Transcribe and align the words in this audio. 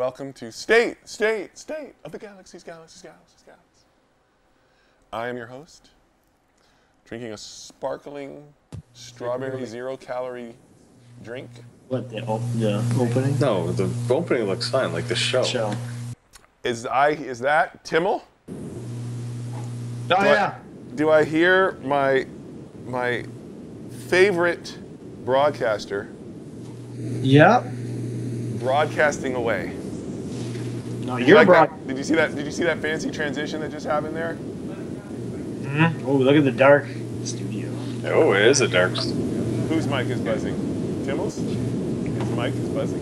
Welcome 0.00 0.32
to 0.32 0.50
State, 0.50 0.96
State, 1.06 1.58
State 1.58 1.92
of 2.06 2.12
the 2.12 2.18
Galaxies, 2.18 2.64
Galaxies, 2.64 3.02
Galaxies, 3.02 3.42
Galaxies. 3.44 3.84
I 5.12 5.28
am 5.28 5.36
your 5.36 5.48
host, 5.48 5.90
drinking 7.04 7.34
a 7.34 7.36
sparkling 7.36 8.42
strawberry 8.94 9.66
zero 9.66 9.98
calorie 9.98 10.54
drink. 11.22 11.50
What 11.88 12.08
the, 12.08 12.22
op- 12.24 12.40
the 12.54 12.76
opening? 12.98 13.38
No, 13.40 13.72
the 13.72 13.90
opening 14.10 14.44
looks 14.44 14.70
fine, 14.70 14.90
like 14.94 15.06
the 15.06 15.14
show. 15.14 15.42
Show. 15.44 15.74
Is 16.64 16.86
I 16.86 17.10
is 17.10 17.40
that 17.40 17.84
Timmel? 17.84 18.24
Oh 18.48 18.54
Do 20.08 20.14
I- 20.14 20.24
yeah. 20.32 20.54
do 20.94 21.10
I 21.10 21.24
hear 21.24 21.72
my 21.82 22.26
my 22.86 23.26
favorite 24.08 24.78
broadcaster 25.26 26.08
Yep. 26.96 27.66
broadcasting 28.60 29.34
away? 29.34 29.76
No, 31.10 31.18
Did 31.18 31.22
you 31.26 31.28
you're 31.34 31.38
like 31.38 31.48
broad. 31.48 31.70
that? 31.70 31.86
Did 31.88 31.98
you 31.98 32.04
see 32.04 32.14
that? 32.14 32.36
Did 32.36 32.46
you 32.46 32.52
see 32.52 32.62
that 32.62 32.78
fancy 32.78 33.10
transition 33.10 33.60
that 33.62 33.72
just 33.72 33.84
happened 33.84 34.14
there? 34.16 34.38
Oh, 36.06 36.12
look 36.14 36.36
at 36.36 36.44
the 36.44 36.52
dark 36.52 36.86
studio. 37.24 37.68
Oh, 38.04 38.32
it 38.32 38.42
is 38.46 38.60
a 38.60 38.68
dark. 38.68 38.92
Whose 38.92 39.88
mic 39.88 40.06
is 40.06 40.20
buzzing? 40.20 40.54
Timmel's? 41.04 41.34
His 41.36 42.30
mic 42.36 42.54
is 42.54 42.68
buzzing. 42.68 43.00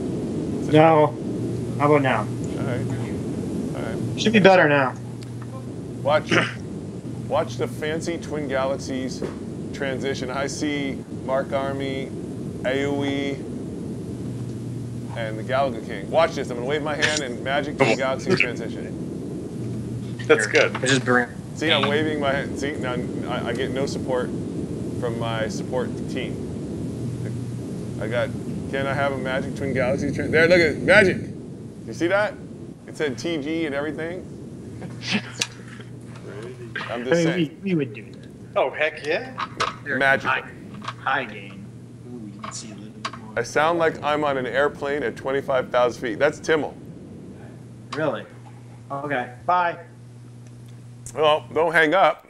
Is 0.63 0.69
it- 0.69 0.73
No. 0.73 1.09
How 1.79 1.87
about 1.93 2.01
now? 2.01 2.21
All 2.21 2.65
right. 2.65 2.87
All 3.77 3.83
right. 3.83 4.21
Should 4.21 4.33
be 4.33 4.39
better 4.41 4.71
now. 4.71 4.95
Watch, 6.03 6.33
watch 7.29 7.59
the 7.59 7.69
fancy 7.69 8.17
Twin 8.17 8.49
Galaxies 8.49 9.23
transition. 9.75 10.31
I 10.31 10.47
see 10.47 11.05
Mark 11.27 11.53
Army, 11.53 12.11
AoE, 12.63 13.37
and 15.19 15.37
the 15.37 15.43
Galaga 15.43 15.85
King. 15.85 16.09
Watch 16.11 16.37
this. 16.37 16.49
I'm 16.49 16.57
gonna 16.57 16.69
wave 16.69 16.83
my 16.83 16.95
hand 16.95 17.23
and 17.23 17.43
Magic 17.43 17.77
Twin 17.77 17.99
Galaxy 17.99 18.37
transition. 18.37 20.17
That's 20.27 20.47
good. 20.47 20.77
I 20.77 20.81
just 20.81 21.05
bring. 21.05 21.29
See, 21.57 21.73
I'm 21.73 21.89
waving 21.89 22.21
my 22.21 22.33
hand. 22.33 22.59
See, 22.59 22.73
now 22.73 22.95
I, 23.29 23.49
I 23.49 23.53
get 23.53 23.73
no 23.73 23.87
support 23.87 24.27
from 25.01 25.19
my 25.19 25.49
support 25.49 25.89
team. 26.09 26.45
I 28.01 28.07
got. 28.07 28.31
Can 28.71 28.87
I 28.87 28.93
have 28.95 29.13
a 29.13 29.19
Magic 29.19 29.57
Twin 29.57 29.75
Galaxy? 29.75 30.13
Tra- 30.13 30.29
there, 30.29 30.47
look 30.47 30.61
at 30.61 30.77
it. 30.77 30.83
Magic. 30.83 31.17
You 31.87 31.93
see 31.93 32.07
that? 32.07 32.35
It 32.87 32.97
said 32.97 33.17
TG 33.17 33.67
and 33.67 33.75
everything. 33.75 34.25
I'm 36.91 37.01
I 37.01 37.05
just 37.05 37.11
mean, 37.11 37.25
saying. 37.25 37.61
we, 37.63 37.71
we 37.71 37.75
would 37.75 37.93
do 37.93 38.05
that. 38.13 38.29
Oh, 38.55 38.71
heck 38.71 39.05
yeah. 39.05 39.35
Magic. 39.85 40.31
High, 40.31 40.49
high 41.01 41.25
gain. 41.25 41.67
Ooh, 42.07 42.31
you 42.33 42.41
can 42.41 42.53
see 42.53 42.73
I 43.39 43.45
sound 43.45 43.79
like 43.79 44.03
I'm 44.03 44.25
on 44.25 44.37
an 44.37 44.47
airplane 44.47 45.05
at 45.05 45.15
25,000 45.15 46.03
feet. 46.03 46.19
That's 46.19 46.41
Timmel. 46.41 46.77
Really? 47.93 48.27
Okay. 48.91 49.33
Bye. 49.47 49.79
Well, 51.15 51.47
don't 51.55 51.71
hang 51.71 51.95
up. 51.95 52.27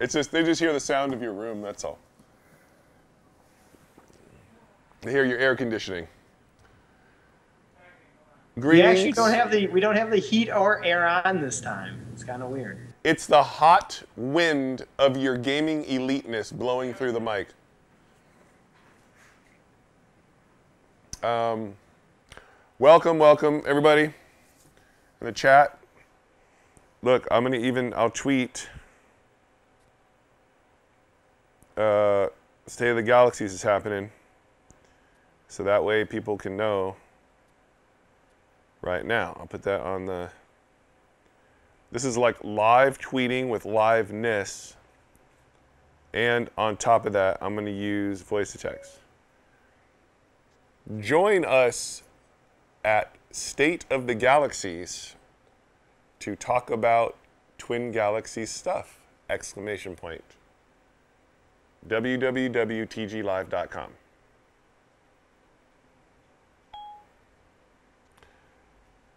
It's 0.00 0.12
just 0.12 0.30
they 0.30 0.44
just 0.44 0.60
hear 0.60 0.74
the 0.74 0.80
sound 0.80 1.14
of 1.14 1.22
your 1.22 1.32
room. 1.32 1.62
That's 1.62 1.82
all. 1.82 1.98
They 5.00 5.10
hear 5.10 5.24
your 5.24 5.38
air 5.38 5.56
conditioning. 5.56 6.06
We 8.56 8.82
actually 8.82 9.12
don't 9.12 9.32
have 9.32 9.50
the 9.50 9.66
we 9.68 9.80
don't 9.80 9.96
have 9.96 10.10
the 10.10 10.18
heat 10.18 10.50
or 10.50 10.84
air 10.84 11.06
on 11.06 11.40
this 11.40 11.58
time. 11.58 12.04
It's 12.12 12.22
kind 12.22 12.42
of 12.42 12.50
weird. 12.50 12.80
It's 13.02 13.26
the 13.26 13.42
hot 13.42 14.02
wind 14.14 14.84
of 14.98 15.16
your 15.16 15.38
gaming 15.38 15.84
eliteness 15.84 16.52
blowing 16.52 16.92
through 16.92 17.12
the 17.12 17.20
mic. 17.20 17.48
Um, 21.22 21.74
welcome, 22.78 23.18
welcome, 23.18 23.62
everybody 23.66 24.04
in 24.04 24.12
the 25.20 25.32
chat. 25.32 25.76
Look, 27.02 27.26
I'm 27.28 27.42
gonna 27.42 27.56
even 27.56 27.92
I'll 27.94 28.08
tweet. 28.08 28.68
Uh, 31.76 32.28
State 32.68 32.90
of 32.90 32.96
the 32.96 33.02
Galaxies 33.02 33.52
is 33.52 33.62
happening, 33.62 34.12
so 35.48 35.64
that 35.64 35.82
way 35.82 36.04
people 36.04 36.36
can 36.36 36.56
know. 36.56 36.94
Right 38.80 39.04
now, 39.04 39.36
I'll 39.40 39.48
put 39.48 39.62
that 39.64 39.80
on 39.80 40.06
the. 40.06 40.30
This 41.90 42.04
is 42.04 42.16
like 42.16 42.36
live 42.44 42.96
tweeting 42.98 43.48
with 43.48 43.64
liveness. 43.64 44.74
And 46.14 46.48
on 46.56 46.76
top 46.76 47.06
of 47.06 47.12
that, 47.14 47.38
I'm 47.40 47.54
going 47.54 47.66
to 47.66 47.72
use 47.72 48.22
voice 48.22 48.52
to 48.52 48.58
text. 48.58 48.97
Join 50.96 51.44
us 51.44 52.02
at 52.82 53.14
State 53.30 53.84
of 53.90 54.06
the 54.06 54.14
Galaxies 54.14 55.16
to 56.20 56.34
talk 56.34 56.70
about 56.70 57.14
Twin 57.58 57.92
Galaxies 57.92 58.50
stuff! 58.50 58.98
Exclamation 59.28 59.94
point. 59.94 60.24
www.tglive.com. 61.86 63.90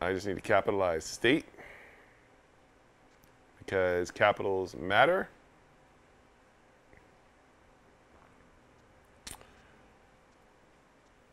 I 0.02 0.12
just 0.12 0.28
need 0.28 0.36
to 0.36 0.42
capitalize 0.42 1.06
state 1.06 1.46
because 3.59 4.12
capitals 4.12 4.76
matter. 4.76 5.30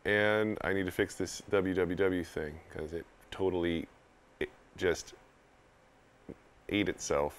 And 0.08 0.56
I 0.62 0.72
need 0.72 0.86
to 0.86 0.90
fix 0.90 1.16
this 1.16 1.42
www 1.50 2.26
thing 2.26 2.54
because 2.66 2.94
it 2.94 3.04
totally 3.30 3.86
it 4.40 4.48
just 4.78 5.12
ate 6.70 6.88
itself. 6.88 7.38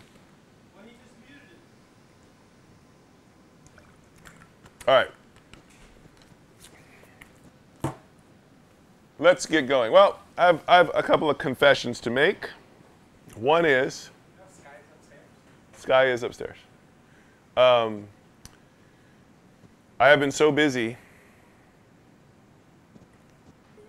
All 4.87 4.95
right. 4.95 5.11
Let's 9.19 9.45
get 9.45 9.67
going. 9.67 9.91
Well, 9.91 10.19
I 10.37 10.47
have, 10.47 10.63
I 10.67 10.77
have 10.77 10.91
a 10.95 11.03
couple 11.03 11.29
of 11.29 11.37
confessions 11.37 11.99
to 12.01 12.09
make. 12.09 12.49
One 13.35 13.65
is 13.65 14.09
Sky 15.73 16.07
is 16.07 16.21
upstairs. 16.21 16.57
Um, 17.57 18.07
I 19.99 20.09
have 20.09 20.19
been 20.19 20.31
so 20.31 20.51
busy, 20.51 20.95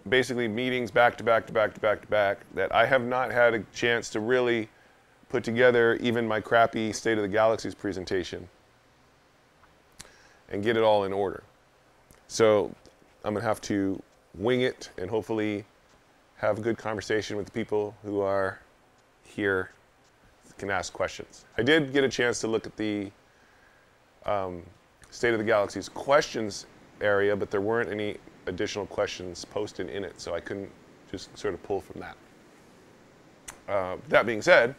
basically 0.08 0.48
meetings 0.48 0.90
back 0.90 1.18
to 1.18 1.24
back 1.24 1.46
to 1.46 1.52
back 1.52 1.74
to 1.74 1.80
back 1.80 2.00
to 2.00 2.06
back, 2.06 2.38
that 2.54 2.74
I 2.74 2.86
have 2.86 3.02
not 3.02 3.30
had 3.30 3.54
a 3.54 3.60
chance 3.74 4.08
to 4.10 4.20
really 4.20 4.68
put 5.28 5.44
together 5.44 5.96
even 5.96 6.26
my 6.26 6.40
crappy 6.40 6.92
State 6.92 7.18
of 7.18 7.22
the 7.22 7.28
Galaxies 7.28 7.74
presentation 7.74 8.48
and 10.48 10.62
get 10.62 10.76
it 10.76 10.82
all 10.82 11.04
in 11.04 11.12
order. 11.12 11.42
So 12.28 12.74
I'm 13.24 13.34
gonna 13.34 13.44
have 13.44 13.60
to 13.62 14.02
wing 14.34 14.62
it 14.62 14.90
and 14.98 15.10
hopefully 15.10 15.64
have 16.36 16.58
a 16.58 16.60
good 16.62 16.78
conversation 16.78 17.36
with 17.36 17.46
the 17.46 17.52
people 17.52 17.94
who 18.02 18.20
are 18.20 18.60
here 19.24 19.70
can 20.58 20.70
ask 20.70 20.92
questions. 20.92 21.44
I 21.58 21.62
did 21.62 21.92
get 21.92 22.04
a 22.04 22.08
chance 22.08 22.40
to 22.40 22.46
look 22.46 22.66
at 22.66 22.76
the 22.76 23.10
um, 24.24 24.62
State 25.10 25.32
of 25.32 25.38
the 25.38 25.44
Galaxy's 25.44 25.88
questions 25.88 26.66
area, 27.00 27.34
but 27.34 27.50
there 27.50 27.60
weren't 27.60 27.90
any 27.90 28.16
additional 28.46 28.86
questions 28.86 29.44
posted 29.44 29.90
in 29.90 30.04
it, 30.04 30.20
so 30.20 30.34
I 30.34 30.40
couldn't 30.40 30.70
just 31.10 31.36
sort 31.36 31.54
of 31.54 31.62
pull 31.64 31.80
from 31.80 32.00
that. 32.00 32.16
Uh, 33.68 33.96
that 34.08 34.24
being 34.24 34.40
said, 34.40 34.74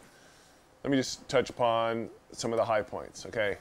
let 0.82 0.90
me 0.90 0.96
just 0.96 1.28
touch 1.28 1.50
upon 1.50 2.08
some 2.32 2.52
of 2.52 2.56
the 2.56 2.64
high 2.64 2.82
points, 2.82 3.26
okay? 3.26 3.58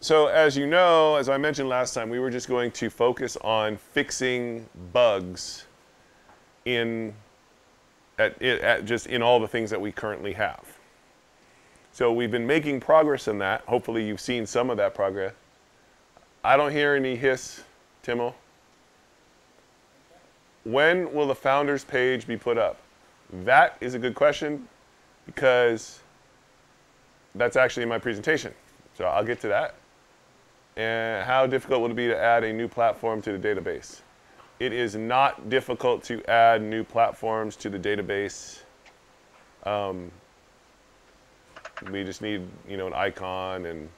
So 0.00 0.26
as 0.26 0.56
you 0.56 0.66
know, 0.66 1.16
as 1.16 1.28
I 1.28 1.36
mentioned 1.36 1.68
last 1.68 1.94
time, 1.94 2.10
we 2.10 2.18
were 2.18 2.30
just 2.30 2.48
going 2.48 2.70
to 2.72 2.90
focus 2.90 3.36
on 3.38 3.76
fixing 3.76 4.68
bugs 4.92 5.66
in 6.64 7.14
at, 8.18 8.40
at 8.42 8.84
just 8.84 9.06
in 9.06 9.22
all 9.22 9.40
the 9.40 9.48
things 9.48 9.70
that 9.70 9.80
we 9.80 9.92
currently 9.92 10.32
have. 10.32 10.64
So 11.92 12.12
we've 12.12 12.30
been 12.30 12.46
making 12.46 12.80
progress 12.80 13.28
in 13.28 13.38
that. 13.38 13.62
Hopefully 13.62 14.04
you've 14.04 14.20
seen 14.20 14.46
some 14.46 14.70
of 14.70 14.76
that 14.78 14.94
progress. 14.94 15.32
I 16.42 16.56
don't 16.56 16.72
hear 16.72 16.94
any 16.94 17.16
hiss, 17.16 17.62
Timo. 18.04 18.34
When 20.64 21.12
will 21.12 21.26
the 21.26 21.34
founders 21.34 21.84
page 21.84 22.26
be 22.26 22.36
put 22.36 22.58
up? 22.58 22.78
That 23.44 23.76
is 23.80 23.94
a 23.94 23.98
good 23.98 24.14
question 24.14 24.68
because 25.26 26.00
that's 27.34 27.56
actually 27.56 27.84
in 27.84 27.88
my 27.88 27.98
presentation. 27.98 28.52
So 28.96 29.04
I'll 29.04 29.24
get 29.24 29.40
to 29.40 29.48
that. 29.48 29.74
And 30.76 31.24
how 31.24 31.46
difficult 31.46 31.82
would 31.82 31.92
it 31.92 31.96
be 31.96 32.08
to 32.08 32.18
add 32.18 32.44
a 32.44 32.52
new 32.52 32.68
platform 32.68 33.22
to 33.22 33.36
the 33.36 33.48
database? 33.48 34.00
It 34.60 34.72
is 34.72 34.94
not 34.94 35.48
difficult 35.50 36.02
to 36.04 36.24
add 36.30 36.62
new 36.62 36.84
platforms 36.84 37.56
to 37.56 37.68
the 37.68 37.78
database. 37.78 38.60
Um, 39.64 40.10
we 41.90 42.04
just 42.04 42.22
need, 42.22 42.46
you 42.68 42.76
know, 42.76 42.86
an 42.86 42.94
icon, 42.94 43.66
and 43.66 43.88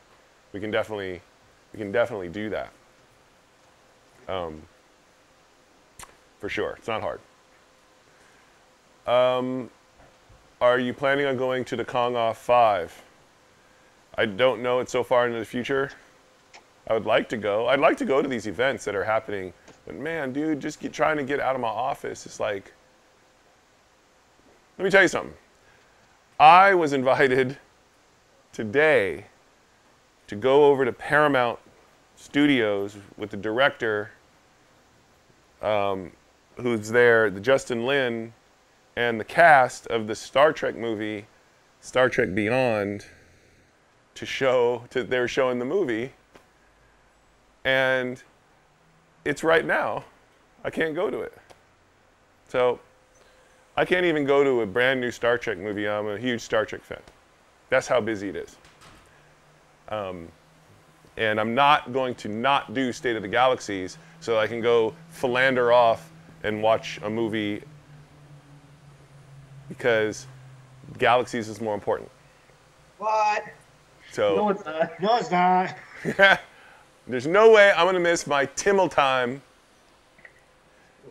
we 0.53 0.61
can 0.61 0.71
definitely, 0.71 1.21
we 1.73 1.79
can 1.79 1.93
definitely 1.93 2.29
do 2.29 2.49
that. 2.51 2.73
Um, 4.29 4.63
for 6.39 6.49
sure, 6.49 6.75
it's 6.79 6.89
not 6.89 7.03
hard. 7.03 7.21
Um, 9.07 9.71
are 10.61 10.79
you 10.79 10.95
planning 10.95 11.27
on 11.27 11.37
going 11.37 11.65
to 11.67 11.77
the 11.77 11.85
Kong 11.85 12.17
Off 12.17 12.39
5? 12.39 13.03
I 14.19 14.27
don't 14.27 14.63
know 14.63 14.81
it 14.81 14.89
so 14.89 15.05
far 15.05 15.27
into 15.27 15.39
the 15.39 15.45
future. 15.45 15.91
I 16.89 16.95
would 16.95 17.05
like 17.05 17.29
to 17.29 17.37
go. 17.37 17.69
I'd 17.69 17.81
like 17.81 17.97
to 17.99 18.05
go 18.05 18.23
to 18.23 18.29
these 18.29 18.47
events 18.47 18.85
that 18.87 18.95
are 18.95 19.05
happening, 19.05 19.53
but 19.87 19.95
man, 19.95 20.33
dude, 20.33 20.61
just 20.61 20.81
get, 20.81 20.93
trying 20.93 21.17
to 21.17 21.23
get 21.23 21.41
out 21.41 21.55
of 21.55 21.61
my 21.61 21.69
office. 21.69 22.27
It's 22.27 22.41
like, 22.41 22.73
let 24.77 24.85
me 24.85 24.91
tell 24.91 25.03
you 25.03 25.09
something. 25.09 25.35
I 26.39 26.75
was 26.75 26.93
invited 26.93 27.57
today 28.53 29.27
to 30.27 30.37
go 30.37 30.67
over 30.67 30.85
to 30.85 30.93
Paramount 30.93 31.59
Studios 32.17 32.97
with 33.17 33.31
the 33.31 33.37
director 33.37 34.11
um, 35.63 36.13
who's 36.57 36.89
there, 36.89 37.31
the 37.31 37.41
Justin 37.41 37.87
Lin, 37.87 38.33
and 38.97 39.21
the 39.21 39.25
cast 39.25 39.87
of 39.87 40.07
the 40.07 40.15
Star 40.15 40.53
Trek 40.53 40.77
movie, 40.77 41.27
Star 41.81 42.09
Trek 42.09 42.35
Beyond, 42.35 43.07
to 44.15 44.27
show, 44.27 44.85
to, 44.91 45.05
they 45.05 45.19
were 45.19 45.29
showing 45.29 45.59
the 45.59 45.65
movie 45.65 46.13
and 47.65 48.23
it's 49.27 49.43
right 49.43 49.65
now. 49.65 50.05
I 50.65 50.71
can't 50.71 50.95
go 50.95 51.11
to 51.11 51.21
it. 51.21 51.37
So 52.49 52.81
I 53.77 53.85
can't 53.85 54.07
even 54.07 54.25
go 54.25 54.45
to 54.45 54.63
a 54.63 54.67
brand 54.67 55.01
new 55.01 55.11
Star 55.11 55.37
Trek 55.37 55.59
movie. 55.59 55.89
I'm 55.89 56.07
a 56.07 56.17
huge 56.17 56.41
Star 56.41 56.65
Trek 56.65 56.83
fan. 56.83 57.01
That's 57.69 57.87
how 57.87 58.01
busy 58.01 58.29
it 58.29 58.37
is. 58.37 58.57
Um, 59.89 60.29
and 61.17 61.41
I'm 61.41 61.55
not 61.55 61.93
going 61.93 62.15
to 62.17 62.29
not 62.29 62.73
do 62.73 62.93
State 62.93 63.17
of 63.17 63.23
the 63.23 63.29
Galaxies 63.29 63.99
so 64.21 64.39
I 64.39 64.47
can 64.47 64.61
go 64.61 64.95
philander 65.11 65.73
off 65.73 66.11
and 66.43 66.63
watch 66.63 67.01
a 67.03 67.11
movie 67.11 67.63
because 69.69 70.27
Galaxies 70.99 71.49
is 71.49 71.61
more 71.61 71.75
important. 71.75 72.11
What? 72.99 73.45
So 74.13 74.37
No, 74.37 74.49
it's 74.51 74.65
not. 74.65 75.01
No, 75.01 75.17
it's 75.17 75.31
not. 75.31 76.41
There's 77.07 77.27
no 77.27 77.51
way 77.53 77.73
I'm 77.77 77.87
gonna 77.87 78.01
miss 78.01 78.27
my 78.27 78.47
Timmel 78.47 78.89
time, 78.89 79.43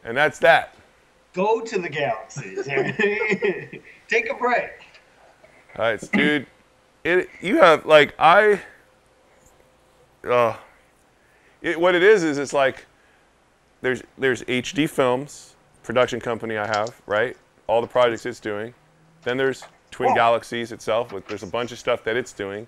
and 0.03 0.15
that's 0.15 0.39
that. 0.39 0.75
Go 1.33 1.61
to 1.61 1.79
the 1.79 1.89
galaxies. 1.89 2.65
Take 4.07 4.29
a 4.29 4.33
break. 4.33 4.71
All 5.77 5.85
right, 5.85 6.11
dude. 6.13 6.47
It 7.03 7.29
you 7.41 7.57
have 7.57 7.85
like 7.85 8.13
I. 8.19 8.61
Uh, 10.27 10.55
it, 11.61 11.79
what 11.79 11.93
it 11.95 12.03
is 12.03 12.23
is 12.23 12.37
it's 12.37 12.53
like 12.53 12.85
there's 13.81 14.01
there's 14.17 14.41
HD 14.43 14.89
Films 14.89 15.55
production 15.83 16.19
company 16.19 16.57
I 16.57 16.65
have 16.65 16.99
right 17.05 17.37
all 17.67 17.81
the 17.81 17.87
projects 17.87 18.25
it's 18.25 18.39
doing, 18.39 18.73
then 19.23 19.37
there's 19.37 19.63
Twin 19.91 20.11
Oh. 20.11 20.15
Galaxies 20.15 20.71
itself 20.71 21.11
with 21.13 21.27
there's 21.27 21.43
a 21.43 21.47
bunch 21.47 21.71
of 21.71 21.79
stuff 21.79 22.03
that 22.03 22.15
it's 22.15 22.33
doing, 22.33 22.67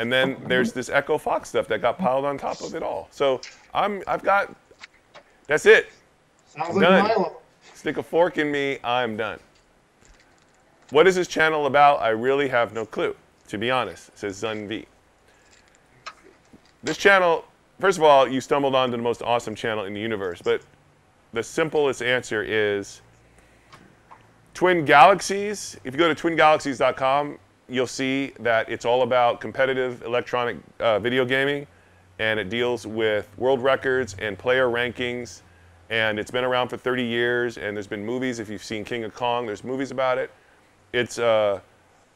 and 0.00 0.10
then 0.10 0.36
there's 0.46 0.72
this 0.72 0.88
Echo 0.88 1.18
Fox 1.18 1.50
stuff 1.50 1.68
that 1.68 1.82
got 1.82 1.98
piled 1.98 2.24
on 2.24 2.38
top 2.38 2.62
of 2.62 2.74
it 2.74 2.82
all. 2.82 3.08
So 3.10 3.40
I'm 3.74 4.02
I've 4.06 4.22
got 4.22 4.54
that's 5.46 5.66
it. 5.66 5.90
Sounds 6.46 6.74
like 6.74 6.88
Done. 6.88 7.08
Milo. 7.08 7.36
Stick 7.74 7.98
a 7.98 8.02
fork 8.02 8.38
in 8.38 8.50
me, 8.50 8.78
I'm 8.82 9.16
done. 9.16 9.38
What 10.90 11.06
is 11.06 11.14
this 11.14 11.28
channel 11.28 11.66
about? 11.66 12.00
I 12.00 12.08
really 12.08 12.48
have 12.48 12.72
no 12.72 12.84
clue, 12.84 13.14
to 13.48 13.58
be 13.58 13.70
honest, 13.70 14.08
It 14.08 14.18
says 14.18 14.42
Zun 14.42 14.66
V. 14.66 14.86
This 16.82 16.96
channel, 16.96 17.44
first 17.78 17.98
of 17.98 18.04
all, 18.04 18.26
you 18.26 18.40
stumbled 18.40 18.74
onto 18.74 18.96
the 18.96 19.02
most 19.02 19.22
awesome 19.22 19.54
channel 19.54 19.84
in 19.84 19.92
the 19.92 20.00
universe, 20.00 20.40
but 20.42 20.62
the 21.32 21.42
simplest 21.42 22.02
answer 22.02 22.42
is 22.42 23.02
Twin 24.54 24.84
Galaxies. 24.84 25.76
If 25.84 25.94
you 25.94 25.98
go 25.98 26.12
to 26.12 26.20
twingalaxies.com, 26.20 27.38
you'll 27.70 27.86
see 27.86 28.32
that 28.40 28.68
it's 28.68 28.84
all 28.84 29.02
about 29.02 29.40
competitive 29.40 30.02
electronic 30.02 30.56
uh, 30.78 30.98
video 30.98 31.24
gaming, 31.24 31.66
and 32.18 32.38
it 32.38 32.50
deals 32.50 32.86
with 32.86 33.28
world 33.38 33.62
records 33.62 34.16
and 34.18 34.38
player 34.38 34.68
rankings. 34.68 35.42
And 35.88 36.18
it's 36.18 36.30
been 36.30 36.44
around 36.44 36.68
for 36.68 36.76
30 36.76 37.02
years, 37.04 37.58
and 37.58 37.76
there's 37.76 37.86
been 37.86 38.04
movies. 38.04 38.38
If 38.38 38.48
you've 38.48 38.62
seen 38.62 38.84
King 38.84 39.04
of 39.04 39.14
Kong, 39.14 39.46
there's 39.46 39.64
movies 39.64 39.90
about 39.90 40.18
it. 40.18 40.30
It's 40.92 41.18
uh, 41.18 41.60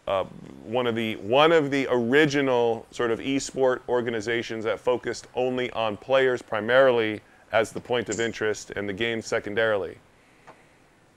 uh, 0.07 0.25
one 0.65 0.87
of 0.87 0.95
the 0.95 1.17
one 1.17 1.51
of 1.51 1.71
the 1.71 1.89
original 1.91 2.87
sort 2.91 3.11
of 3.11 3.19
esport 3.21 3.81
organizations 3.89 4.65
that 4.65 4.79
focused 4.79 5.27
only 5.35 5.71
on 5.73 5.97
players 5.97 6.43
primarily 6.43 7.21
as 7.55 7.71
the 7.71 7.81
point 7.81 8.09
of 8.09 8.19
interest, 8.19 8.73
and 8.75 8.89
the 8.89 8.93
game 8.93 9.23
secondarily. 9.23 9.97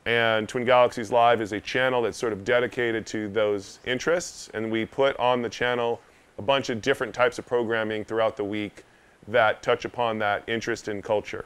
And 0.08 0.48
Twin 0.48 0.64
Galaxies 0.64 1.12
Live 1.12 1.42
is 1.42 1.52
a 1.52 1.60
channel 1.60 2.02
that's 2.02 2.18
sort 2.18 2.32
of 2.32 2.46
dedicated 2.46 3.06
to 3.08 3.28
those 3.28 3.80
interests. 3.86 4.50
And 4.54 4.72
we 4.72 4.86
put 4.86 5.18
on 5.18 5.42
the 5.42 5.50
channel 5.50 6.00
a 6.38 6.42
bunch 6.42 6.70
of 6.70 6.82
different 6.82 7.14
types 7.14 7.40
of 7.40 7.46
programming 7.46 8.06
throughout 8.06 8.38
the 8.38 8.44
week 8.46 8.86
that 9.28 9.62
touch 9.62 9.84
upon 9.84 10.18
that 10.20 10.48
interest 10.48 10.88
in 10.88 11.02
culture. 11.02 11.44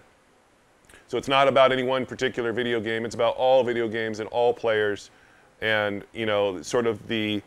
So 1.07 1.17
it's 1.17 1.27
not 1.27 1.47
about 1.47 1.71
any 1.71 1.81
one 1.81 2.05
particular 2.05 2.53
video 2.53 2.79
game, 2.79 3.03
it's 3.03 3.15
about 3.15 3.35
all 3.35 3.63
video 3.63 3.87
games 3.87 4.19
and 4.19 4.29
all 4.29 4.53
players 4.53 5.09
and, 5.61 6.03
you 6.13 6.27
know, 6.27 6.61
sort 6.61 6.85
of 6.85 7.07
the, 7.07 7.41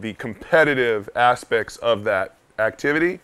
the 0.00 0.14
competitive 0.14 1.10
aspects 1.14 1.76
of 1.76 2.02
that 2.04 2.34
activity. 2.58 3.20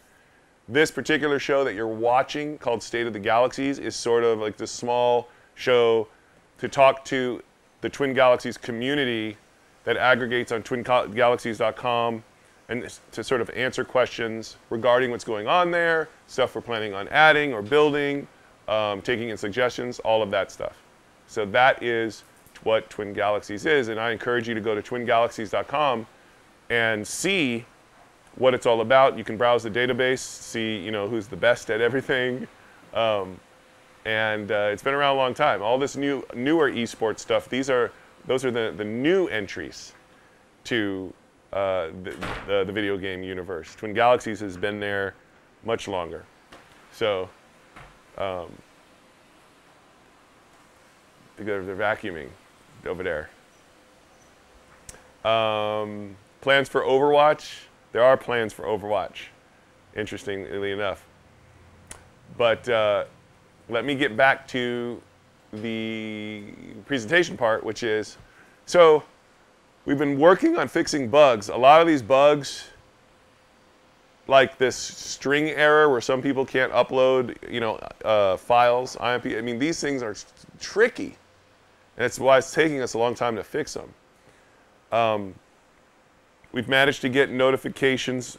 This 0.68 0.90
particular 0.90 1.38
show 1.38 1.64
that 1.64 1.74
you're 1.74 1.86
watching 1.86 2.58
called 2.58 2.82
State 2.82 3.06
of 3.06 3.14
the 3.14 3.18
Galaxies 3.18 3.78
is 3.78 3.96
sort 3.96 4.22
of 4.22 4.38
like 4.38 4.58
this 4.58 4.70
small 4.70 5.28
show 5.54 6.08
to 6.58 6.68
talk 6.68 7.04
to 7.06 7.42
the 7.80 7.88
Twin 7.88 8.14
Galaxies 8.14 8.56
community 8.56 9.36
that 9.84 9.96
aggregates 9.96 10.52
on 10.52 10.62
twingalaxies.com 10.62 12.22
and 12.68 12.98
to 13.10 13.24
sort 13.24 13.40
of 13.40 13.50
answer 13.50 13.84
questions 13.84 14.56
regarding 14.70 15.10
what's 15.10 15.24
going 15.24 15.46
on 15.46 15.70
there, 15.70 16.08
stuff 16.26 16.54
we're 16.54 16.60
planning 16.60 16.94
on 16.94 17.08
adding 17.08 17.52
or 17.52 17.60
building, 17.60 18.26
um, 18.68 19.02
taking 19.02 19.28
in 19.28 19.36
suggestions, 19.36 19.98
all 20.00 20.22
of 20.22 20.30
that 20.30 20.50
stuff. 20.50 20.76
So 21.26 21.44
that 21.46 21.82
is 21.82 22.24
what 22.62 22.88
Twin 22.88 23.12
Galaxies 23.12 23.66
is, 23.66 23.88
and 23.88 23.98
I 23.98 24.12
encourage 24.12 24.48
you 24.48 24.54
to 24.54 24.60
go 24.60 24.74
to 24.74 24.82
twingalaxies.com 24.82 26.06
and 26.70 27.06
see 27.06 27.64
what 28.36 28.54
it's 28.54 28.66
all 28.66 28.80
about. 28.80 29.18
You 29.18 29.24
can 29.24 29.36
browse 29.36 29.62
the 29.62 29.70
database, 29.70 30.20
see 30.20 30.76
you 30.76 30.90
know 30.90 31.08
who's 31.08 31.26
the 31.26 31.36
best 31.36 31.70
at 31.70 31.80
everything, 31.80 32.46
um, 32.94 33.38
and 34.04 34.50
uh, 34.50 34.70
it's 34.72 34.82
been 34.82 34.94
around 34.94 35.16
a 35.16 35.18
long 35.18 35.34
time. 35.34 35.62
All 35.62 35.78
this 35.78 35.96
new 35.96 36.24
newer 36.34 36.70
esports 36.70 37.20
stuff. 37.20 37.48
These 37.48 37.70
are 37.70 37.92
those 38.26 38.44
are 38.44 38.50
the 38.50 38.74
the 38.76 38.84
new 38.84 39.28
entries 39.28 39.92
to 40.64 41.12
uh, 41.52 41.88
the, 42.02 42.16
the 42.46 42.64
the 42.66 42.72
video 42.72 42.96
game 42.96 43.22
universe. 43.22 43.74
Twin 43.74 43.94
Galaxies 43.94 44.40
has 44.40 44.56
been 44.56 44.80
there 44.80 45.14
much 45.64 45.88
longer, 45.88 46.24
so. 46.92 47.28
Um, 48.18 48.52
they're, 51.36 51.64
they're 51.64 51.76
vacuuming 51.76 52.28
over 52.86 53.02
there. 53.02 53.30
Um, 55.24 56.16
plans 56.40 56.68
for 56.68 56.82
Overwatch. 56.82 57.64
There 57.92 58.02
are 58.02 58.16
plans 58.16 58.52
for 58.52 58.64
Overwatch, 58.64 59.26
interestingly 59.94 60.72
enough. 60.72 61.06
But 62.36 62.68
uh, 62.68 63.04
let 63.72 63.84
me 63.84 63.94
get 63.94 64.16
back 64.16 64.46
to 64.48 65.00
the 65.52 66.44
presentation 66.86 67.36
part, 67.36 67.64
which 67.64 67.82
is 67.82 68.18
so 68.66 69.02
we've 69.84 69.98
been 69.98 70.18
working 70.18 70.56
on 70.56 70.68
fixing 70.68 71.08
bugs. 71.08 71.48
A 71.48 71.56
lot 71.56 71.80
of 71.80 71.86
these 71.86 72.02
bugs, 72.02 72.68
like 74.28 74.58
this 74.58 74.76
string 74.76 75.48
error 75.48 75.90
where 75.90 76.00
some 76.00 76.22
people 76.22 76.44
can't 76.44 76.72
upload, 76.72 77.36
you 77.50 77.60
know, 77.60 77.76
uh, 78.04 78.36
files, 78.36 78.96
IMP. 79.00 79.26
I 79.26 79.40
mean, 79.40 79.58
these 79.58 79.80
things 79.80 80.02
are 80.02 80.14
tricky, 80.60 81.16
and 81.96 82.04
that's 82.04 82.18
why 82.18 82.38
it's 82.38 82.52
taking 82.52 82.80
us 82.80 82.94
a 82.94 82.98
long 82.98 83.14
time 83.14 83.36
to 83.36 83.42
fix 83.42 83.74
them. 83.74 83.92
Um, 84.92 85.34
we've 86.52 86.68
managed 86.68 87.00
to 87.00 87.08
get 87.08 87.30
notifications 87.30 88.36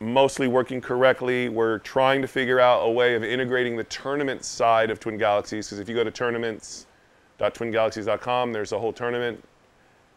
mostly 0.00 0.48
working 0.48 0.80
correctly. 0.80 1.48
We're 1.48 1.78
trying 1.78 2.20
to 2.22 2.28
figure 2.28 2.58
out 2.60 2.86
a 2.86 2.90
way 2.90 3.14
of 3.14 3.24
integrating 3.24 3.76
the 3.76 3.84
tournament 3.84 4.44
side 4.44 4.90
of 4.90 5.00
Twin 5.00 5.16
Galaxies, 5.16 5.66
because 5.66 5.78
if 5.78 5.88
you 5.88 5.94
go 5.94 6.04
to 6.04 6.10
tournaments.twingalaxies.com, 6.10 8.52
there's 8.52 8.72
a 8.72 8.78
whole 8.78 8.92
tournament 8.92 9.42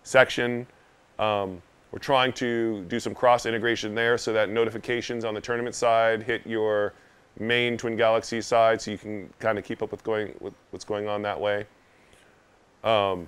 section. 0.03 0.67
Um, 1.19 1.61
we're 1.91 1.99
trying 1.99 2.33
to 2.33 2.83
do 2.85 2.99
some 2.99 3.15
cross 3.15 3.45
integration 3.45 3.95
there 3.95 4.17
so 4.17 4.33
that 4.33 4.49
notifications 4.49 5.23
on 5.23 5.33
the 5.33 5.41
tournament 5.41 5.75
side 5.75 6.21
hit 6.21 6.45
your 6.45 6.93
main 7.39 7.77
Twin 7.77 7.95
Galaxies 7.95 8.45
side 8.45 8.81
so 8.81 8.91
you 8.91 8.97
can 8.97 9.29
kind 9.39 9.57
of 9.57 9.63
keep 9.63 9.81
up 9.81 9.91
with 9.91 10.03
going 10.03 10.33
with 10.39 10.53
what's 10.71 10.85
going 10.85 11.07
on 11.07 11.21
that 11.21 11.39
way. 11.39 11.65
Um, 12.83 13.27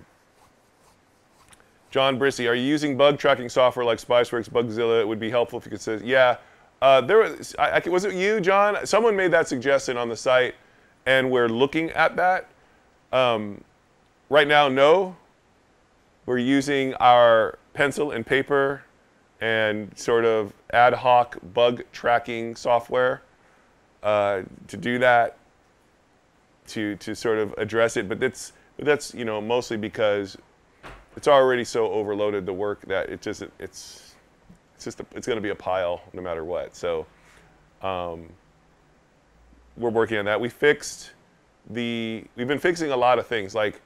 John 1.92 2.20
Brissy, 2.20 2.48
are 2.48 2.54
you 2.54 2.64
using 2.64 2.98
bug 2.98 3.18
tracking 3.18 3.50
software 3.50 3.84
like 3.84 3.98
Spiceworks, 3.98 4.50
Bugzilla? 4.50 5.02
It 5.02 5.08
would 5.08 5.20
be 5.20 5.30
helpful 5.30 5.58
if 5.58 5.66
you 5.66 5.72
could 5.72 5.82
say, 5.82 6.00
yeah. 6.04 6.38
Uh, 6.82 7.02
there 7.02 7.18
was, 7.18 7.56
I, 7.58 7.82
I, 7.84 7.90
was 7.90 8.06
it 8.06 8.14
you, 8.14 8.40
John? 8.40 8.86
Someone 8.86 9.16
made 9.16 9.32
that 9.32 9.48
suggestion 9.48 9.98
on 9.98 10.08
the 10.08 10.16
site, 10.16 10.56
and 11.06 11.32
we're 11.32 11.50
looking 11.50 11.90
at 11.92 12.16
that. 12.16 12.48
Um, 13.12 13.64
right 14.30 14.48
now, 14.48 14.70
no. 14.70 15.16
We're 16.26 16.38
using 16.38 16.94
our 16.96 17.58
pencil 17.74 18.12
and 18.12 18.24
paper 18.24 18.84
and 19.42 19.98
sort 19.98 20.26
of 20.26 20.54
ad 20.72 20.94
hoc 20.94 21.38
bug 21.56 21.82
tracking 21.92 22.56
software 22.56 23.24
uh, 24.04 24.44
to 24.68 24.78
do 24.78 25.00
that, 25.00 25.38
to, 26.68 26.96
to 26.98 27.16
sort 27.16 27.40
of 27.40 27.54
address 27.58 27.98
it. 27.98 28.08
But 28.08 28.20
that's, 28.20 28.54
that's 28.78 29.16
you 29.16 29.26
know, 29.26 29.42
mostly 29.42 29.76
because 29.76 30.38
it's 31.20 31.28
already 31.28 31.66
so 31.66 31.92
overloaded 31.92 32.46
the 32.46 32.54
work 32.54 32.80
that 32.84 33.10
it 33.10 33.22
just 33.22 33.44
it's 33.60 34.16
it's 34.76 34.86
just 34.86 35.02
a, 35.02 35.06
it's 35.14 35.28
going 35.28 35.36
to 35.36 35.42
be 35.42 35.50
a 35.50 35.56
pile 35.56 36.02
no 36.14 36.22
matter 36.22 36.46
what. 36.46 36.78
So 36.78 37.06
um, 37.82 38.30
we're 39.76 39.90
working 39.90 40.18
on 40.18 40.24
that. 40.24 40.40
We 40.40 40.48
fixed 40.48 41.12
the 41.72 42.24
we've 42.38 42.48
been 42.48 42.58
fixing 42.58 42.92
a 42.92 42.96
lot 42.96 43.20
of 43.20 43.28
things 43.28 43.54
like 43.54 43.82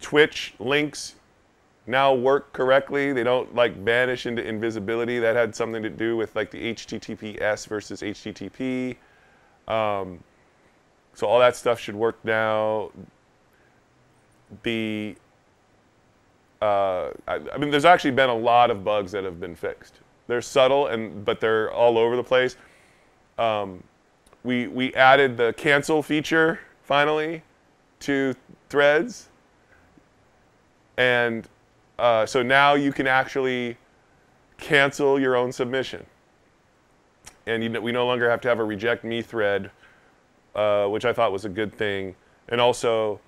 Twitch 0.00 0.54
links 0.58 1.16
now 1.86 2.14
work 2.14 2.54
correctly. 2.54 3.12
They 3.12 3.24
don't 3.24 3.54
like 3.54 3.76
vanish 3.76 4.24
into 4.24 4.42
invisibility. 4.42 5.18
That 5.18 5.36
had 5.36 5.54
something 5.54 5.82
to 5.82 5.90
do 5.90 6.16
with 6.16 6.34
like 6.34 6.50
the 6.50 6.72
HTTPS 6.72 7.66
versus 7.66 8.00
HTTP. 8.00 8.96
Um, 9.68 10.24
so 11.12 11.26
all 11.26 11.40
that 11.40 11.56
stuff 11.56 11.78
should 11.78 11.94
work 11.94 12.24
now. 12.24 12.90
The 14.62 15.16
uh, 16.64 17.12
I, 17.28 17.40
I, 17.52 17.58
mean, 17.58 17.70
there's 17.70 17.84
actually 17.84 18.12
been 18.12 18.30
a 18.30 18.34
lot 18.34 18.70
of 18.70 18.82
bugs 18.84 19.12
that 19.12 19.22
have 19.22 19.38
been 19.38 19.54
fixed. 19.54 20.00
They're 20.28 20.40
subtle, 20.40 20.86
and 20.86 21.22
but 21.22 21.38
they're 21.38 21.70
all 21.70 21.98
over 21.98 22.16
the 22.16 22.24
place. 22.24 22.56
Um, 23.36 23.84
we 24.44 24.68
we 24.68 24.94
added 24.94 25.36
the 25.36 25.52
cancel 25.58 26.02
feature 26.02 26.60
finally 26.82 27.42
to 28.00 28.34
Threads, 28.70 29.28
and 30.96 31.46
uh, 31.98 32.24
so 32.24 32.42
now 32.42 32.74
you 32.74 32.94
can 32.94 33.06
actually 33.06 33.76
cancel 34.56 35.20
your 35.20 35.36
own 35.36 35.52
submission, 35.52 36.06
and 37.46 37.62
you, 37.62 37.78
we 37.78 37.92
no 37.92 38.06
longer 38.06 38.30
have 38.30 38.40
to 38.40 38.48
have 38.48 38.58
a 38.58 38.64
reject 38.64 39.04
me 39.04 39.20
thread, 39.20 39.70
uh, 40.54 40.86
which 40.86 41.04
I 41.04 41.12
thought 41.12 41.30
was 41.30 41.44
a 41.44 41.50
good 41.50 41.74
thing, 41.74 42.16
and 42.48 42.58
also 42.58 43.20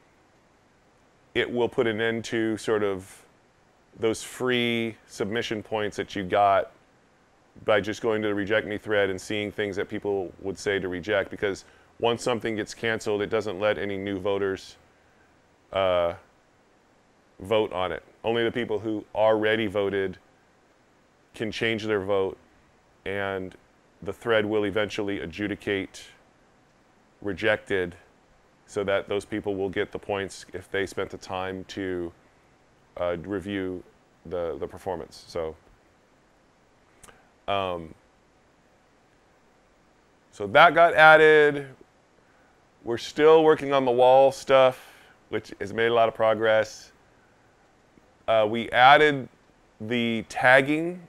it 1.34 1.52
will 1.52 1.68
put 1.68 1.86
an 1.86 2.00
end 2.00 2.24
to 2.24 2.56
sort 2.56 2.82
of 2.82 3.25
those 3.98 4.22
free 4.22 4.96
submission 5.06 5.62
points 5.62 5.96
that 5.96 6.14
you 6.14 6.22
got 6.22 6.70
by 7.64 7.80
just 7.80 8.02
going 8.02 8.20
to 8.22 8.28
the 8.28 8.34
reject 8.34 8.66
me 8.66 8.76
thread 8.76 9.08
and 9.08 9.20
seeing 9.20 9.50
things 9.50 9.76
that 9.76 9.88
people 9.88 10.32
would 10.42 10.58
say 10.58 10.78
to 10.78 10.88
reject 10.88 11.30
because 11.30 11.64
once 12.00 12.22
something 12.22 12.56
gets 12.56 12.74
canceled 12.74 13.22
it 13.22 13.30
doesn't 13.30 13.58
let 13.58 13.78
any 13.78 13.96
new 13.96 14.18
voters 14.18 14.76
uh, 15.72 16.14
vote 17.40 17.72
on 17.72 17.92
it. 17.92 18.02
Only 18.24 18.44
the 18.44 18.52
people 18.52 18.78
who 18.78 19.04
already 19.14 19.66
voted 19.66 20.18
can 21.34 21.50
change 21.50 21.84
their 21.84 22.00
vote 22.00 22.38
and 23.04 23.54
the 24.02 24.12
thread 24.12 24.44
will 24.44 24.64
eventually 24.64 25.20
adjudicate 25.20 26.04
rejected 27.22 27.94
so 28.66 28.84
that 28.84 29.08
those 29.08 29.24
people 29.24 29.54
will 29.54 29.68
get 29.68 29.92
the 29.92 29.98
points 29.98 30.44
if 30.52 30.70
they 30.70 30.86
spent 30.86 31.10
the 31.10 31.18
time 31.18 31.64
to 31.64 32.12
uh, 32.96 33.16
review 33.22 33.82
the, 34.26 34.56
the 34.58 34.66
performance. 34.66 35.24
So, 35.26 35.54
um, 37.48 37.94
so 40.32 40.46
that 40.48 40.74
got 40.74 40.94
added. 40.94 41.68
We're 42.84 42.98
still 42.98 43.42
working 43.42 43.72
on 43.72 43.84
the 43.84 43.90
wall 43.90 44.30
stuff, 44.32 44.92
which 45.28 45.52
has 45.60 45.72
made 45.72 45.88
a 45.88 45.94
lot 45.94 46.08
of 46.08 46.14
progress. 46.14 46.92
Uh, 48.28 48.46
we 48.48 48.70
added 48.70 49.28
the 49.80 50.24
tagging. 50.28 51.00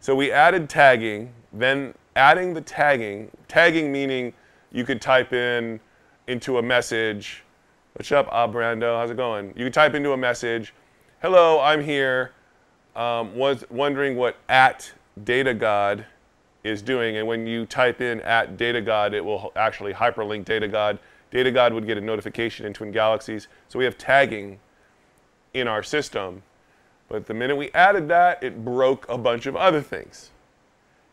So 0.00 0.14
we 0.14 0.32
added 0.32 0.68
tagging, 0.68 1.32
then 1.52 1.94
adding 2.16 2.54
the 2.54 2.60
tagging, 2.60 3.30
tagging 3.48 3.92
meaning 3.92 4.32
you 4.72 4.84
could 4.84 5.00
type 5.00 5.32
in 5.32 5.78
into 6.26 6.58
a 6.58 6.62
message 6.62 7.44
What's 7.94 8.10
up, 8.10 8.26
Ah 8.32 8.48
Brando? 8.48 8.98
How's 8.98 9.10
it 9.10 9.18
going? 9.18 9.52
You 9.54 9.66
can 9.66 9.72
type 9.72 9.92
into 9.92 10.12
a 10.12 10.16
message, 10.16 10.72
hello, 11.20 11.60
I'm 11.60 11.84
here. 11.84 12.32
Um, 12.96 13.36
was 13.36 13.66
wondering 13.68 14.16
what 14.16 14.38
at 14.48 14.94
data 15.22 15.52
god 15.52 16.06
is 16.64 16.80
doing. 16.80 17.18
And 17.18 17.28
when 17.28 17.46
you 17.46 17.66
type 17.66 18.00
in 18.00 18.22
at 18.22 18.56
data 18.56 18.80
god, 18.80 19.12
it 19.12 19.22
will 19.22 19.52
actually 19.56 19.92
hyperlink 19.92 20.46
data 20.46 20.68
god. 20.68 20.98
Data 21.30 21.50
god 21.50 21.74
would 21.74 21.86
get 21.86 21.98
a 21.98 22.00
notification 22.00 22.64
in 22.64 22.72
Twin 22.72 22.92
Galaxies. 22.92 23.48
So 23.68 23.78
we 23.78 23.84
have 23.84 23.98
tagging 23.98 24.58
in 25.52 25.68
our 25.68 25.82
system. 25.82 26.44
But 27.10 27.26
the 27.26 27.34
minute 27.34 27.56
we 27.56 27.70
added 27.72 28.08
that, 28.08 28.42
it 28.42 28.64
broke 28.64 29.06
a 29.10 29.18
bunch 29.18 29.44
of 29.44 29.54
other 29.54 29.82
things. 29.82 30.30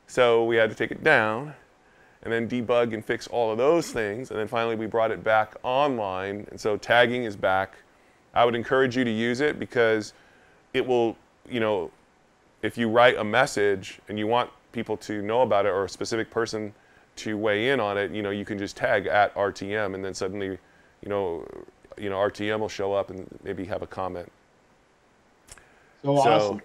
So 0.08 0.46
we 0.46 0.56
had 0.56 0.70
to 0.70 0.78
take 0.78 0.92
it 0.92 1.04
down 1.04 1.56
and 2.24 2.34
then 2.34 2.48
debug 2.48 2.94
and 2.94 3.04
fix 3.04 3.28
all 3.28 3.52
of 3.52 3.58
those 3.58 3.92
things. 3.92 4.30
And 4.30 4.40
then 4.40 4.48
finally, 4.48 4.76
we 4.76 4.88
brought 4.88 5.12
it 5.12 5.24
back 5.24 5.56
online. 5.64 6.46
And 6.52 6.60
so 6.60 6.76
tagging 6.78 7.24
is 7.24 7.36
back. 7.36 7.78
I 8.34 8.46
would 8.46 8.56
encourage 8.56 8.98
you 8.98 9.04
to 9.04 9.12
use 9.12 9.40
it 9.40 9.58
because 9.58 10.14
it 10.74 10.86
will, 10.86 11.16
you 11.50 11.60
know, 11.60 11.92
if 12.62 12.78
you 12.78 12.90
write 12.90 13.18
a 13.18 13.24
message 13.24 14.00
and 14.10 14.20
you 14.20 14.28
want 14.28 14.50
people 14.72 14.98
to 14.98 15.22
know 15.22 15.42
about 15.42 15.66
it 15.66 15.70
or 15.70 15.86
a 15.86 15.90
specific 15.90 16.30
person 16.30 16.74
to 17.16 17.38
weigh 17.38 17.70
in 17.70 17.80
on 17.80 17.98
it, 17.98 18.12
you 18.12 18.22
know, 18.22 18.30
you 18.32 18.46
can 18.46 18.58
just 18.58 18.76
tag 18.76 19.08
at 19.08 19.34
RTM 19.36 19.96
and 19.96 20.04
then 20.04 20.14
suddenly, 20.14 20.58
you 21.02 21.10
know, 21.10 21.48
you 21.98 22.10
know, 22.10 22.18
RTM 22.18 22.60
will 22.60 22.70
show 22.70 22.94
up 22.94 23.10
and 23.10 23.28
maybe 23.44 23.66
have 23.66 23.82
a 23.82 23.88
comment. 23.88 24.30
So, 26.04 26.16
so 26.16 26.30
awesome 26.30 26.62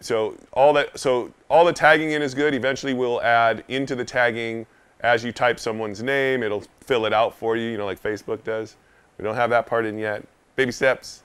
so 0.00 0.36
all 0.52 0.72
that 0.72 0.98
so 0.98 1.32
all 1.48 1.64
the 1.64 1.72
tagging 1.72 2.12
in 2.12 2.22
is 2.22 2.34
good. 2.34 2.54
Eventually 2.54 2.94
we'll 2.94 3.22
add 3.22 3.64
into 3.68 3.94
the 3.94 4.04
tagging 4.04 4.66
as 5.02 5.24
you 5.24 5.32
type 5.32 5.58
someone's 5.58 6.02
name, 6.02 6.42
it'll 6.42 6.64
fill 6.80 7.06
it 7.06 7.12
out 7.12 7.34
for 7.34 7.56
you, 7.56 7.70
you 7.70 7.78
know, 7.78 7.86
like 7.86 8.02
Facebook 8.02 8.44
does. 8.44 8.76
We 9.18 9.24
don't 9.24 9.34
have 9.34 9.50
that 9.50 9.66
part 9.66 9.86
in 9.86 9.98
yet. 9.98 10.26
Baby 10.56 10.72
steps. 10.72 11.22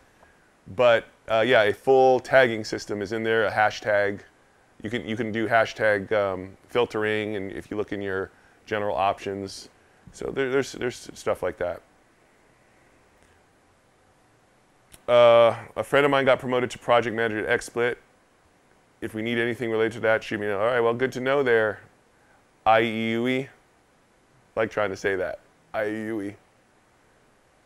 But 0.75 1.05
uh, 1.27 1.44
yeah, 1.46 1.63
a 1.63 1.74
full 1.74 2.20
tagging 2.20 2.63
system 2.63 3.01
is 3.01 3.12
in 3.12 3.24
there. 3.24 3.46
A 3.46 3.51
hashtag. 3.51 4.22
You 4.82 4.89
can 4.89 5.08
you 5.08 5.15
can 5.15 5.32
do 5.32 5.48
hashtag 5.48 6.12
um, 6.12 6.58
filtering, 6.67 7.36
and 7.36 7.51
if 7.51 7.72
you 7.72 7.77
look 7.77 7.91
in 7.91 8.01
your 8.01 8.32
general 8.65 8.96
options, 8.96 9.70
so 10.12 10.32
there, 10.32 10.51
there's 10.51 10.74
there's 10.74 11.10
stuff 11.13 11.44
like 11.44 11.58
that. 11.58 11.82
Uh, 15.08 15.55
a 15.75 15.84
friend 15.84 16.03
of 16.03 16.12
mine 16.12 16.25
got 16.25 16.39
promoted 16.39 16.72
to 16.72 16.79
project 16.79 17.15
manager 17.15 17.46
at 17.46 17.60
XSplit. 17.60 17.96
If 19.05 19.13
we 19.13 19.21
need 19.21 19.38
anything 19.38 19.69
related 19.69 19.93
to 19.93 20.00
that, 20.00 20.24
shoot 20.24 20.39
me. 20.39 20.50
All 20.50 20.57
right, 20.65 20.79
well, 20.79 20.95
good 20.95 21.12
to 21.12 21.19
know 21.19 21.43
there. 21.43 21.79
IEUE. 22.65 23.47
Like 24.55 24.71
trying 24.71 24.89
to 24.89 24.95
say 24.95 25.15
that. 25.15 25.41
IEUE. 25.75 26.33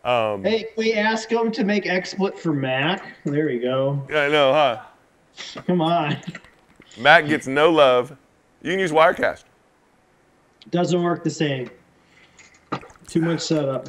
Um, 0.03 0.43
Hey, 0.43 0.65
we 0.75 0.95
ask 0.95 1.29
them 1.29 1.49
to 1.53 1.63
make 1.63 1.85
XSplit 1.85 2.37
for 2.37 2.51
Mac. 2.51 3.15
There 3.23 3.45
we 3.45 3.57
go. 3.57 4.05
Yeah, 4.09 4.23
I 4.23 4.27
know, 4.27 4.51
huh? 4.51 5.61
Come 5.65 5.79
on. 5.79 6.17
Mac 6.97 7.25
gets 7.25 7.47
no 7.47 7.71
love. 7.71 8.17
You 8.61 8.71
can 8.73 8.79
use 8.79 8.91
Wirecast. 8.91 9.45
Doesn't 10.71 11.01
work 11.01 11.23
the 11.23 11.29
same. 11.29 11.69
Too 13.07 13.21
much 13.21 13.39
setup. 13.39 13.87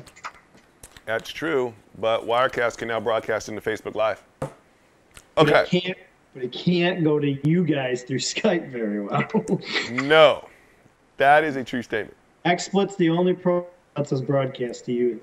That's 1.04 1.30
true, 1.30 1.74
but 1.98 2.24
Wirecast 2.24 2.78
can 2.78 2.86
now 2.86 3.00
broadcast 3.00 3.48
into 3.48 3.60
Facebook 3.60 3.96
Live. 3.96 4.22
Okay. 5.36 5.96
But 6.34 6.44
it 6.44 6.52
can't 6.52 7.02
go 7.02 7.18
to 7.18 7.48
you 7.48 7.64
guys 7.64 8.02
through 8.02 8.18
Skype 8.20 8.70
very 8.70 9.00
well. 9.02 9.24
No, 9.90 10.48
that 11.16 11.42
is 11.44 11.56
a 11.56 11.64
true 11.64 11.82
statement. 11.82 12.16
XSplit's 12.44 12.96
the 12.96 13.10
only 13.10 13.34
pro 13.34 13.60
that 13.94 14.00
lets 14.02 14.12
us 14.12 14.20
broadcast 14.20 14.84
to 14.86 14.92
you 14.92 15.20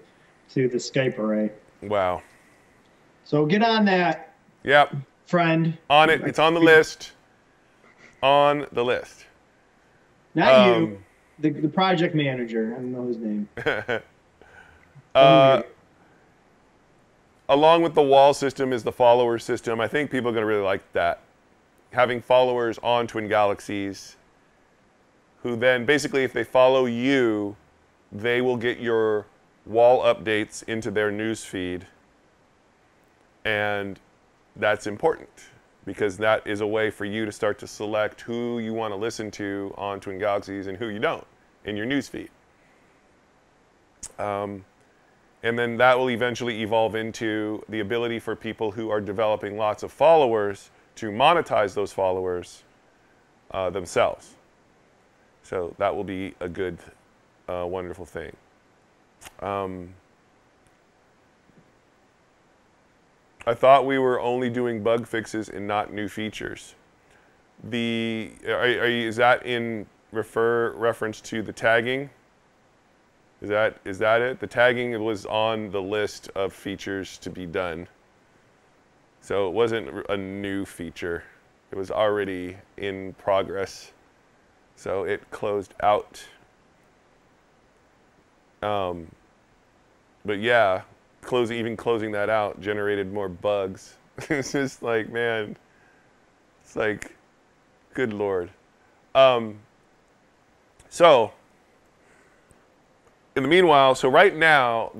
to 0.54 0.68
the 0.68 0.78
Skype 0.78 1.18
array. 1.18 1.52
Wow. 1.82 2.22
So 3.24 3.46
get 3.46 3.62
on 3.64 3.86
that, 3.86 4.34
Yep. 4.64 4.96
friend. 5.26 5.78
On 5.90 6.10
it. 6.10 6.22
It's 6.22 6.40
on 6.40 6.54
the 6.54 6.60
list. 6.60 7.14
On 8.22 8.66
the 8.72 8.84
list. 8.84 9.26
Not 10.36 10.54
Um, 10.54 10.82
you. 10.82 11.04
The, 11.40 11.50
the 11.52 11.68
project 11.70 12.16
manager. 12.16 12.74
I 12.74 12.80
don't 12.82 12.92
know 12.92 13.08
his 13.08 13.18
name. 13.18 13.50
Uh, 15.16 15.64
along 17.50 17.82
with 17.82 17.96
the 17.96 18.02
wall 18.02 18.34
system 18.34 18.74
is 18.74 18.84
the 18.84 18.92
follower 18.92 19.40
system. 19.40 19.80
I 19.80 19.88
think 19.88 20.12
people 20.12 20.30
are 20.30 20.34
going 20.34 20.44
to 20.44 20.48
really 20.48 20.64
like 20.64 20.92
that. 20.94 21.22
Having 21.92 22.22
followers 22.22 22.78
on 22.84 23.08
Twin 23.08 23.28
Galaxies, 23.28 24.18
who 25.44 25.56
then 25.56 25.86
basically, 25.86 26.24
if 26.24 26.34
they 26.34 26.44
follow 26.44 26.86
you, 26.86 27.56
they 28.12 28.42
will 28.42 28.58
get 28.58 28.80
your 28.80 29.26
wall 29.66 30.04
updates 30.04 30.64
into 30.64 30.92
their 30.92 31.12
news 31.12 31.44
feed. 31.44 31.88
And 33.46 34.00
that's 34.56 34.88
important 34.88 35.30
because 35.86 36.18
that 36.18 36.46
is 36.46 36.60
a 36.60 36.68
way 36.68 36.90
for 36.90 37.06
you 37.06 37.26
to 37.26 37.32
start 37.32 37.58
to 37.60 37.68
select 37.68 38.22
who 38.22 38.60
you 38.60 38.74
want 38.74 38.92
to 38.92 38.98
listen 38.98 39.32
to 39.32 39.74
on 39.78 40.02
Twin 40.02 40.20
Galaxies 40.20 40.68
and 40.68 40.78
who 40.78 40.90
you 40.90 41.00
don't 41.00 41.26
in 41.64 41.78
your 41.78 41.86
news 41.86 42.10
feed. 42.10 42.30
Um, 44.20 44.66
and 45.48 45.58
then 45.58 45.78
that 45.78 45.98
will 45.98 46.10
eventually 46.10 46.62
evolve 46.62 46.94
into 46.94 47.64
the 47.70 47.80
ability 47.80 48.20
for 48.20 48.36
people 48.36 48.72
who 48.72 48.90
are 48.90 49.00
developing 49.00 49.58
lots 49.58 49.82
of 49.82 49.92
followers 49.92 50.72
to 50.96 51.10
monetize 51.10 51.74
those 51.74 51.94
followers 51.94 52.64
uh, 53.52 53.70
themselves. 53.70 54.36
So 55.44 55.74
that 55.78 55.96
will 55.96 56.04
be 56.04 56.36
a 56.42 56.50
good, 56.50 56.78
uh, 57.48 57.66
wonderful 57.66 58.06
thing. 58.06 58.36
Um, 59.40 59.94
I 63.46 63.54
thought 63.54 63.86
we 63.86 63.98
were 63.98 64.20
only 64.20 64.50
doing 64.50 64.84
bug 64.84 65.08
fixes 65.08 65.48
and 65.48 65.66
not 65.66 65.94
new 65.94 66.10
features. 66.10 66.76
The 67.64 68.32
are, 68.46 68.60
are 68.60 68.86
is 68.86 69.16
that 69.16 69.46
in 69.46 69.86
refer 70.12 70.74
reference 70.74 71.22
to 71.22 71.42
the 71.42 71.54
tagging? 71.54 72.10
Is 73.42 73.50
that 73.50 73.78
is 73.86 74.00
that 74.00 74.22
it? 74.22 74.40
The 74.40 74.48
tagging 74.48 75.04
was 75.04 75.26
on 75.26 75.72
the 75.72 75.82
list 75.82 76.30
of 76.36 76.54
features 76.54 77.18
to 77.20 77.30
be 77.30 77.46
done. 77.46 77.88
So 79.22 79.48
it 79.48 79.54
wasn't 79.54 80.06
a 80.10 80.18
new 80.18 80.66
feature. 80.66 81.24
It 81.72 81.76
was 81.76 81.92
already 81.92 82.58
in 82.78 83.14
progress. 83.14 83.92
So 84.76 85.04
it 85.04 85.30
closed 85.32 85.74
out. 85.82 86.26
Um, 88.64 89.12
but 90.26 90.40
yeah, 90.40 90.82
even 91.34 91.78
closing 91.78 92.12
that 92.14 92.30
out 92.30 92.60
generated 92.62 93.12
more 93.14 93.30
bugs. 93.30 93.96
it's 94.30 94.54
just 94.54 94.82
like 94.82 95.12
man, 95.12 95.58
it's 96.64 96.76
like, 96.76 97.16
good 97.94 98.14
lord. 98.14 98.50
Um, 99.16 99.60
so 100.90 101.32
in 103.38 103.44
the 103.44 103.50
meanwhile, 103.50 103.94
so 103.94 104.10
right 104.10 104.36
now, 104.36 104.92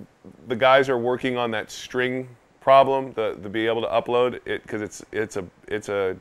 the 0.48 0.56
guys 0.56 0.90
are 0.90 0.98
working 0.98 1.38
on 1.38 1.50
that 1.52 1.72
string 1.72 2.30
problem, 2.62 3.12
the 3.14 3.36
the 3.42 3.50
be 3.50 3.66
able 3.66 3.82
to 3.82 3.88
upload 3.88 4.36
it 4.46 4.62
because 4.62 4.82
it's 4.82 5.04
it's 5.12 5.38
a 5.38 5.46
it's 5.68 5.90
a 5.90 6.16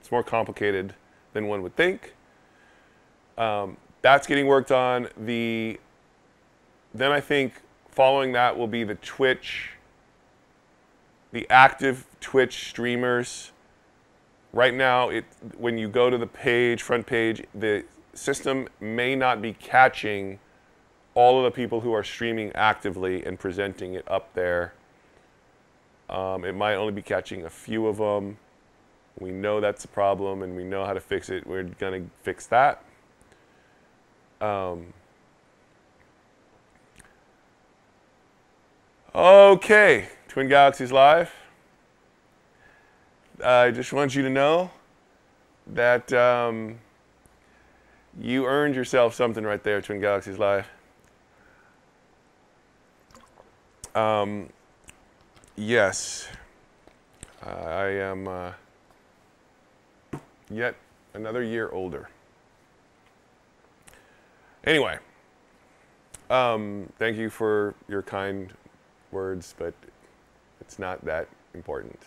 it's 0.00 0.10
more 0.10 0.22
complicated 0.22 0.94
than 1.34 1.48
one 1.48 1.62
would 1.62 1.76
think. 1.76 2.14
Um, 3.36 3.76
that's 4.00 4.26
getting 4.26 4.46
worked 4.46 4.72
on. 4.72 5.08
The 5.18 5.78
then 6.94 7.12
I 7.12 7.20
think 7.20 7.52
following 7.90 8.32
that 8.32 8.56
will 8.56 8.66
be 8.66 8.82
the 8.82 8.94
Twitch, 8.94 9.72
the 11.30 11.46
active 11.50 12.06
Twitch 12.20 12.68
streamers. 12.68 13.52
Right 14.54 14.72
now, 14.72 15.10
it 15.10 15.26
when 15.58 15.76
you 15.76 15.88
go 15.88 16.08
to 16.08 16.16
the 16.16 16.26
page, 16.26 16.80
front 16.80 17.06
page, 17.06 17.44
the 17.54 17.84
system 18.14 18.66
may 18.80 19.14
not 19.14 19.42
be 19.42 19.52
catching 19.52 20.38
all 21.14 21.38
of 21.38 21.44
the 21.44 21.50
people 21.50 21.80
who 21.80 21.92
are 21.92 22.04
streaming 22.04 22.52
actively 22.54 23.24
and 23.24 23.38
presenting 23.38 23.94
it 23.94 24.04
up 24.08 24.32
there. 24.34 24.72
Um, 26.08 26.44
it 26.44 26.54
might 26.54 26.74
only 26.74 26.92
be 26.92 27.02
catching 27.02 27.44
a 27.44 27.50
few 27.50 27.86
of 27.86 27.98
them. 27.98 28.38
We 29.18 29.30
know 29.30 29.60
that's 29.60 29.84
a 29.84 29.88
problem 29.88 30.42
and 30.42 30.56
we 30.56 30.64
know 30.64 30.84
how 30.84 30.92
to 30.92 31.00
fix 31.00 31.28
it. 31.28 31.46
We're 31.46 31.64
going 31.64 32.04
to 32.04 32.10
fix 32.22 32.46
that. 32.46 32.82
Um, 34.40 34.94
okay, 39.14 40.08
Twin 40.28 40.48
Galaxies 40.48 40.90
Live. 40.90 41.30
I 43.44 43.70
just 43.70 43.92
want 43.92 44.14
you 44.14 44.22
to 44.22 44.30
know 44.30 44.70
that 45.66 46.12
um, 46.12 46.78
you 48.18 48.46
earned 48.46 48.74
yourself 48.74 49.14
something 49.14 49.44
right 49.44 49.62
there, 49.62 49.80
Twin 49.80 50.00
Galaxies 50.00 50.38
Live. 50.38 50.66
Um, 53.94 54.48
yes, 55.56 56.28
uh, 57.44 57.50
I 57.50 57.86
am 57.88 58.28
uh, 58.28 58.52
yet 60.48 60.76
another 61.14 61.42
year 61.42 61.70
older. 61.70 62.08
Anyway, 64.64 64.98
um, 66.28 66.88
thank 66.98 67.16
you 67.16 67.30
for 67.30 67.74
your 67.88 68.02
kind 68.02 68.52
words, 69.10 69.54
but 69.58 69.74
it's 70.60 70.78
not 70.78 71.04
that 71.04 71.26
important. 71.54 71.98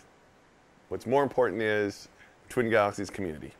What's 0.88 1.06
more 1.06 1.22
important 1.22 1.60
is 1.60 2.08
Twin 2.48 2.70
Galaxies 2.70 3.10
community 3.10 3.52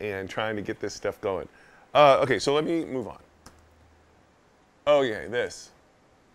and 0.00 0.30
trying 0.30 0.54
to 0.54 0.62
get 0.62 0.78
this 0.78 0.94
stuff 0.94 1.20
going. 1.20 1.48
Uh, 1.94 2.18
okay, 2.20 2.38
so 2.38 2.54
let 2.54 2.64
me 2.64 2.84
move 2.84 3.08
on. 3.08 3.18
Oh, 4.86 5.02
Okay, 5.02 5.26
this. 5.26 5.70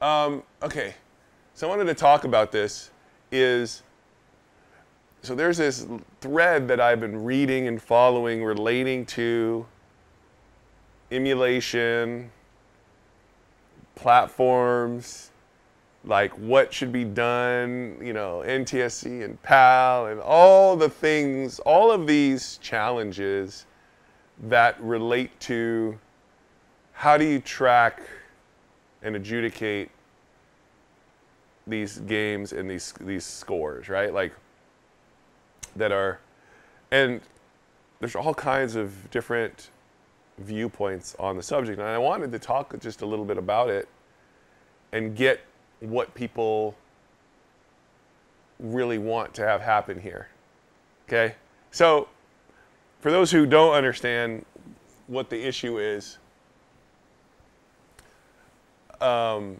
Um, 0.04 0.44
okay, 0.62 0.96
so 1.54 1.66
I 1.66 1.70
wanted 1.70 1.86
to 1.86 1.94
talk 1.94 2.26
about 2.26 2.52
this. 2.52 2.92
Is 3.32 3.84
so 5.22 5.34
there's 5.34 5.56
this 5.56 5.88
thread 6.20 6.68
that 6.68 6.82
I've 6.82 7.00
been 7.00 7.24
reading 7.24 7.70
and 7.70 7.82
following 7.82 8.44
relating 8.44 9.06
to 9.06 9.66
emulation, 11.10 12.30
platforms, 13.96 15.32
like 16.04 16.32
what 16.34 16.74
should 16.74 16.92
be 16.92 17.06
done, 17.06 17.98
you 18.02 18.12
know, 18.12 18.44
NTSC 18.46 19.24
and 19.24 19.42
PAL 19.42 20.08
and 20.08 20.20
all 20.20 20.76
the 20.76 20.90
things, 20.90 21.60
all 21.60 21.94
of 21.94 22.08
these 22.08 22.58
challenges 22.58 23.68
that 24.50 24.76
relate 24.84 25.40
to 25.40 25.98
how 26.92 27.16
do 27.16 27.24
you 27.24 27.40
track 27.40 28.02
and 29.04 29.16
adjudicate 29.16 29.90
these 31.68 32.00
games 32.00 32.54
and 32.54 32.70
these 32.70 32.94
these 33.00 33.26
scores, 33.26 33.90
right? 33.90 34.14
Like 34.14 34.34
that 35.76 35.92
are 35.92 36.20
and 36.92 37.22
there's 38.00 38.16
all 38.16 38.34
kinds 38.34 38.76
of 38.76 39.10
different 39.12 39.70
viewpoints 40.40 41.16
on 41.20 41.38
the 41.38 41.44
subject 41.44 41.80
and 41.80 41.88
I 41.88 41.98
wanted 41.98 42.32
to 42.32 42.40
talk 42.40 42.78
just 42.80 43.02
a 43.02 43.06
little 43.06 43.26
bit 43.26 43.38
about 43.38 43.70
it 43.70 43.88
and 44.92 45.16
get 45.16 45.42
what 45.80 46.14
people 46.14 46.76
really 48.60 48.98
want 48.98 49.34
to 49.36 49.46
have 49.46 49.62
happen 49.62 50.00
here. 50.00 50.28
Okay? 51.08 51.36
So, 51.72 52.08
for 53.02 53.12
those 53.12 53.32
who 53.32 53.46
don't 53.46 53.74
understand 53.74 54.46
what 55.08 55.30
the 55.30 55.46
issue 55.46 55.80
is, 55.80 56.18
um, 59.02 59.60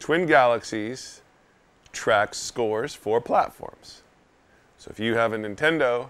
Twin 0.00 0.26
Galaxies 0.26 1.20
tracks 1.92 2.38
scores 2.38 2.94
for 2.94 3.20
platforms. 3.20 4.02
So 4.78 4.90
if 4.90 4.98
you 4.98 5.14
have 5.14 5.34
a 5.34 5.36
Nintendo, 5.36 6.08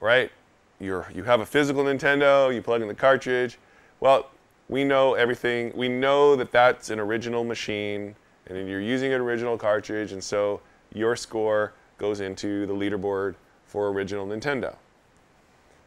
right? 0.00 0.30
You're 0.78 1.08
you 1.14 1.24
have 1.24 1.40
a 1.40 1.46
physical 1.46 1.84
Nintendo, 1.84 2.54
you 2.54 2.60
plug 2.60 2.82
in 2.82 2.88
the 2.88 2.94
cartridge. 2.94 3.58
Well, 4.00 4.30
we 4.68 4.84
know 4.84 5.14
everything. 5.14 5.72
We 5.74 5.88
know 5.88 6.36
that 6.36 6.52
that's 6.52 6.90
an 6.90 7.00
original 7.00 7.42
machine 7.42 8.14
and 8.48 8.68
you're 8.68 8.80
using 8.82 9.12
an 9.14 9.20
original 9.20 9.56
cartridge 9.56 10.12
and 10.12 10.22
so 10.22 10.60
your 10.92 11.16
score 11.16 11.72
goes 11.96 12.20
into 12.20 12.66
the 12.66 12.74
leaderboard 12.74 13.34
for 13.66 13.88
original 13.88 14.26
Nintendo. 14.26 14.76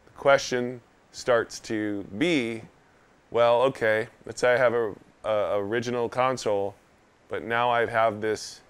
The 0.06 0.16
question 0.16 0.80
starts 1.12 1.60
to 1.60 2.04
be, 2.18 2.62
well, 3.30 3.62
okay, 3.62 4.08
let's 4.26 4.40
say 4.40 4.54
I 4.54 4.58
have 4.58 4.74
a, 4.74 4.94
original 5.24 6.08
console, 6.08 6.74
but 7.28 7.44
now 7.44 7.70
I 7.70 7.86
have 7.86 8.20
this 8.20 8.60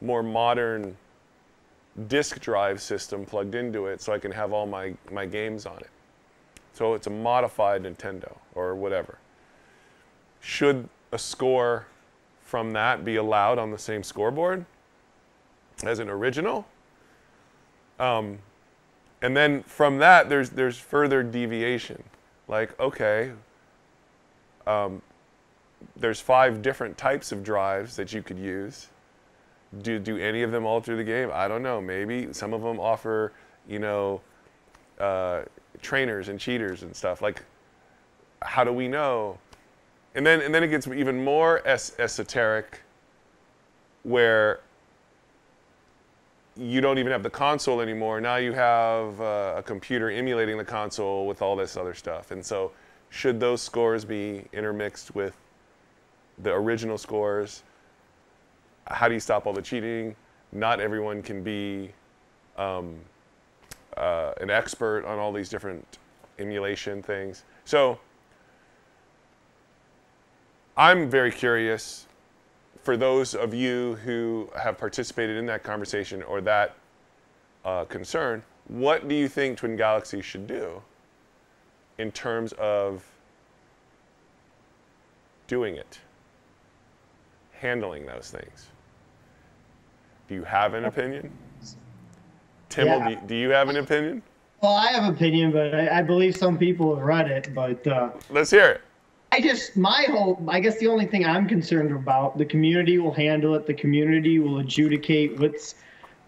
more 0.00 0.22
modern 0.22 0.96
disk 2.06 2.40
drive 2.40 2.80
system 2.80 3.24
plugged 3.24 3.54
into 3.54 3.86
it 3.86 4.00
so 4.00 4.12
I 4.12 4.18
can 4.18 4.30
have 4.30 4.52
all 4.52 4.66
my, 4.66 4.94
my 5.10 5.26
games 5.26 5.66
on 5.66 5.78
it. 5.78 5.90
So 6.72 6.94
it's 6.94 7.08
a 7.08 7.10
modified 7.10 7.82
Nintendo 7.82 8.36
or 8.54 8.74
whatever. 8.74 9.18
Should 10.40 10.88
a 11.10 11.18
score 11.18 11.86
from 12.42 12.72
that 12.72 13.04
be 13.04 13.16
allowed 13.16 13.58
on 13.58 13.70
the 13.70 13.78
same 13.78 14.04
scoreboard 14.04 14.64
as 15.82 15.98
an 15.98 16.08
original? 16.08 16.66
Um, 17.98 18.38
and 19.22 19.36
then 19.36 19.64
from 19.64 19.98
that, 19.98 20.28
there's, 20.28 20.50
there's 20.50 20.78
further 20.78 21.24
deviation. 21.24 22.02
Like, 22.46 22.78
okay, 22.78 23.32
um, 24.66 25.02
there's 25.96 26.20
five 26.20 26.62
different 26.62 26.96
types 26.98 27.32
of 27.32 27.42
drives 27.42 27.96
that 27.96 28.12
you 28.12 28.22
could 28.22 28.38
use 28.38 28.88
do 29.82 29.98
do 29.98 30.16
any 30.16 30.42
of 30.42 30.50
them 30.50 30.64
alter 30.64 30.96
the 30.96 31.04
game? 31.04 31.30
I 31.32 31.48
don't 31.48 31.62
know. 31.62 31.80
Maybe 31.80 32.32
some 32.32 32.54
of 32.54 32.62
them 32.62 32.80
offer, 32.80 33.32
you 33.68 33.78
know, 33.78 34.20
uh, 34.98 35.42
trainers 35.82 36.28
and 36.28 36.40
cheaters 36.40 36.82
and 36.82 36.94
stuff. 36.94 37.20
Like, 37.20 37.44
how 38.42 38.64
do 38.64 38.72
we 38.72 38.88
know? 38.88 39.38
And 40.14 40.26
then 40.26 40.40
and 40.40 40.54
then 40.54 40.62
it 40.62 40.68
gets 40.68 40.86
even 40.86 41.22
more 41.22 41.66
es- 41.66 41.94
esoteric, 41.98 42.80
where 44.04 44.60
you 46.56 46.80
don't 46.80 46.98
even 46.98 47.12
have 47.12 47.22
the 47.22 47.30
console 47.30 47.80
anymore. 47.80 48.20
Now 48.20 48.36
you 48.36 48.52
have 48.52 49.20
uh, 49.20 49.54
a 49.58 49.62
computer 49.62 50.10
emulating 50.10 50.56
the 50.56 50.64
console 50.64 51.26
with 51.26 51.40
all 51.42 51.54
this 51.54 51.76
other 51.76 51.94
stuff. 51.94 52.30
And 52.30 52.44
so, 52.44 52.72
should 53.10 53.38
those 53.38 53.62
scores 53.62 54.04
be 54.04 54.44
intermixed 54.52 55.14
with 55.14 55.36
the 56.42 56.52
original 56.52 56.98
scores? 56.98 57.62
how 58.90 59.06
do 59.06 59.14
you 59.14 59.20
stop 59.20 59.46
all 59.46 59.52
the 59.52 59.62
cheating? 59.62 60.16
Not 60.52 60.80
everyone 60.80 61.22
can 61.22 61.42
be 61.42 61.90
um, 62.56 62.96
uh, 63.96 64.32
an 64.40 64.50
expert 64.50 65.04
on 65.04 65.18
all 65.18 65.32
these 65.32 65.48
different 65.48 65.98
emulation 66.38 67.02
things. 67.02 67.44
So 67.64 67.98
I'm 70.76 71.10
very 71.10 71.30
curious 71.30 72.06
for 72.82 72.96
those 72.96 73.34
of 73.34 73.52
you 73.52 73.96
who 74.04 74.48
have 74.56 74.78
participated 74.78 75.36
in 75.36 75.46
that 75.46 75.62
conversation 75.62 76.22
or 76.22 76.40
that 76.42 76.76
uh, 77.64 77.84
concern, 77.84 78.42
what 78.68 79.08
do 79.08 79.14
you 79.14 79.28
think 79.28 79.58
Twin 79.58 79.76
Galaxies 79.76 80.24
should 80.24 80.46
do 80.46 80.80
in 81.98 82.12
terms 82.12 82.52
of 82.52 83.04
doing 85.48 85.76
it, 85.76 85.98
handling 87.60 88.06
those 88.06 88.30
things? 88.30 88.68
Do 90.28 90.34
you 90.34 90.44
have 90.44 90.74
an 90.74 90.84
opinion? 90.84 91.30
Timmel, 92.68 92.98
Yeah. 92.98 93.20
do, 93.20 93.26
do 93.26 93.34
you 93.34 93.50
have 93.50 93.68
an 93.68 93.76
opinion? 93.76 94.22
Well, 94.62 94.72
I 94.74 94.88
have 94.88 95.04
an 95.04 95.14
opinion, 95.14 95.52
but 95.52 95.74
I, 95.74 95.98
I 96.00 96.02
believe 96.02 96.36
some 96.36 96.58
people 96.58 96.94
have 96.94 97.04
read 97.04 97.30
it. 97.30 97.54
But 97.54 97.86
uh, 97.86 98.10
Let's 98.30 98.50
hear 98.50 98.66
it. 98.66 98.80
I 99.30 99.40
just 99.40 99.76
my 99.76 100.06
hope. 100.10 100.40
I 100.48 100.58
guess 100.60 100.78
the 100.78 100.88
only 100.88 101.06
thing 101.06 101.24
I'm 101.24 101.46
concerned 101.46 101.92
about, 101.92 102.38
the 102.38 102.44
community 102.44 102.98
will 102.98 103.12
handle 103.12 103.54
it. 103.54 103.66
The 103.66 103.74
community 103.74 104.38
will 104.38 104.58
adjudicate 104.58 105.38
what's 105.38 105.74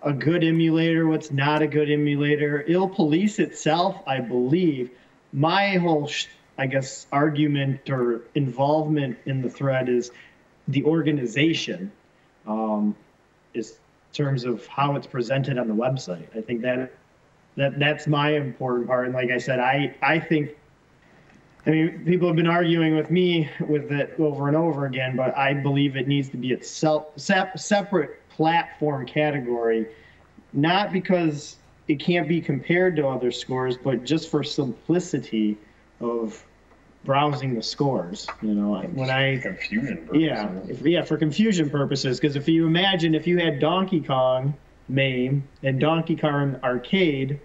a 0.03 0.13
good 0.13 0.45
emulator, 0.45 1.07
what's 1.07 1.31
not 1.31 1.61
a 1.63 1.67
good 1.67 1.91
emulator. 1.91 2.63
It'll 2.63 2.89
police 2.89 3.39
itself, 3.39 3.97
I 4.07 4.21
believe. 4.21 4.91
My 5.33 5.77
whole, 5.77 6.07
sh- 6.07 6.27
I 6.59 6.67
guess, 6.67 7.07
argument 7.13 7.89
or 7.91 8.23
involvement 8.35 9.19
in 9.27 9.43
the 9.43 9.51
thread 9.51 9.89
is 9.89 10.11
the 10.73 10.85
organization, 10.85 11.91
um, 12.47 12.95
is 13.55 13.71
in 13.73 14.15
terms 14.15 14.45
of 14.45 14.67
how 14.67 14.97
it's 14.97 15.07
presented 15.07 15.59
on 15.59 15.69
the 15.69 15.75
website. 15.75 16.27
I 16.37 16.41
think 16.41 16.63
that 16.63 16.93
that 17.57 17.79
that's 17.79 18.07
my 18.07 18.31
important 18.31 18.87
part. 18.87 19.07
And 19.07 19.15
like 19.15 19.31
I 19.31 19.39
said, 19.39 19.61
I 19.61 19.95
I 20.03 20.19
think 20.19 20.57
I 21.67 21.71
mean, 21.71 22.05
people 22.07 22.27
have 22.27 22.37
been 22.37 22.47
arguing 22.47 22.97
with 22.97 23.11
me 23.11 23.51
with 23.69 23.93
it 23.93 24.15
over 24.19 24.49
and 24.49 24.57
over 24.57 24.87
again, 24.87 25.15
but 25.15 25.37
I 25.37 25.53
believe 25.53 25.97
it 25.97 26.09
needs 26.09 26.31
to 26.31 26.39
be 26.39 26.55
a 26.55 26.63
self, 26.63 27.09
sep, 27.17 27.59
separate 27.59 28.27
platform 28.31 29.05
category, 29.05 29.87
not 30.55 30.91
because 30.91 31.57
it 31.87 32.01
can't 32.01 32.27
be 32.27 32.41
compared 32.41 32.97
to 32.97 33.07
other 33.07 33.31
scores, 33.31 33.77
but 33.77 34.05
just 34.05 34.31
for 34.31 34.43
simplicity 34.43 35.59
of 36.01 36.43
browsing 37.05 37.55
the 37.55 37.63
scores. 37.63 38.27
You 38.43 38.55
know, 38.55 38.81
when 38.83 39.11
I 39.11 39.39
Confusion. 39.39 39.99
purposes. 40.07 40.23
yeah, 40.23 40.51
if, 40.69 40.83
yeah, 40.83 41.03
for 41.03 41.17
confusion 41.17 41.71
purposes. 41.71 42.21
Because 42.21 42.37
if 42.37 42.49
you 42.49 42.67
imagine 42.67 43.15
if 43.15 43.27
you 43.27 43.39
had 43.39 43.59
Donkey 43.59 44.01
Kong 44.01 44.55
MAME 44.89 45.47
and 45.63 45.81
Donkey 45.81 46.17
Kong 46.17 46.59
Arcade, 46.63 47.41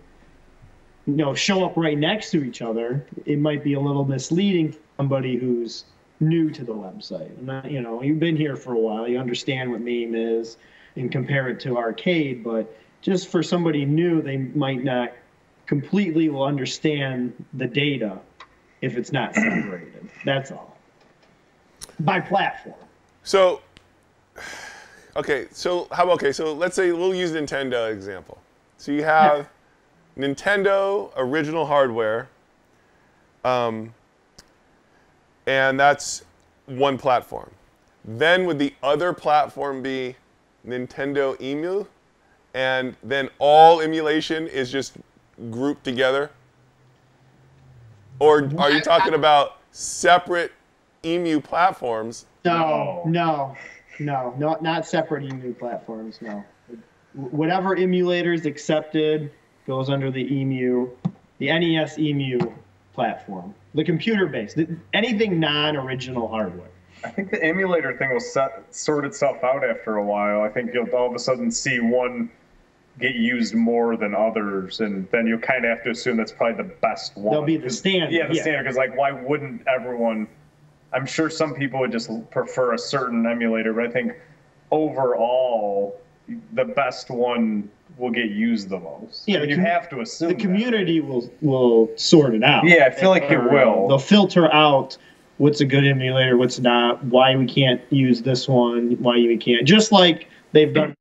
you 1.06 1.14
know, 1.14 1.34
show 1.34 1.66
up 1.66 1.78
right 1.78 1.98
next 1.98 2.32
to 2.32 2.44
each 2.44 2.62
other, 2.62 3.06
it 3.26 3.40
might 3.40 3.64
be 3.64 3.74
a 3.74 3.80
little 3.80 4.06
misleading 4.06 4.72
for 4.72 4.80
somebody 4.98 5.38
who's 5.38 5.86
new 6.20 6.50
to 6.50 6.64
the 6.64 6.74
website. 6.74 7.38
And 7.38 7.48
that, 7.50 7.70
you 7.70 7.82
know, 7.82 8.02
you've 8.02 8.20
been 8.20 8.38
here 8.38 8.56
for 8.56 8.74
a 8.74 8.80
while, 8.80 9.08
you 9.08 9.20
understand 9.20 9.72
what 9.72 9.82
MAME 9.82 10.16
is, 10.16 10.58
and 10.96 11.12
compare 11.12 11.50
it 11.50 11.60
to 11.62 11.78
Arcade. 11.78 12.44
But 12.44 12.76
just 13.02 13.28
for 13.28 13.44
somebody 13.44 13.86
new, 13.86 14.22
they 14.22 14.38
might 14.38 14.84
not 14.84 15.12
completely 15.68 16.30
will 16.30 16.44
understand 16.44 17.34
the 17.54 17.68
data 17.68 18.20
if 18.86 18.98
it's 18.98 19.12
not 19.12 19.34
separated. 19.34 20.08
That's 20.26 20.52
all. 20.52 20.78
By 22.02 22.20
platform. 22.20 22.76
So, 23.24 23.62
okay, 25.16 25.48
so 25.52 25.88
how 25.92 26.08
okay, 26.12 26.32
so 26.32 26.54
let's 26.54 26.76
say 26.76 26.92
we'll 26.92 27.16
use 27.16 27.32
Nintendo 27.32 27.92
example. 27.92 28.38
So 28.78 28.92
you 28.92 29.04
have 29.04 29.50
Nintendo 30.16 31.12
original 31.18 31.66
hardware, 31.66 32.30
um, 33.44 33.92
and 35.48 35.80
that's 35.80 36.24
one 36.68 37.00
platform. 37.00 37.50
Then 38.04 38.46
would 38.46 38.60
the 38.60 38.72
other 38.84 39.14
platform 39.14 39.82
be 39.82 40.16
Nintendo 40.68 41.42
Emu, 41.42 41.86
and 42.54 42.96
then 43.02 43.30
all 43.40 43.82
emulation 43.82 44.48
is 44.48 44.72
just 44.72 44.94
grouped 45.50 45.84
together? 45.84 46.30
Or 48.20 48.50
are 48.58 48.72
you 48.72 48.82
talking 48.82 49.14
about 49.14 49.58
separate 49.72 50.52
Emu 51.06 51.40
platforms 51.40 52.26
No, 52.44 53.04
no, 53.06 53.56
no, 54.00 54.34
not 54.38 54.64
not 54.64 54.86
separate 54.86 55.24
emu 55.24 55.54
platforms. 55.54 56.20
No, 56.22 56.44
whatever 57.14 57.76
emulator 57.76 58.34
is 58.34 58.46
accepted 58.46 59.32
goes 59.68 59.90
under 59.90 60.12
the 60.12 60.34
emu, 60.34 60.90
the 61.38 61.48
NES 61.48 62.00
emu 62.00 62.40
platform, 62.94 63.54
the 63.74 63.84
computer 63.84 64.26
based, 64.26 64.58
anything 64.94 65.40
non-original 65.40 66.28
hardware. 66.28 66.70
I 67.04 67.10
think 67.10 67.30
the 67.30 67.44
emulator 67.44 67.96
thing 67.98 68.12
will 68.12 68.20
set, 68.20 68.64
sort 68.74 69.06
itself 69.06 69.44
out 69.44 69.64
after 69.64 69.98
a 69.98 70.04
while. 70.04 70.42
I 70.42 70.50
think 70.50 70.74
you'll 70.74 70.90
all 70.96 71.08
of 71.08 71.14
a 71.14 71.20
sudden 71.20 71.52
see 71.52 71.80
one 71.80 72.32
get 73.00 73.16
used 73.16 73.54
more 73.54 73.98
than 73.98 74.16
others, 74.16 74.80
and 74.80 75.08
then 75.12 75.28
you'll 75.28 75.40
kind 75.40 75.66
of 75.66 75.70
have 75.70 75.84
to 75.84 75.92
assume 75.92 76.18
that's 76.18 76.32
probably 76.32 76.64
the 76.64 76.74
best 76.82 77.16
one. 77.18 77.34
They'll 77.34 77.44
be 77.44 77.58
the 77.58 77.70
standard, 77.70 78.12
Yeah, 78.14 78.28
the 78.28 78.36
yeah. 78.36 78.42
standard. 78.42 78.64
Because 78.64 78.78
like, 78.78 78.96
why 78.98 79.12
wouldn't 79.12 79.68
everyone? 79.68 80.28
I'm 80.94 81.06
sure 81.06 81.30
some 81.30 81.54
people 81.54 81.80
would 81.82 81.92
just 81.92 82.10
prefer 82.32 82.74
a 82.74 82.78
certain 82.80 83.26
emulator, 83.26 83.74
but 83.74 83.86
I 83.86 83.90
think 83.90 84.14
overall, 84.72 86.00
the 86.54 86.66
best 86.66 87.10
one 87.10 87.70
will 87.98 88.12
get 88.12 88.30
used 88.32 88.70
the 88.70 88.80
most. 88.80 89.24
Yeah, 89.28 89.38
I 89.38 89.40
mean, 89.42 89.50
the 89.50 89.56
you 89.56 89.62
com- 89.62 89.66
have 89.66 89.90
to 89.90 90.02
assume 90.02 90.30
The 90.30 90.36
that. 90.36 90.42
community 90.42 91.00
will 91.02 91.30
will 91.42 91.90
sort 91.98 92.34
it 92.36 92.44
out. 92.44 92.66
Yeah, 92.66 92.86
I 92.86 92.90
feel 92.92 93.10
like 93.10 93.24
it 93.24 93.38
will. 93.38 93.88
They'll 93.88 93.98
filter 94.00 94.52
out 94.54 94.98
what's 95.38 95.60
a 95.62 95.66
good 95.66 95.86
emulator, 95.86 96.38
what's 96.38 96.60
not, 96.60 97.04
why 97.06 97.36
we 97.36 97.46
can't 97.46 97.82
use 97.90 98.22
this 98.22 98.48
one, 98.48 98.92
why 99.02 99.16
we 99.16 99.38
can't. 99.38 99.66
Just 99.68 99.92
like 99.92 100.30
they've 100.54 100.74
done 100.74 100.94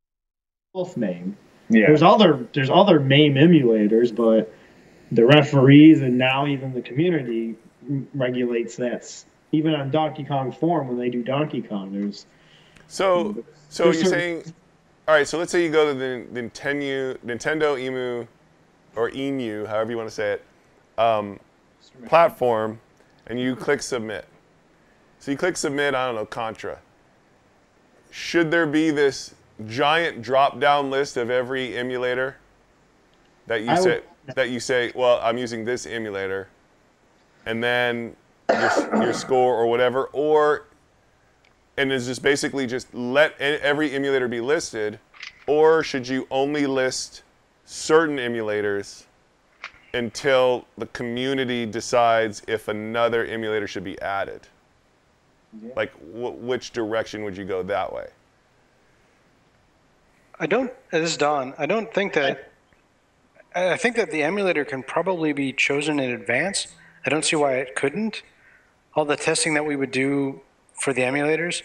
both 0.72 0.96
MAME. 0.96 1.37
Yeah. 1.74 1.87
There's 1.87 2.02
other 2.02 2.46
there's 2.52 2.70
other 2.70 3.00
MAME 3.00 3.34
emulators, 3.34 4.14
but 4.14 4.54
the 5.12 5.24
referees 5.26 6.00
and 6.02 6.16
now 6.18 6.46
even 6.46 6.72
the 6.72 6.82
community 6.82 7.56
regulates 8.14 8.76
that. 8.76 9.24
Even 9.52 9.74
on 9.74 9.90
Donkey 9.90 10.24
Kong 10.24 10.50
form, 10.50 10.88
when 10.88 10.98
they 10.98 11.10
do 11.10 11.22
Donkey 11.22 11.62
Kong, 11.62 11.92
there's 11.92 12.26
So, 12.88 13.44
so 13.68 13.84
There's 13.84 13.96
you're 13.96 14.04
certain- 14.06 14.10
saying, 14.44 14.54
all 15.06 15.14
right. 15.14 15.28
So 15.28 15.38
let's 15.38 15.52
say 15.52 15.62
you 15.64 15.70
go 15.70 15.92
to 15.92 15.98
the 15.98 16.26
Nintendo, 16.32 17.16
Nintendo 17.18 17.78
Emu, 17.78 18.26
or 18.96 19.10
Emu, 19.10 19.64
however 19.66 19.90
you 19.90 19.96
want 19.96 20.08
to 20.08 20.14
say 20.14 20.32
it, 20.32 20.44
um, 20.98 21.38
platform, 22.06 22.80
and 23.26 23.38
you 23.38 23.54
click 23.54 23.80
submit. 23.82 24.24
So 25.20 25.30
you 25.30 25.37
click 25.37 25.56
submit. 25.56 25.94
I 25.94 26.06
don't 26.06 26.16
know 26.16 26.26
Contra. 26.26 26.78
Should 28.10 28.50
there 28.50 28.66
be 28.66 28.90
this 28.90 29.34
giant 29.69 30.23
drop-down 30.23 30.90
list 30.90 31.17
of 31.17 31.31
every 31.31 31.77
emulator 31.77 32.37
that 33.47 33.62
you 33.62 33.71
I 33.71 33.75
say 33.77 33.90
would- 34.27 34.37
that 34.37 34.49
you 34.49 34.59
say, 34.59 34.90
well, 34.95 35.21
I'm 35.23 35.37
using 35.37 35.64
this 35.67 35.85
emulator, 35.85 36.49
and 37.45 37.62
then 37.62 38.17
your, 38.51 39.03
your 39.05 39.12
score 39.12 39.55
or 39.55 39.67
whatever, 39.67 40.05
or 40.12 40.64
and 41.77 41.93
is 41.93 42.07
just 42.07 42.23
basically 42.23 42.67
just 42.67 42.95
let 42.95 43.38
every 43.40 43.90
emulator 43.93 44.29
be 44.29 44.40
listed, 44.40 44.99
or 45.47 45.83
should 45.83 46.09
you 46.09 46.27
only 46.31 46.67
list 46.67 47.23
certain 47.67 48.17
emulators 48.17 49.05
until 49.93 50.64
the 50.79 50.87
community 50.87 51.67
decides 51.67 52.43
if 52.49 52.69
another 52.69 53.27
emulator 53.27 53.67
should 53.67 53.85
be 53.85 54.01
added? 54.01 54.40
Like, 55.77 55.93
wh- 56.12 56.40
which 56.43 56.71
direction 56.73 57.25
would 57.25 57.37
you 57.37 57.45
go 57.45 57.62
that 57.64 57.93
way? 57.93 58.07
I 60.38 60.47
don't. 60.47 60.70
uh, 60.92 60.99
This 60.99 61.11
is 61.12 61.16
Don. 61.16 61.55
I 61.59 61.66
don't 61.66 61.92
think 61.92 62.12
that. 62.14 62.51
I 63.55 63.77
think 63.77 63.94
that 63.97 64.11
the 64.11 64.23
emulator 64.23 64.64
can 64.64 64.83
probably 64.83 65.33
be 65.33 65.53
chosen 65.53 66.01
in 66.01 66.11
advance. 66.11 66.66
I 67.07 67.11
don't 67.11 67.25
see 67.25 67.37
why 67.37 67.55
it 67.55 67.77
couldn't. 67.77 68.23
All 68.97 69.05
the 69.05 69.16
testing 69.16 69.55
that 69.55 69.64
we 69.64 69.77
would 69.77 69.92
do 69.92 70.40
for 70.81 70.92
the 70.92 71.03
emulators, 71.03 71.62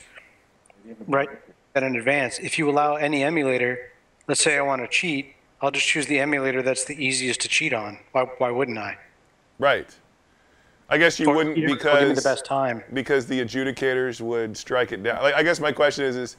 right, 1.08 1.30
that 1.74 1.82
in 1.82 1.96
advance. 1.96 2.38
If 2.40 2.60
you 2.60 2.70
allow 2.70 2.96
any 2.96 3.24
emulator, 3.24 3.92
let's 4.28 4.42
say 4.42 4.58
I 4.58 4.62
want 4.62 4.82
to 4.84 4.88
cheat, 4.88 5.34
I'll 5.62 5.72
just 5.72 5.88
choose 5.88 6.06
the 6.06 6.20
emulator 6.20 6.62
that's 6.62 6.86
the 6.86 6.94
easiest 7.04 7.42
to 7.42 7.48
cheat 7.48 7.74
on. 7.74 7.98
Why, 8.12 8.24
why 8.38 8.52
wouldn't 8.52 8.78
I? 8.78 8.98
Right. 9.58 9.90
I 10.90 10.98
guess 11.00 11.20
you 11.20 11.28
Or- 11.28 11.36
wouldn't 11.36 11.56
because 11.56 12.16
the 12.24 12.30
best 12.30 12.46
time. 12.46 12.84
because 12.94 13.26
the 13.26 13.44
adjudicators 13.44 14.22
would 14.22 14.56
strike 14.56 14.92
it 14.92 15.02
down. 15.02 15.24
Like, 15.24 15.34
I 15.36 15.42
guess 15.44 15.60
my 15.60 15.72
question 15.72 16.06
is, 16.06 16.16
is 16.18 16.38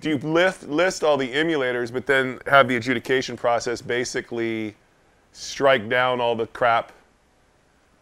do 0.00 0.10
you 0.10 0.18
list, 0.18 0.68
list 0.68 1.02
all 1.04 1.16
the 1.16 1.32
emulators, 1.32 1.92
but 1.92 2.06
then 2.06 2.40
have 2.46 2.68
the 2.68 2.76
adjudication 2.76 3.36
process 3.36 3.82
basically 3.82 4.74
strike 5.32 5.88
down 5.88 6.20
all 6.20 6.34
the 6.36 6.46
crap, 6.48 6.92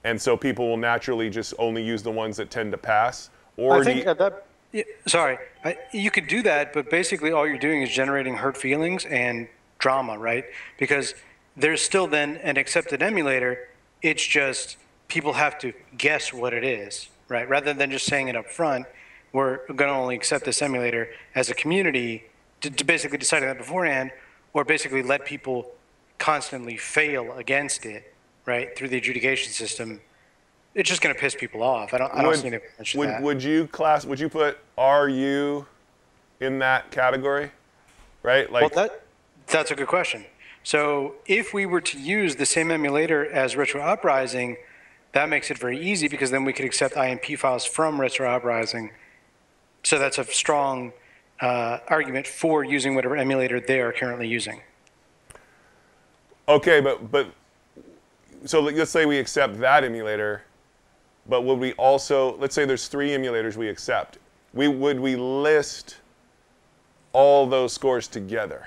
and 0.04 0.20
so 0.20 0.36
people 0.36 0.68
will 0.68 0.76
naturally 0.76 1.28
just 1.30 1.54
only 1.58 1.82
use 1.82 2.02
the 2.02 2.10
ones 2.10 2.36
that 2.36 2.50
tend 2.50 2.72
to 2.72 2.78
pass? 2.78 3.30
Or 3.56 3.80
I 3.80 3.84
think 3.84 4.04
you- 4.04 4.10
at 4.10 4.18
that. 4.18 4.46
yeah, 4.72 4.82
Sorry, 5.06 5.38
I, 5.64 5.76
you 5.92 6.10
could 6.10 6.26
do 6.28 6.42
that, 6.42 6.72
but 6.72 6.90
basically 6.90 7.32
all 7.32 7.46
you're 7.46 7.58
doing 7.58 7.82
is 7.82 7.90
generating 7.90 8.34
hurt 8.36 8.56
feelings 8.56 9.04
and 9.06 9.48
drama, 9.78 10.18
right? 10.18 10.44
Because 10.78 11.14
there's 11.56 11.82
still 11.82 12.06
then 12.06 12.36
an 12.38 12.56
accepted 12.56 13.02
emulator. 13.02 13.68
It's 14.02 14.24
just 14.24 14.76
people 15.08 15.32
have 15.34 15.58
to 15.60 15.72
guess 15.96 16.32
what 16.32 16.52
it 16.54 16.64
is, 16.64 17.08
right? 17.28 17.48
Rather 17.48 17.74
than 17.74 17.90
just 17.90 18.06
saying 18.06 18.28
it 18.28 18.36
up 18.36 18.46
front, 18.46 18.86
we're 19.38 19.59
going 19.68 19.88
to 19.88 19.96
only 19.96 20.16
accept 20.16 20.44
this 20.44 20.61
emulator 20.61 21.09
as 21.33 21.48
a 21.48 21.55
community 21.55 22.24
to, 22.61 22.70
to 22.70 22.85
basically 22.85 23.18
decide 23.18 23.44
that 23.44 23.57
beforehand, 23.57 24.11
or 24.53 24.64
basically 24.64 25.01
let 25.01 25.24
people 25.24 25.70
constantly 26.18 26.77
fail 26.77 27.33
against 27.35 27.87
it, 27.87 28.12
right, 28.46 28.77
through 28.77 28.88
the 28.88 28.96
adjudication 28.96 29.53
system. 29.53 30.01
It's 30.74 30.88
just 30.88 31.01
going 31.01 31.14
to 31.14 31.20
piss 31.20 31.37
people 31.37 31.62
off. 31.62 31.94
I 31.94 31.98
don't, 31.98 32.12
I 32.12 32.22
don't 32.22 32.35
see 32.35 32.48
any 32.48 32.59
would, 32.96 33.09
that. 33.09 33.22
would 33.22 33.40
you 33.40 33.68
class? 33.68 34.05
Would 34.05 34.18
you 34.18 34.29
put 34.29 34.59
RU 34.77 35.64
in 36.40 36.59
that 36.59 36.90
category? 36.90 37.53
Right? 38.24 38.51
Like, 38.51 38.62
Well, 38.62 38.88
that 38.88 39.03
that's 39.46 39.70
a 39.70 39.77
good 39.77 39.87
question. 39.87 40.24
So 40.64 41.14
if 41.27 41.55
we 41.55 41.64
were 41.64 41.81
to 41.81 41.98
use 41.98 42.37
the 42.37 42.44
same 42.44 42.72
emulator 42.72 43.24
as 43.24 43.57
Retro 43.57 43.81
Uprising, 43.81 44.57
that 45.12 45.29
makes 45.29 45.48
it 45.53 45.59
very 45.59 45.81
easy 45.81 46.09
because 46.09 46.33
then 46.33 46.44
we 46.44 46.53
could 46.53 46.64
accept 46.66 46.96
IMP 46.96 47.38
files 47.38 47.64
from 47.64 48.01
Retro 48.01 48.29
Uprising. 48.29 48.90
So 49.82 49.98
that's 49.98 50.18
a 50.18 50.24
strong 50.24 50.92
uh, 51.40 51.78
argument 51.88 52.26
for 52.26 52.64
using 52.64 52.94
whatever 52.94 53.16
emulator 53.16 53.60
they 53.60 53.80
are 53.80 53.92
currently 53.92 54.28
using. 54.28 54.60
Okay, 56.48 56.80
but 56.80 57.10
but 57.10 57.28
so 58.44 58.60
let- 58.60 58.74
let's 58.74 58.90
say 58.90 59.06
we 59.06 59.18
accept 59.18 59.58
that 59.60 59.84
emulator, 59.84 60.42
but 61.26 61.42
would 61.42 61.58
we 61.58 61.72
also 61.74 62.36
let's 62.38 62.54
say 62.54 62.64
there's 62.64 62.88
three 62.88 63.10
emulators 63.10 63.56
we 63.56 63.68
accept. 63.68 64.18
We 64.54 64.68
would 64.68 64.98
we 64.98 65.16
list 65.16 65.98
all 67.12 67.46
those 67.46 67.72
scores 67.72 68.08
together? 68.08 68.66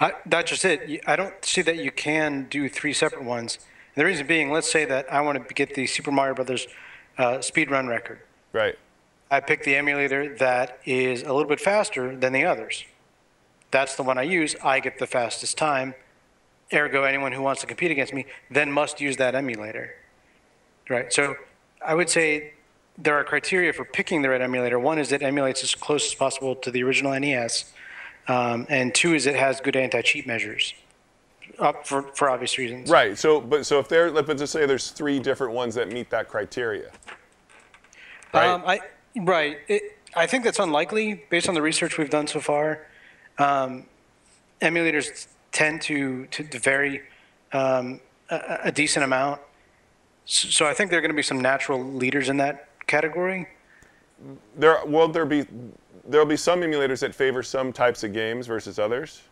I, 0.00 0.12
that's 0.26 0.50
just 0.50 0.64
it. 0.64 1.00
I 1.06 1.16
don't 1.16 1.42
see 1.44 1.62
that 1.62 1.76
you 1.78 1.90
can 1.90 2.46
do 2.50 2.68
three 2.68 2.92
separate 2.92 3.24
ones. 3.24 3.58
The 3.94 4.04
reason 4.04 4.26
being, 4.26 4.50
let's 4.52 4.70
say 4.70 4.84
that 4.84 5.10
I 5.12 5.20
want 5.20 5.46
to 5.48 5.54
get 5.54 5.74
the 5.74 5.86
Super 5.86 6.10
Mario 6.10 6.34
Brothers 6.34 6.66
uh, 7.18 7.38
speedrun 7.38 7.88
record. 7.88 8.20
Right. 8.52 8.78
I 9.30 9.40
pick 9.40 9.62
the 9.62 9.76
emulator 9.76 10.34
that 10.36 10.80
is 10.84 11.22
a 11.22 11.32
little 11.32 11.48
bit 11.48 11.60
faster 11.60 12.16
than 12.16 12.32
the 12.32 12.44
others. 12.44 12.84
That's 13.70 13.94
the 13.94 14.02
one 14.02 14.18
I 14.18 14.22
use. 14.22 14.56
I 14.62 14.80
get 14.80 14.98
the 14.98 15.06
fastest 15.06 15.56
time. 15.56 15.94
Ergo, 16.72 17.04
anyone 17.04 17.32
who 17.32 17.42
wants 17.42 17.60
to 17.60 17.66
compete 17.66 17.90
against 17.90 18.12
me 18.12 18.26
then 18.50 18.72
must 18.72 19.00
use 19.00 19.16
that 19.18 19.34
emulator. 19.34 19.94
Right? 20.88 21.12
So 21.12 21.36
I 21.84 21.94
would 21.94 22.10
say 22.10 22.54
there 22.98 23.14
are 23.14 23.24
criteria 23.24 23.72
for 23.72 23.84
picking 23.84 24.22
the 24.22 24.30
right 24.30 24.40
emulator. 24.40 24.78
One 24.78 24.98
is 24.98 25.12
it 25.12 25.22
emulates 25.22 25.62
as 25.62 25.74
close 25.74 26.06
as 26.06 26.14
possible 26.14 26.56
to 26.56 26.70
the 26.70 26.82
original 26.82 27.18
NES. 27.18 27.72
Um, 28.28 28.66
and 28.68 28.94
two 28.94 29.14
is 29.14 29.26
it 29.26 29.36
has 29.36 29.60
good 29.60 29.76
anti-cheat 29.76 30.26
measures, 30.26 30.74
uh, 31.58 31.72
for, 31.84 32.02
for 32.14 32.30
obvious 32.30 32.58
reasons. 32.58 32.90
Right. 32.90 33.18
So 33.18 33.40
but 33.40 33.66
so 33.66 33.78
if 33.78 33.88
there 33.88 34.10
let's 34.10 34.28
just 34.40 34.52
say 34.52 34.66
there's 34.66 34.90
three 34.90 35.18
different 35.18 35.54
ones 35.54 35.74
that 35.76 35.90
meet 35.90 36.10
that 36.10 36.28
criteria. 36.28 36.90
Right. 38.34 38.46
Um, 38.46 38.62
I 38.66 38.80
right. 39.16 39.58
It, 39.68 39.98
I 40.14 40.26
think 40.26 40.44
that's 40.44 40.58
unlikely 40.58 41.24
based 41.30 41.48
on 41.48 41.54
the 41.54 41.62
research 41.62 41.98
we've 41.98 42.10
done 42.10 42.26
so 42.26 42.40
far. 42.40 42.86
Um, 43.38 43.86
emulators 44.60 45.28
tend 45.52 45.82
to 45.82 46.26
to, 46.26 46.44
to 46.44 46.58
vary 46.58 47.02
um, 47.52 48.00
a, 48.28 48.58
a 48.64 48.72
decent 48.72 49.04
amount, 49.04 49.40
so, 50.24 50.48
so 50.48 50.66
I 50.66 50.74
think 50.74 50.90
there 50.90 50.98
are 50.98 51.02
going 51.02 51.10
to 51.10 51.16
be 51.16 51.22
some 51.22 51.40
natural 51.40 51.82
leaders 51.82 52.28
in 52.28 52.36
that 52.38 52.68
category. 52.86 53.48
there 54.56 54.84
will 54.84 55.08
there 55.08 55.26
be 55.26 55.46
there'll 56.06 56.26
be 56.26 56.36
some 56.36 56.60
emulators 56.60 57.00
that 57.00 57.14
favor 57.14 57.42
some 57.42 57.72
types 57.72 58.02
of 58.04 58.12
games 58.12 58.46
versus 58.46 58.78
others. 58.78 59.22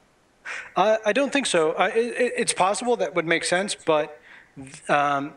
I, 0.76 0.98
I 1.06 1.12
don't 1.12 1.32
think 1.32 1.46
so. 1.46 1.72
I, 1.72 1.88
it, 1.88 2.32
it's 2.36 2.52
possible 2.52 2.96
that 2.96 3.14
would 3.14 3.26
make 3.26 3.44
sense, 3.44 3.74
but 3.74 4.20
um, 4.88 5.34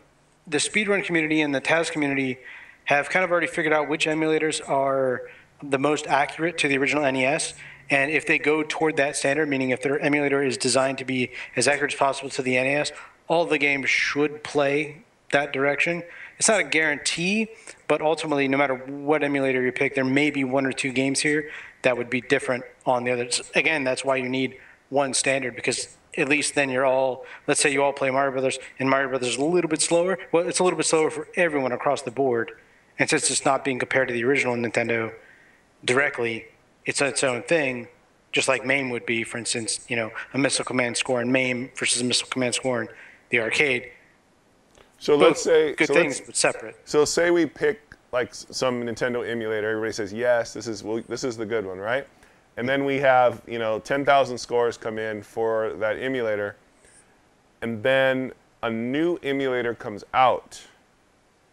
the 0.48 0.58
speedrun 0.58 1.04
community 1.04 1.42
and 1.42 1.54
the 1.54 1.60
TAS 1.60 1.90
community 1.90 2.40
have 2.86 3.10
kind 3.10 3.24
of 3.24 3.32
already 3.32 3.48
figured 3.48 3.74
out 3.74 3.88
which 3.88 4.06
emulators 4.06 4.68
are 4.68 5.24
the 5.62 5.78
most 5.78 6.08
accurate 6.08 6.58
to 6.60 6.68
the 6.68 6.78
original 6.78 7.10
NES. 7.10 7.54
And 7.90 8.10
if 8.12 8.26
they 8.26 8.40
go 8.40 8.64
toward 8.64 8.98
that 8.98 9.16
standard, 9.16 9.50
meaning 9.50 9.70
if 9.70 9.82
their 9.82 10.00
emulator 10.00 10.42
is 10.42 10.58
designed 10.58 10.98
to 11.00 11.06
be 11.06 11.32
as 11.56 11.68
accurate 11.68 11.94
as 11.94 12.00
possible 12.00 12.30
to 12.32 12.42
the 12.42 12.56
NES, 12.56 12.92
all 13.28 13.46
the 13.46 13.58
games 13.58 13.90
should 13.90 14.44
play 14.44 15.04
that 15.32 15.54
direction. 15.54 16.04
It's 16.38 16.48
not 16.48 16.60
a 16.60 16.64
guarantee, 16.64 17.50
but 17.88 18.02
ultimately, 18.02 18.48
no 18.48 18.58
matter 18.58 18.76
what 18.76 19.24
emulator 19.24 19.62
you 19.62 19.72
pick, 19.72 19.96
there 19.96 20.06
may 20.06 20.32
be 20.32 20.44
one 20.44 20.66
or 20.66 20.72
two 20.72 20.92
games 20.92 21.20
here 21.20 21.50
that 21.84 21.98
would 21.98 22.10
be 22.10 22.22
different 22.22 22.64
on 22.86 23.04
the 23.04 23.12
others. 23.12 23.42
Again, 23.56 23.84
that's 23.84 24.04
why 24.04 24.18
you 24.18 24.30
need 24.30 24.58
one 24.90 25.14
standard 25.14 25.56
because 25.56 25.96
at 26.18 26.28
least 26.28 26.56
then 26.56 26.70
you're 26.70 26.86
all. 26.86 27.26
Let's 27.48 27.62
say 27.62 27.72
you 27.72 27.84
all 27.84 27.94
play 27.94 28.10
Mario 28.10 28.32
Brothers, 28.32 28.60
and 28.80 28.90
Mario 28.90 29.10
Brothers 29.10 29.30
is 29.30 29.38
a 29.38 29.44
little 29.44 29.70
bit 29.70 29.82
slower. 29.82 30.18
Well, 30.32 30.48
it's 30.48 30.60
a 30.60 30.64
little 30.64 30.78
bit 30.78 30.86
slower 30.86 31.10
for 31.10 31.28
everyone 31.36 31.72
across 31.72 32.02
the 32.02 32.12
board, 32.12 32.52
and 33.02 33.10
since 33.10 33.32
it's 33.32 33.46
not 33.46 33.66
being 33.66 33.80
compared 33.80 34.08
to 34.10 34.14
the 34.14 34.24
original 34.24 34.56
Nintendo 34.56 35.12
directly, 35.84 36.46
it's 36.86 37.02
its 37.02 37.24
own 37.24 37.42
thing. 37.42 37.88
Just 38.32 38.48
like 38.48 38.64
MAME 38.64 38.92
would 38.92 39.08
be, 39.08 39.24
for 39.24 39.40
instance, 39.40 39.84
you 39.90 39.96
know, 39.96 40.12
a 40.36 40.38
Missile 40.38 40.64
Command 40.64 40.96
score 40.96 41.20
in 41.20 41.32
MAME 41.32 41.72
versus 41.76 42.00
a 42.00 42.06
Missile 42.06 42.28
Command 42.30 42.54
score 42.54 42.84
in 42.84 42.90
the 43.30 43.40
arcade. 43.40 43.92
So 45.00 45.18
Both 45.18 45.28
let's 45.28 45.44
say 45.44 45.74
good 45.74 45.88
so 45.88 45.94
things, 45.96 46.22
but 46.22 46.36
separate. 46.36 46.78
So 46.86 47.04
say 47.04 47.32
we 47.32 47.48
pick 47.48 47.82
like 48.12 48.36
some 48.36 48.84
Nintendo 48.84 49.28
emulator. 49.28 49.72
Everybody 49.72 49.94
says 49.94 50.14
yes, 50.14 50.54
this 50.54 50.68
is 50.68 50.84
well, 50.84 51.02
this 51.10 51.24
is 51.24 51.36
the 51.36 51.46
good 51.46 51.66
one, 51.66 51.80
right? 51.80 52.06
And 52.58 52.70
then 52.70 52.86
we 52.86 53.00
have 53.00 53.42
you 53.48 53.58
know 53.58 53.80
10,000 53.80 54.38
scores 54.38 54.78
come 54.78 55.00
in 55.00 55.24
for 55.24 55.74
that 55.80 55.98
emulator, 55.98 56.56
and 57.64 57.82
then 57.82 58.32
a 58.62 58.70
new 58.70 59.18
emulator 59.24 59.74
comes 59.74 60.04
out, 60.14 60.62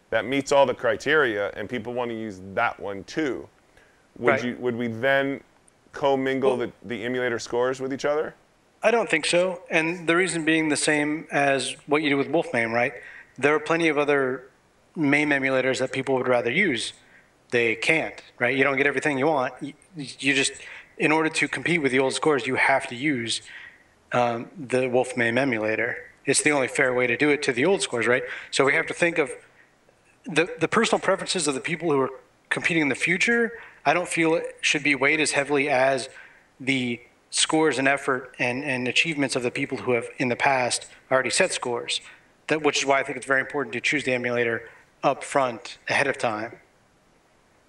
that 0.09 0.25
meets 0.25 0.51
all 0.51 0.65
the 0.65 0.73
criteria 0.73 1.51
and 1.55 1.69
people 1.69 1.93
want 1.93 2.09
to 2.11 2.17
use 2.17 2.41
that 2.53 2.79
one 2.79 3.03
too, 3.03 3.47
would 4.17 4.31
Right. 4.31 4.43
you 4.45 4.57
would 4.59 4.75
we 4.75 4.87
then 4.87 5.41
commingle 5.91 6.57
the, 6.57 6.71
the 6.83 7.03
emulator 7.03 7.39
scores 7.39 7.79
with 7.79 7.93
each 7.93 8.05
other? 8.05 8.35
I 8.81 8.91
don't 8.91 9.09
think 9.09 9.25
so. 9.25 9.61
And 9.69 10.07
the 10.07 10.15
reason 10.15 10.45
being 10.45 10.69
the 10.69 10.77
same 10.77 11.27
as 11.31 11.75
what 11.87 12.01
you 12.01 12.09
do 12.09 12.17
with 12.17 12.29
Wolfmame, 12.29 12.71
right? 12.71 12.93
There 13.37 13.53
are 13.53 13.59
plenty 13.59 13.87
of 13.89 13.97
other 13.97 14.45
MAME 14.95 15.29
emulators 15.29 15.79
that 15.79 15.91
people 15.91 16.15
would 16.15 16.27
rather 16.27 16.51
use. 16.51 16.93
They 17.51 17.75
can't, 17.75 18.15
right? 18.37 18.55
You 18.55 18.63
don't 18.63 18.77
get 18.77 18.87
everything 18.87 19.17
you 19.17 19.27
want. 19.27 19.53
You, 19.61 19.73
you 19.95 20.33
just, 20.33 20.53
in 20.97 21.11
order 21.11 21.29
to 21.29 21.47
compete 21.47 21.81
with 21.81 21.91
the 21.91 21.99
old 21.99 22.13
scores, 22.13 22.45
you 22.47 22.55
have 22.55 22.87
to 22.87 22.95
use 22.95 23.41
um, 24.11 24.49
the 24.57 24.81
Wolfmame 24.83 25.37
emulator. 25.37 25.97
It's 26.25 26.41
the 26.41 26.51
only 26.51 26.67
fair 26.67 26.93
way 26.93 27.07
to 27.07 27.17
do 27.17 27.29
it 27.29 27.41
to 27.43 27.51
the 27.51 27.65
old 27.65 27.81
scores, 27.81 28.07
right? 28.07 28.23
So 28.51 28.63
we 28.65 28.73
have 28.75 28.87
to 28.87 28.93
think 28.93 29.17
of 29.17 29.31
the, 30.29 30.47
the 30.59 30.67
personal 30.67 30.99
preferences 30.99 31.47
of 31.47 31.55
the 31.55 31.59
people 31.59 31.91
who 31.91 31.99
are 31.99 32.11
competing 32.49 32.83
in 32.83 32.89
the 32.89 32.95
future, 32.95 33.53
I 33.85 33.93
don't 33.93 34.07
feel 34.07 34.35
it 34.35 34.57
should 34.61 34.83
be 34.83 34.95
weighed 34.95 35.19
as 35.19 35.31
heavily 35.31 35.69
as 35.69 36.09
the 36.59 37.01
scores 37.31 37.79
and 37.79 37.87
effort 37.87 38.35
and, 38.39 38.63
and 38.63 38.87
achievements 38.87 39.35
of 39.35 39.43
the 39.43 39.51
people 39.51 39.79
who 39.79 39.93
have 39.93 40.07
in 40.17 40.29
the 40.29 40.35
past 40.35 40.87
already 41.11 41.29
set 41.29 41.51
scores. 41.51 42.01
That, 42.47 42.61
which 42.61 42.79
is 42.79 42.85
why 42.85 42.99
I 42.99 43.03
think 43.03 43.17
it's 43.17 43.25
very 43.25 43.41
important 43.41 43.73
to 43.73 43.81
choose 43.81 44.03
the 44.03 44.13
emulator 44.13 44.69
up 45.03 45.23
front 45.23 45.77
ahead 45.87 46.07
of 46.07 46.17
time. 46.17 46.57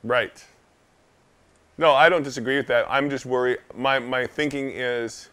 Right. 0.03 0.45
No, 1.79 1.93
I 1.93 2.09
don't 2.09 2.23
disagree 2.23 2.57
with 2.57 2.67
that. 2.69 2.87
I'm 2.89 3.09
just 3.09 3.27
worried. 3.27 3.59
My, 3.75 3.99
my 3.99 4.27
thinking 4.27 4.71
is 4.71 5.31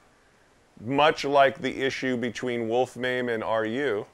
much 0.85 1.25
like 1.25 1.61
the 1.61 1.81
issue 1.81 2.15
between 2.17 2.67
Wolfmame 2.67 3.33
and 3.33 3.43
RU. 3.43 4.05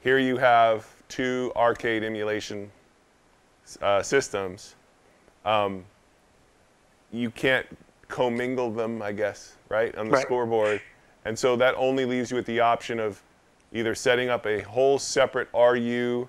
Here 0.00 0.18
you 0.18 0.36
have 0.38 0.86
two 1.10 1.52
arcade 1.56 2.02
emulation 2.02 2.70
uh, 3.82 4.02
systems. 4.02 4.76
Um, 5.44 5.84
you 7.12 7.30
can't 7.30 7.66
commingle 8.08 8.70
them, 8.70 9.02
I 9.02 9.12
guess, 9.12 9.56
right, 9.68 9.94
on 9.96 10.06
the 10.06 10.12
Right. 10.12 10.22
scoreboard. 10.22 10.80
And 11.24 11.38
so 11.38 11.56
that 11.56 11.74
only 11.76 12.06
leaves 12.06 12.30
you 12.30 12.36
with 12.36 12.46
the 12.46 12.60
option 12.60 12.98
of 12.98 13.22
either 13.72 13.94
setting 13.94 14.30
up 14.30 14.46
a 14.46 14.60
whole 14.62 14.98
separate 14.98 15.48
RU 15.54 16.28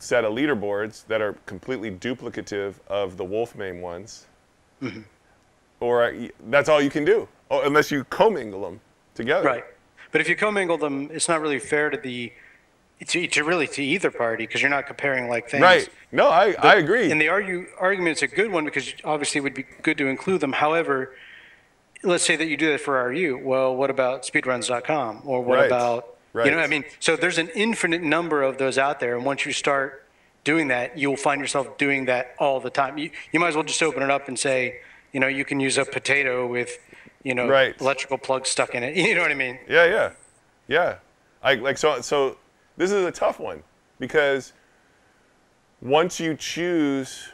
set 0.00 0.24
of 0.24 0.32
leaderboards 0.32 1.06
that 1.06 1.20
are 1.20 1.34
completely 1.46 1.90
duplicative 1.90 2.74
of 2.88 3.16
the 3.16 3.24
Wolfmame 3.24 3.80
ones, 3.80 4.26
or 5.80 6.04
uh, 6.04 6.28
that's 6.48 6.68
all 6.68 6.80
you 6.80 6.90
can 6.90 7.04
do, 7.04 7.28
oh, 7.50 7.62
unless 7.62 7.90
you 7.90 8.04
commingle 8.04 8.60
them 8.62 8.80
together. 9.14 9.46
Right. 9.46 9.64
But 10.12 10.20
if 10.20 10.28
you 10.28 10.36
commingle 10.36 10.78
them, 10.78 11.08
it's 11.12 11.28
not 11.28 11.40
really 11.40 11.58
fair 11.58 11.90
to 11.90 11.96
the, 11.96 12.32
to, 13.06 13.26
to 13.28 13.44
really 13.44 13.66
to 13.68 13.82
either 13.82 14.10
party 14.10 14.46
because 14.46 14.60
you're 14.60 14.70
not 14.70 14.86
comparing 14.86 15.28
like 15.28 15.48
things. 15.48 15.62
Right. 15.62 15.88
No, 16.10 16.28
I, 16.28 16.54
I 16.58 16.74
agree. 16.76 17.10
And 17.10 17.20
the 17.20 17.28
argue, 17.28 17.66
argument 17.78 18.16
is 18.16 18.22
a 18.22 18.26
good 18.26 18.50
one 18.50 18.64
because 18.64 18.92
obviously 19.04 19.38
it 19.38 19.42
would 19.42 19.54
be 19.54 19.64
good 19.82 19.98
to 19.98 20.06
include 20.06 20.40
them. 20.40 20.52
However, 20.54 21.14
let's 22.02 22.24
say 22.24 22.36
that 22.36 22.46
you 22.46 22.56
do 22.56 22.70
that 22.72 22.80
for 22.80 23.02
RU. 23.04 23.38
Well, 23.42 23.74
what 23.76 23.90
about 23.90 24.22
speedruns.com? 24.24 25.22
Or 25.24 25.42
what 25.42 25.58
Right. 25.58 25.66
about, 25.66 26.04
you 26.34 26.40
Right. 26.40 26.52
know, 26.52 26.58
I 26.58 26.66
mean, 26.66 26.84
so 26.98 27.16
there's 27.16 27.38
an 27.38 27.50
infinite 27.54 28.02
number 28.02 28.42
of 28.42 28.58
those 28.58 28.78
out 28.78 29.00
there. 29.00 29.16
And 29.16 29.24
once 29.24 29.44
you 29.46 29.52
start 29.52 30.04
doing 30.44 30.68
that, 30.68 30.96
you'll 30.98 31.16
find 31.16 31.40
yourself 31.40 31.76
doing 31.78 32.06
that 32.06 32.34
all 32.38 32.58
the 32.60 32.70
time. 32.70 32.98
You, 32.98 33.10
you 33.32 33.38
might 33.40 33.48
as 33.48 33.54
well 33.54 33.64
just 33.64 33.82
open 33.82 34.02
it 34.02 34.10
up 34.10 34.28
and 34.28 34.38
say, 34.38 34.80
you 35.12 35.20
know, 35.20 35.26
you 35.26 35.44
can 35.44 35.60
use 35.60 35.78
a 35.78 35.84
potato 35.84 36.46
with, 36.46 36.78
you 37.22 37.34
know, 37.34 37.46
Right. 37.48 37.78
electrical 37.80 38.18
plugs 38.18 38.48
stuck 38.48 38.74
in 38.74 38.82
it. 38.82 38.96
You 39.08 39.14
know 39.14 39.22
what 39.22 39.30
I 39.30 39.34
mean? 39.34 39.58
Yeah, 39.68 39.84
yeah, 39.84 40.10
yeah. 40.66 40.96
I 41.42 41.54
like 41.54 41.78
so. 41.78 42.00
So 42.00 42.36
this 42.78 42.92
is 42.92 43.04
a 43.04 43.10
tough 43.10 43.38
one 43.38 43.62
because 43.98 44.52
once 45.82 46.18
you 46.18 46.34
choose, 46.34 47.28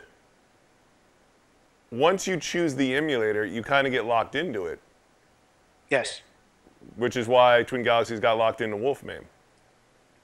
once 1.93 2.27
you 2.27 2.39
choose 2.39 2.75
the 2.75 2.95
emulator, 2.95 3.45
you 3.45 3.63
kind 3.63 3.87
of 3.87 3.93
get 3.93 4.05
locked 4.07 4.35
into 4.35 4.67
it, 4.67 4.81
Yes. 5.91 6.23
which 6.97 7.17
is 7.17 7.29
why 7.29 7.63
Twin 7.63 7.83
Galaxies 7.83 8.21
got 8.21 8.37
locked 8.39 8.61
into 8.61 8.77
Wolfmame. 8.77 9.25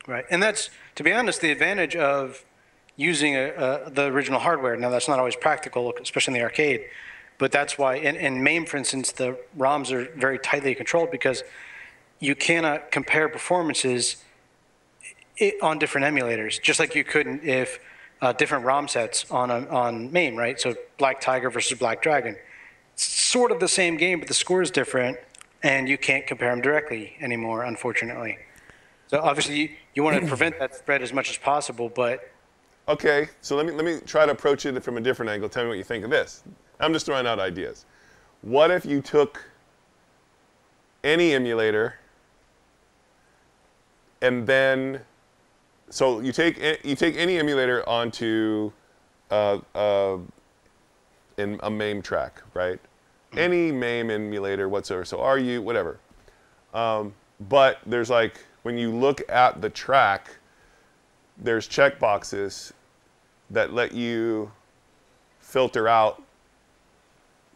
Right, 0.07 0.25
and 0.31 0.43
that's 0.43 0.71
to 0.97 1.05
be 1.05 1.13
honest, 1.13 1.43
the 1.43 1.53
advantage 1.53 1.95
of 1.95 2.45
using 2.97 3.37
a, 3.37 3.49
a, 3.87 3.91
the 3.91 4.07
original 4.07 4.41
hardware. 4.41 4.77
Now, 4.77 4.91
that's 4.91 5.09
not 5.09 5.19
always 5.19 5.37
practical, 5.37 5.95
especially 6.01 6.35
in 6.35 6.41
the 6.41 6.45
arcade, 6.45 6.85
but 7.39 7.53
that's 7.53 7.79
why. 7.79 7.97
In, 7.97 8.17
in 8.17 8.43
MAME, 8.43 8.67
for 8.67 8.77
instance, 8.79 9.13
the 9.13 9.39
ROMs 9.57 9.93
are 9.93 10.11
very 10.19 10.39
tightly 10.39 10.75
controlled 10.75 11.11
because 11.11 11.43
you 12.19 12.35
cannot 12.35 12.91
compare 12.91 13.29
performances 13.29 14.17
i 15.41 15.53
on 15.63 15.79
different 15.79 16.07
emulators, 16.07 16.61
just 16.61 16.81
like 16.81 16.95
you 16.95 17.05
couldn't 17.05 17.45
if 17.45 17.81
uh, 18.21 18.33
different 18.33 18.65
ROM 18.65 18.87
sets 18.89 19.31
on 19.31 19.51
a, 19.51 19.67
on 19.69 20.13
MAME, 20.13 20.37
right? 20.37 20.61
So 20.61 20.75
Black 20.99 21.21
Tiger 21.21 21.51
versus 21.51 21.79
Black 21.79 22.03
Dragon, 22.03 22.37
it's 22.93 23.05
sort 23.05 23.51
of 23.51 23.61
the 23.61 23.69
same 23.69 23.97
game, 23.97 24.19
but 24.19 24.29
the 24.29 24.35
score 24.35 24.63
is 24.63 24.71
different, 24.71 25.17
and 25.63 25.89
you 25.89 25.97
can't 25.97 26.27
compare 26.27 26.51
them 26.51 26.61
directly 26.61 27.17
anymore, 27.21 27.65
unfortunately. 27.65 28.39
So 29.09 29.21
obviously, 29.21 29.59
you, 29.59 29.69
you 29.95 30.03
want 30.03 30.21
to 30.21 30.27
prevent 30.27 30.59
that 30.59 30.75
spread 30.75 31.03
as 31.03 31.13
much 31.13 31.31
as 31.31 31.39
possible, 31.39 31.89
but 31.89 32.31
Okay, 32.89 33.29
so 33.41 33.55
let 33.55 33.67
me 33.67 33.73
let 33.73 33.85
me 33.85 34.01
try 34.05 34.27
to 34.27 34.33
approach 34.33 34.67
it 34.67 34.83
from 34.83 34.97
a 34.97 35.01
different 35.01 35.31
angle. 35.31 35.49
Tell 35.49 35.63
me 35.63 35.69
what 35.69 35.79
you 35.79 35.85
think 35.85 36.03
of 36.03 36.11
this. 36.11 36.43
I'm 36.81 36.93
just 36.93 37.07
throwing 37.07 37.25
out 37.25 37.39
ideas. 37.39 37.87
What 38.43 38.73
if 38.73 38.85
you 38.85 39.01
took 39.01 39.45
any 41.05 41.33
emulator 41.35 41.95
and 44.23 44.45
then 44.45 45.03
so 45.91 46.21
you 46.21 46.33
take 46.33 46.59
you 46.85 46.95
take 46.95 47.17
any 47.17 47.39
emulator 47.39 47.87
onto 47.89 48.73
uh, 49.31 49.59
uh, 49.75 50.19
in 51.37 51.59
a 51.63 51.71
MAME 51.71 52.03
track, 52.03 52.43
right? 52.55 52.79
Any 53.37 53.73
MAME 53.73 54.11
emulator 54.11 54.69
whatsoever. 54.69 55.05
So 55.05 55.25
RU, 55.25 55.63
whatever. 55.63 55.99
Um, 56.73 57.15
but 57.49 57.79
there's 57.87 58.11
like 58.11 58.45
when 58.63 58.79
you 58.79 58.95
look 58.95 59.23
at 59.29 59.61
the 59.61 59.71
track, 59.71 60.37
there's 61.37 61.69
checkboxes 61.69 62.73
that 63.51 63.73
let 63.73 63.93
you 63.93 64.51
filter 65.41 65.89
out. 65.89 66.23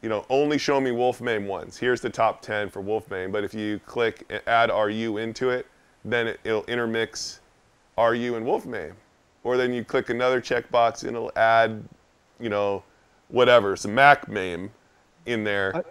You 0.02 0.08
know, 0.08 0.26
only 0.28 0.58
show 0.58 0.80
me 0.80 0.90
Wolf 0.90 1.20
MAME 1.20 1.46
ones. 1.46 1.78
Here's 1.78 2.00
the 2.00 2.10
top 2.10 2.42
10 2.42 2.68
for 2.68 2.80
Wolf 2.80 3.10
MAME. 3.10 3.32
But 3.32 3.44
if 3.44 3.54
you 3.54 3.80
click 3.86 4.30
add 4.46 4.70
RU 4.70 5.16
into 5.18 5.50
it, 5.50 5.66
then 6.04 6.26
it, 6.26 6.40
it'll 6.44 6.64
intermix 6.64 7.40
RU 7.96 8.36
and 8.36 8.46
Wolfmame. 8.46 8.94
Or 9.42 9.56
then 9.56 9.72
you 9.72 9.84
click 9.84 10.08
another 10.08 10.40
checkbox 10.40 11.02
and 11.02 11.16
it'll 11.16 11.32
add, 11.36 11.84
you 12.40 12.48
know, 12.48 12.82
whatever, 13.28 13.76
some 13.76 13.94
Mac 13.94 14.28
MAME 14.28 14.70
in 15.26 15.44
there. 15.44 15.84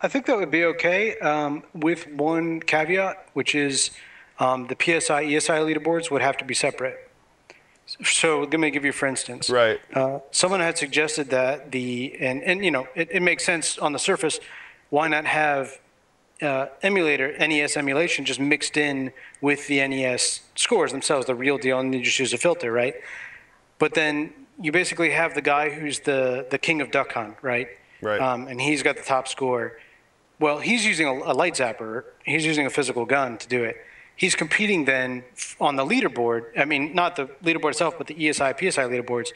I 0.00 0.08
think 0.08 0.26
that 0.26 0.36
would 0.36 0.50
be 0.50 0.64
okay 0.64 1.16
um, 1.18 1.62
with 1.74 2.08
one 2.08 2.60
caveat, 2.60 3.28
which 3.34 3.54
is 3.54 3.90
um, 4.38 4.66
the 4.66 4.76
PSI 4.76 5.24
ESI 5.24 5.76
leaderboards 5.76 6.10
would 6.10 6.22
have 6.22 6.36
to 6.38 6.44
be 6.44 6.54
separate. 6.54 7.08
So 8.04 8.40
let 8.40 8.58
me 8.58 8.70
give 8.70 8.84
you, 8.84 8.92
for 8.92 9.06
instance, 9.06 9.50
Right. 9.50 9.80
Uh, 9.92 10.20
someone 10.30 10.60
had 10.60 10.78
suggested 10.78 11.30
that 11.30 11.72
the 11.72 12.16
and 12.20 12.42
and 12.42 12.64
you 12.64 12.70
know 12.70 12.86
it, 12.94 13.08
it 13.10 13.20
makes 13.20 13.44
sense 13.44 13.76
on 13.76 13.92
the 13.92 13.98
surface. 13.98 14.40
Why 14.90 15.08
not 15.08 15.24
have 15.26 15.78
uh, 16.42 16.66
emulator 16.82 17.36
NES 17.38 17.76
emulation 17.76 18.24
just 18.24 18.40
mixed 18.40 18.76
in 18.76 19.12
with 19.40 19.66
the 19.68 19.86
NES 19.86 20.40
scores 20.56 20.92
themselves, 20.92 21.26
the 21.26 21.34
real 21.34 21.58
deal, 21.58 21.78
and 21.78 21.94
you 21.94 22.02
just 22.02 22.18
use 22.18 22.32
a 22.32 22.38
filter, 22.38 22.72
right? 22.72 22.94
But 23.78 23.94
then 23.94 24.32
you 24.60 24.72
basically 24.72 25.10
have 25.10 25.34
the 25.34 25.42
guy 25.42 25.70
who's 25.70 26.00
the 26.00 26.46
the 26.50 26.58
king 26.58 26.80
of 26.80 26.90
Duck 26.90 27.12
Hunt, 27.12 27.36
right? 27.42 27.68
Right. 28.00 28.20
Um, 28.20 28.48
and 28.48 28.60
he's 28.60 28.82
got 28.82 28.96
the 28.96 29.02
top 29.02 29.28
score. 29.28 29.78
Well, 30.40 30.58
he's 30.58 30.84
using 30.84 31.06
a, 31.06 31.12
a 31.12 31.34
light 31.34 31.54
zapper. 31.54 32.04
He's 32.24 32.44
using 32.44 32.66
a 32.66 32.70
physical 32.70 33.04
gun 33.04 33.38
to 33.38 33.48
do 33.48 33.62
it. 33.62 33.76
He's 34.16 34.34
competing 34.34 34.84
then 34.84 35.24
on 35.60 35.76
the 35.76 35.84
leaderboard. 35.84 36.46
I 36.58 36.64
mean, 36.64 36.94
not 36.94 37.16
the 37.16 37.26
leaderboard 37.44 37.70
itself, 37.70 37.94
but 37.96 38.08
the 38.08 38.14
ESI, 38.14 38.58
PSI 38.58 38.82
leaderboards 38.82 39.32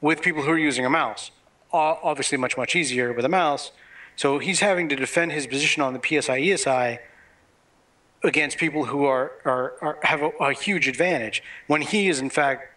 with 0.00 0.22
people 0.22 0.42
who 0.42 0.50
are 0.50 0.58
using 0.58 0.84
a 0.86 0.90
mouse. 0.90 1.30
Obviously, 1.72 2.38
much, 2.38 2.56
much 2.56 2.76
easier 2.76 3.12
with 3.12 3.24
a 3.24 3.28
mouse. 3.28 3.72
So 4.18 4.40
he's 4.40 4.58
having 4.58 4.88
to 4.88 4.96
defend 4.96 5.30
his 5.30 5.46
position 5.46 5.80
on 5.80 5.92
the 5.92 6.00
PSI, 6.00 6.40
ESI 6.40 6.98
against 8.24 8.58
people 8.58 8.86
who 8.86 9.04
are, 9.04 9.30
are, 9.44 9.74
are 9.80 9.98
have 10.02 10.22
a, 10.22 10.30
a 10.40 10.52
huge 10.52 10.88
advantage 10.88 11.40
when 11.68 11.82
he 11.82 12.08
is, 12.08 12.18
in 12.18 12.28
fact, 12.28 12.76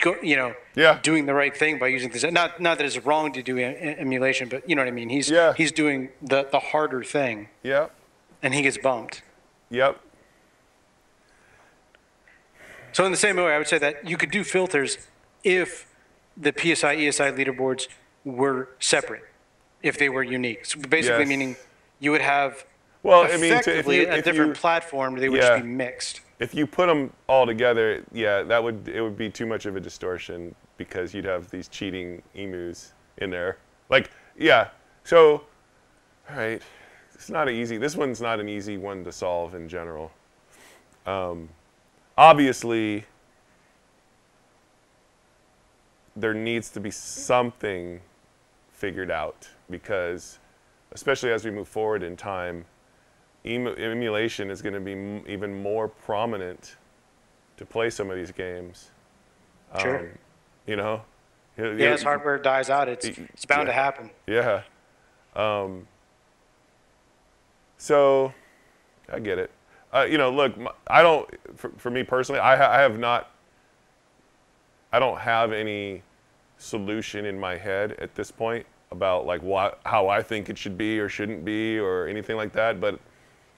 go, 0.00 0.16
you 0.22 0.36
know, 0.36 0.54
Yeah. 0.74 0.98
doing 1.02 1.26
the 1.26 1.34
right 1.34 1.54
thing 1.54 1.78
by 1.78 1.88
using 1.88 2.08
this. 2.08 2.24
Not, 2.24 2.58
not 2.58 2.78
that 2.78 2.86
it's 2.86 2.96
wrong 3.04 3.32
to 3.34 3.42
do 3.42 3.58
em- 3.58 3.96
emulation, 3.98 4.48
but 4.48 4.66
you 4.66 4.74
know 4.74 4.80
what 4.80 4.88
I 4.88 4.92
mean. 4.92 5.10
He's, 5.10 5.28
Yeah. 5.28 5.52
he's 5.52 5.72
doing 5.72 6.08
the, 6.22 6.48
the 6.50 6.58
harder 6.58 7.04
thing, 7.04 7.50
Yep. 7.62 7.90
and 8.42 8.54
he 8.54 8.62
gets 8.62 8.78
bumped. 8.78 9.22
Yep. 9.68 10.00
So 12.92 13.04
in 13.04 13.10
the 13.10 13.18
same 13.18 13.36
way, 13.36 13.54
I 13.54 13.58
would 13.58 13.68
say 13.68 13.76
that 13.76 14.08
you 14.08 14.16
could 14.16 14.30
do 14.30 14.42
filters 14.42 14.96
if 15.44 15.86
the 16.34 16.50
PSI 16.56 16.96
ESI 16.96 17.30
leaderboards 17.36 17.88
were 18.24 18.70
separate, 18.80 19.24
if 19.82 19.98
they 19.98 20.08
were 20.08 20.22
unique. 20.22 20.64
So 20.66 20.78
basically, 20.80 21.20
Yes. 21.20 21.28
meaning 21.28 21.56
you 21.98 22.10
would 22.12 22.20
have 22.20 22.64
Well, 23.02 23.22
I 23.24 23.36
mean, 23.38 23.40
to- 23.40 23.46
if 23.46 23.60
effectively 23.68 24.00
you- 24.02 24.08
a 24.08 24.16
if 24.16 24.24
different 24.24 24.56
you- 24.56 24.60
platform. 24.60 25.16
They 25.16 25.28
would 25.28 25.40
Yeah. 25.40 25.48
just 25.50 25.62
be 25.62 25.68
mixed. 25.68 26.20
if 26.38 26.54
you 26.54 26.66
put 26.66 26.86
them 26.86 27.12
all 27.28 27.44
together, 27.46 28.02
yeah, 28.12 28.42
that 28.42 28.62
would 28.62 28.88
it 28.88 29.00
would 29.02 29.16
be 29.16 29.28
too 29.30 29.44
much 29.46 29.66
of 29.66 29.76
a 29.76 29.80
distortion 29.80 30.54
because 30.78 31.12
you'd 31.14 31.24
have 31.26 31.50
these 31.50 31.68
cheating 31.68 32.22
emus 32.34 32.92
in 33.18 33.28
there. 33.30 33.58
Like, 33.90 34.10
yeah. 34.36 34.68
So, 35.04 35.44
all 36.30 36.36
right, 36.36 36.62
it's 37.14 37.28
not 37.28 37.48
an 37.48 37.54
easy. 37.54 37.76
This 37.76 37.94
one's 37.96 38.20
not 38.22 38.40
an 38.40 38.48
easy 38.48 38.76
one 38.78 39.04
to 39.04 39.12
solve 39.12 39.54
in 39.54 39.68
general. 39.68 40.12
Um, 41.06 41.50
obviously, 42.16 43.04
there 46.16 46.34
needs 46.34 46.70
to 46.70 46.80
be 46.80 46.90
something 46.90 48.00
figured 48.72 49.10
out 49.10 49.48
because, 49.70 50.38
especially 50.92 51.30
as 51.30 51.44
we 51.44 51.50
move 51.50 51.68
forward 51.68 52.02
in 52.02 52.16
time, 52.16 52.64
emu- 53.46 53.74
emulation 53.76 54.50
is 54.50 54.60
going 54.60 54.74
to 54.74 54.80
be 54.80 54.92
m- 54.92 55.24
even 55.26 55.62
more 55.62 55.88
prominent 55.88 56.76
to 57.56 57.64
play 57.64 57.90
some 57.90 58.10
of 58.10 58.16
these 58.16 58.32
games. 58.32 58.90
Sure. 59.80 60.00
Um, 60.00 60.08
you 60.66 60.76
know. 60.76 61.02
You- 61.56 61.72
Yeah, 61.76 61.90
as 61.92 62.02
hardware 62.02 62.38
dies 62.38 62.70
out, 62.70 62.88
it's 62.88 63.06
it's 63.06 63.44
bound 63.44 63.66
to 63.66 63.72
happen. 63.72 64.10
Yeah. 64.26 64.62
Um, 65.36 65.86
so, 67.78 68.32
I 69.12 69.18
get 69.20 69.38
it. 69.38 69.50
Uh, 69.92 70.06
you 70.08 70.18
know, 70.18 70.30
look, 70.30 70.54
I 70.86 71.02
don't. 71.02 71.28
For, 71.56 71.70
for 71.76 71.90
me 71.90 72.02
personally, 72.02 72.40
I, 72.40 72.56
ha- 72.56 72.70
I 72.70 72.80
have 72.80 72.98
not. 72.98 73.30
I 74.92 74.98
don't 74.98 75.18
have 75.18 75.52
any 75.52 76.02
solution 76.58 77.24
in 77.24 77.38
my 77.38 77.56
head 77.56 77.92
at 78.00 78.14
this 78.14 78.30
point 78.30 78.66
about 78.92 79.24
like 79.24 79.42
what 79.42 79.80
how 79.86 80.08
I 80.08 80.22
think 80.22 80.48
it 80.48 80.58
should 80.58 80.76
be 80.76 80.98
or 80.98 81.08
shouldn't 81.08 81.44
be 81.44 81.78
or 81.78 82.08
anything 82.08 82.36
like 82.36 82.52
that. 82.54 82.80
But 82.80 82.98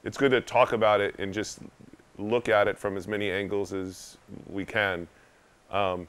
it's 0.04 0.18
good 0.18 0.30
to 0.32 0.40
talk 0.40 0.72
about 0.72 1.00
it 1.00 1.14
and 1.18 1.32
just 1.32 1.60
look 2.18 2.48
at 2.48 2.68
it 2.68 2.78
from 2.78 2.96
as 2.96 3.08
many 3.08 3.30
angles 3.30 3.72
as 3.72 4.18
we 4.46 4.64
can. 4.64 5.08
Um, 5.70 6.06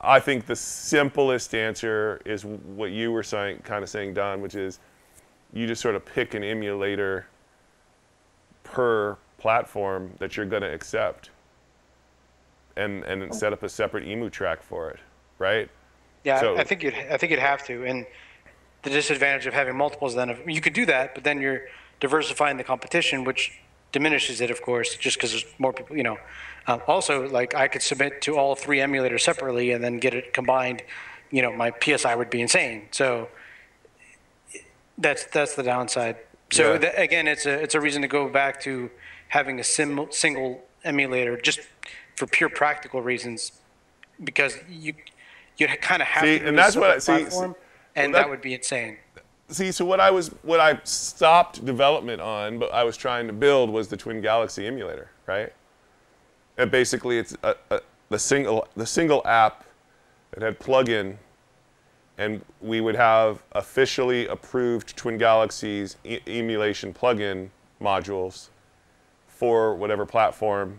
I 0.00 0.18
think 0.18 0.46
the 0.46 0.56
simplest 0.56 1.54
answer 1.54 2.20
is 2.24 2.44
what 2.44 2.90
you 2.90 3.12
were 3.12 3.22
saying, 3.22 3.58
kind 3.64 3.82
of 3.82 3.90
saying, 3.90 4.14
Don, 4.14 4.40
which 4.40 4.54
is 4.54 4.80
you 5.52 5.66
just 5.66 5.82
sort 5.82 5.94
of 5.94 6.04
pick 6.04 6.34
an 6.34 6.42
emulator 6.42 7.26
per 8.64 9.16
platform 9.36 10.10
that 10.18 10.36
you're 10.36 10.46
going 10.46 10.62
to 10.62 10.72
accept, 10.72 11.30
and 12.76 13.04
and 13.04 13.34
set 13.34 13.52
up 13.52 13.62
a 13.62 13.68
separate 13.68 14.04
emu 14.04 14.30
track 14.30 14.62
for 14.62 14.90
it, 14.90 14.98
right? 15.38 15.68
Yeah, 16.24 16.40
So- 16.40 16.56
I 16.56 16.64
think 16.64 16.82
you'd 16.82 16.94
I 16.94 17.18
think 17.18 17.30
you'd 17.30 17.38
have 17.40 17.64
to, 17.66 17.84
and 17.84 18.06
the 18.82 18.90
disadvantage 18.90 19.46
of 19.46 19.54
having 19.54 19.76
multiples 19.76 20.14
then 20.14 20.30
of, 20.30 20.48
you 20.48 20.60
could 20.60 20.72
do 20.72 20.86
that, 20.86 21.14
but 21.14 21.24
then 21.24 21.40
you're 21.40 21.62
diversifying 22.00 22.56
the 22.56 22.64
competition, 22.64 23.24
which 23.24 23.58
diminishes 23.92 24.40
it, 24.40 24.50
of 24.50 24.62
course, 24.62 24.94
just 24.96 25.16
because 25.16 25.32
there's 25.32 25.46
more 25.58 25.72
people. 25.72 25.96
You 25.96 26.04
know, 26.04 26.18
um, 26.66 26.82
also 26.86 27.28
like 27.28 27.54
I 27.54 27.66
could 27.68 27.82
submit 27.82 28.22
to 28.22 28.36
all 28.36 28.54
three 28.54 28.78
emulators 28.78 29.20
separately 29.20 29.72
and 29.72 29.82
then 29.82 29.98
get 29.98 30.14
it 30.14 30.32
combined. 30.32 30.82
You 31.30 31.42
know, 31.42 31.52
my 31.52 31.72
PSI 31.82 32.14
would 32.14 32.30
be 32.30 32.40
insane. 32.40 32.88
So 32.92 33.28
that's 34.96 35.24
that's 35.26 35.54
the 35.54 35.62
downside. 35.62 36.16
So 36.50 36.74
Yeah. 36.74 36.88
again, 36.96 37.26
it's 37.26 37.46
a 37.46 37.52
it's 37.52 37.74
a 37.74 37.80
reason 37.80 38.02
to 38.02 38.08
go 38.08 38.28
back 38.28 38.60
to 38.62 38.90
having 39.28 39.60
a 39.60 39.64
sim, 39.64 40.06
single 40.10 40.64
emulator 40.84 41.36
just 41.36 41.60
for 42.16 42.26
pure 42.26 42.48
practical 42.48 43.02
reasons, 43.02 43.52
because 44.22 44.56
you 44.68 44.94
you 45.56 45.66
kind 45.68 46.02
of 46.02 46.08
have 46.08 46.24
See, 46.24 46.38
to 46.38 46.48
and 46.48 46.58
that's 46.58 46.76
what 46.76 46.90
I- 46.90 46.96
a 46.96 47.00
see, 47.00 47.30
see, 47.30 47.46
and 48.04 48.12
well, 48.12 48.22
that, 48.22 48.26
that- 48.26 48.30
would 48.30 48.40
be 48.42 48.54
insane. 48.54 48.96
See, 49.50 49.72
so 49.72 49.82
what 49.86 49.98
I 49.98 50.10
was, 50.10 50.28
what 50.42 50.60
I 50.60 50.78
stopped 50.84 51.64
development 51.64 52.20
on, 52.20 52.58
but 52.58 52.70
I 52.72 52.84
was 52.84 52.98
trying 52.98 53.26
to 53.28 53.32
build 53.32 53.70
was 53.70 53.88
the 53.88 53.96
Twin 53.96 54.20
Galaxy 54.20 54.66
emulator, 54.66 55.10
right? 55.26 55.50
And 56.58 56.70
basically, 56.70 57.18
it's 57.18 57.34
a, 57.42 57.54
a, 57.70 57.80
the 58.10 58.18
single, 58.18 58.68
the 58.76 58.84
single 58.84 59.22
app 59.26 59.64
that 60.32 60.42
had 60.42 60.58
plug-in, 60.58 61.16
and 62.18 62.44
we 62.60 62.82
would 62.82 62.96
have 62.96 63.42
officially 63.52 64.26
approved 64.26 64.94
Twin 64.98 65.16
Galaxies 65.16 65.96
e- 66.04 66.20
emulation 66.26 66.92
plug-in 66.92 67.50
modules 67.80 68.48
for 69.28 69.74
whatever 69.76 70.04
platform, 70.04 70.78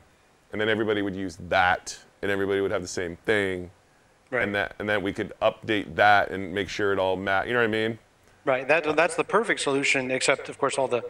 and 0.51 0.61
then 0.61 0.69
everybody 0.69 1.01
would 1.01 1.15
use 1.15 1.39
that, 1.49 1.97
and 2.21 2.29
everybody 2.29 2.61
would 2.61 2.69
have 2.71 2.83
the 2.83 2.87
same 2.87 3.15
thing, 3.25 3.71
Right. 4.31 4.43
and 4.43 4.53
that, 4.53 4.75
and 4.77 4.87
then 4.87 5.01
we 5.01 5.11
could 5.11 5.33
update 5.41 5.95
that 5.95 6.29
and 6.29 6.53
make 6.53 6.69
sure 6.69 6.93
it 6.93 6.99
all 6.99 7.15
mat. 7.15 7.47
You 7.47 7.53
know 7.53 7.59
what 7.59 7.65
I 7.65 7.71
mean? 7.71 7.97
Right. 8.45 8.67
That 8.67 8.95
that's 8.95 9.15
the 9.15 9.23
perfect 9.23 9.59
solution, 9.59 10.11
except 10.11 10.49
of 10.49 10.57
course 10.57 10.77
all 10.77 10.87
the 10.87 11.03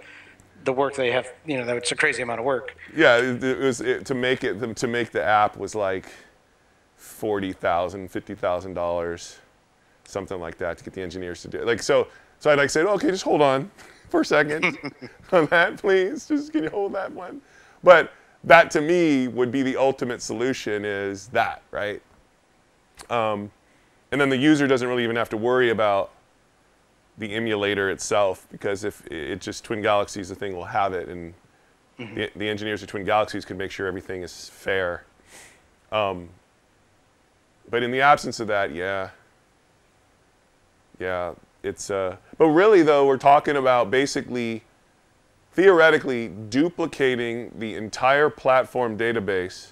the 0.64 0.74
work 0.74 0.96
they 0.96 1.12
have. 1.12 1.28
You 1.46 1.58
know, 1.58 1.66
that 1.66 1.78
it's 1.78 1.92
a 1.92 1.96
crazy 1.96 2.22
amount 2.22 2.40
of 2.40 2.46
work. 2.46 2.76
Yeah, 2.96 3.18
it, 3.18 3.44
it 3.44 3.60
was 3.60 3.82
it, 3.82 4.06
to 4.06 4.14
make 4.16 4.44
it 4.44 4.76
to 4.76 4.88
make 4.88 5.12
the 5.12 5.24
app 5.24 5.58
was 5.58 5.76
like 5.76 6.06
forty 6.96 7.54
thousand, 7.54 8.10
fifty 8.10 8.36
thousand 8.36 8.74
dollars, 8.74 9.38
something 10.06 10.40
like 10.40 10.58
that 10.58 10.78
to 10.78 10.84
get 10.84 10.94
the 10.94 11.02
engineers 11.02 11.42
to 11.42 11.48
do 11.48 11.60
it. 11.60 11.66
Like 11.66 11.82
so, 11.82 12.08
so 12.40 12.50
I 12.52 12.56
like 12.56 12.70
said, 12.70 12.86
okay, 12.86 13.10
just 13.12 13.24
hold 13.24 13.42
on 13.42 13.70
for 14.10 14.22
a 14.22 14.26
second 14.26 14.78
on 15.32 15.46
that, 15.48 15.78
please. 15.78 16.28
Just 16.28 16.52
can 16.52 16.64
you 16.64 16.70
hold 16.70 16.94
that 16.94 17.12
one? 17.12 17.42
But 17.84 18.12
that 18.44 18.72
to 18.72 18.82
me 18.82 19.28
would 19.28 19.52
be 19.52 19.62
the 19.62 19.76
ultimate 19.76 20.22
solution 20.22 20.86
is 20.86 21.28
that 21.28 21.62
right. 21.72 22.02
Um, 23.10 23.52
and 24.12 24.20
then 24.20 24.30
the 24.30 24.38
user 24.38 24.68
doesn't 24.68 24.88
really 24.88 25.04
even 25.04 25.16
have 25.16 25.30
to 25.30 25.38
worry 25.38 25.70
about 25.70 26.12
the 27.18 27.34
emulator 27.34 27.90
itself 27.90 28.48
because 28.52 28.84
if 28.84 29.06
it 29.08 29.42
just 29.42 29.64
Twin 29.64 29.82
Galaxies, 29.82 30.30
the 30.30 30.36
thing 30.36 30.56
will 30.56 30.66
have 30.66 30.94
it, 30.94 31.10
and 31.10 31.34
the, 31.98 32.30
the 32.36 32.48
engineers 32.48 32.82
of 32.82 32.88
Twin 32.88 33.04
Galaxies 33.04 33.46
can 33.46 33.58
make 33.58 33.72
sure 33.72 33.88
everything 33.88 34.24
is 34.24 34.50
fair. 34.50 35.04
Um, 35.92 36.30
but 37.70 37.84
in 37.84 37.92
the 37.92 38.02
absence 38.02 38.40
of 38.40 38.48
that, 38.48 38.74
yeah, 38.74 39.10
yeah, 41.00 41.34
it's. 41.62 41.90
Uh, 41.90 42.18
but 42.38 42.48
really, 42.48 42.82
though, 42.82 43.06
we're 43.06 43.18
talking 43.18 43.58
about 43.58 43.92
basically, 43.92 44.64
theoretically, 45.54 46.30
duplicating 46.50 47.52
the 47.58 47.76
entire 47.76 48.30
platform 48.30 48.98
database, 48.98 49.72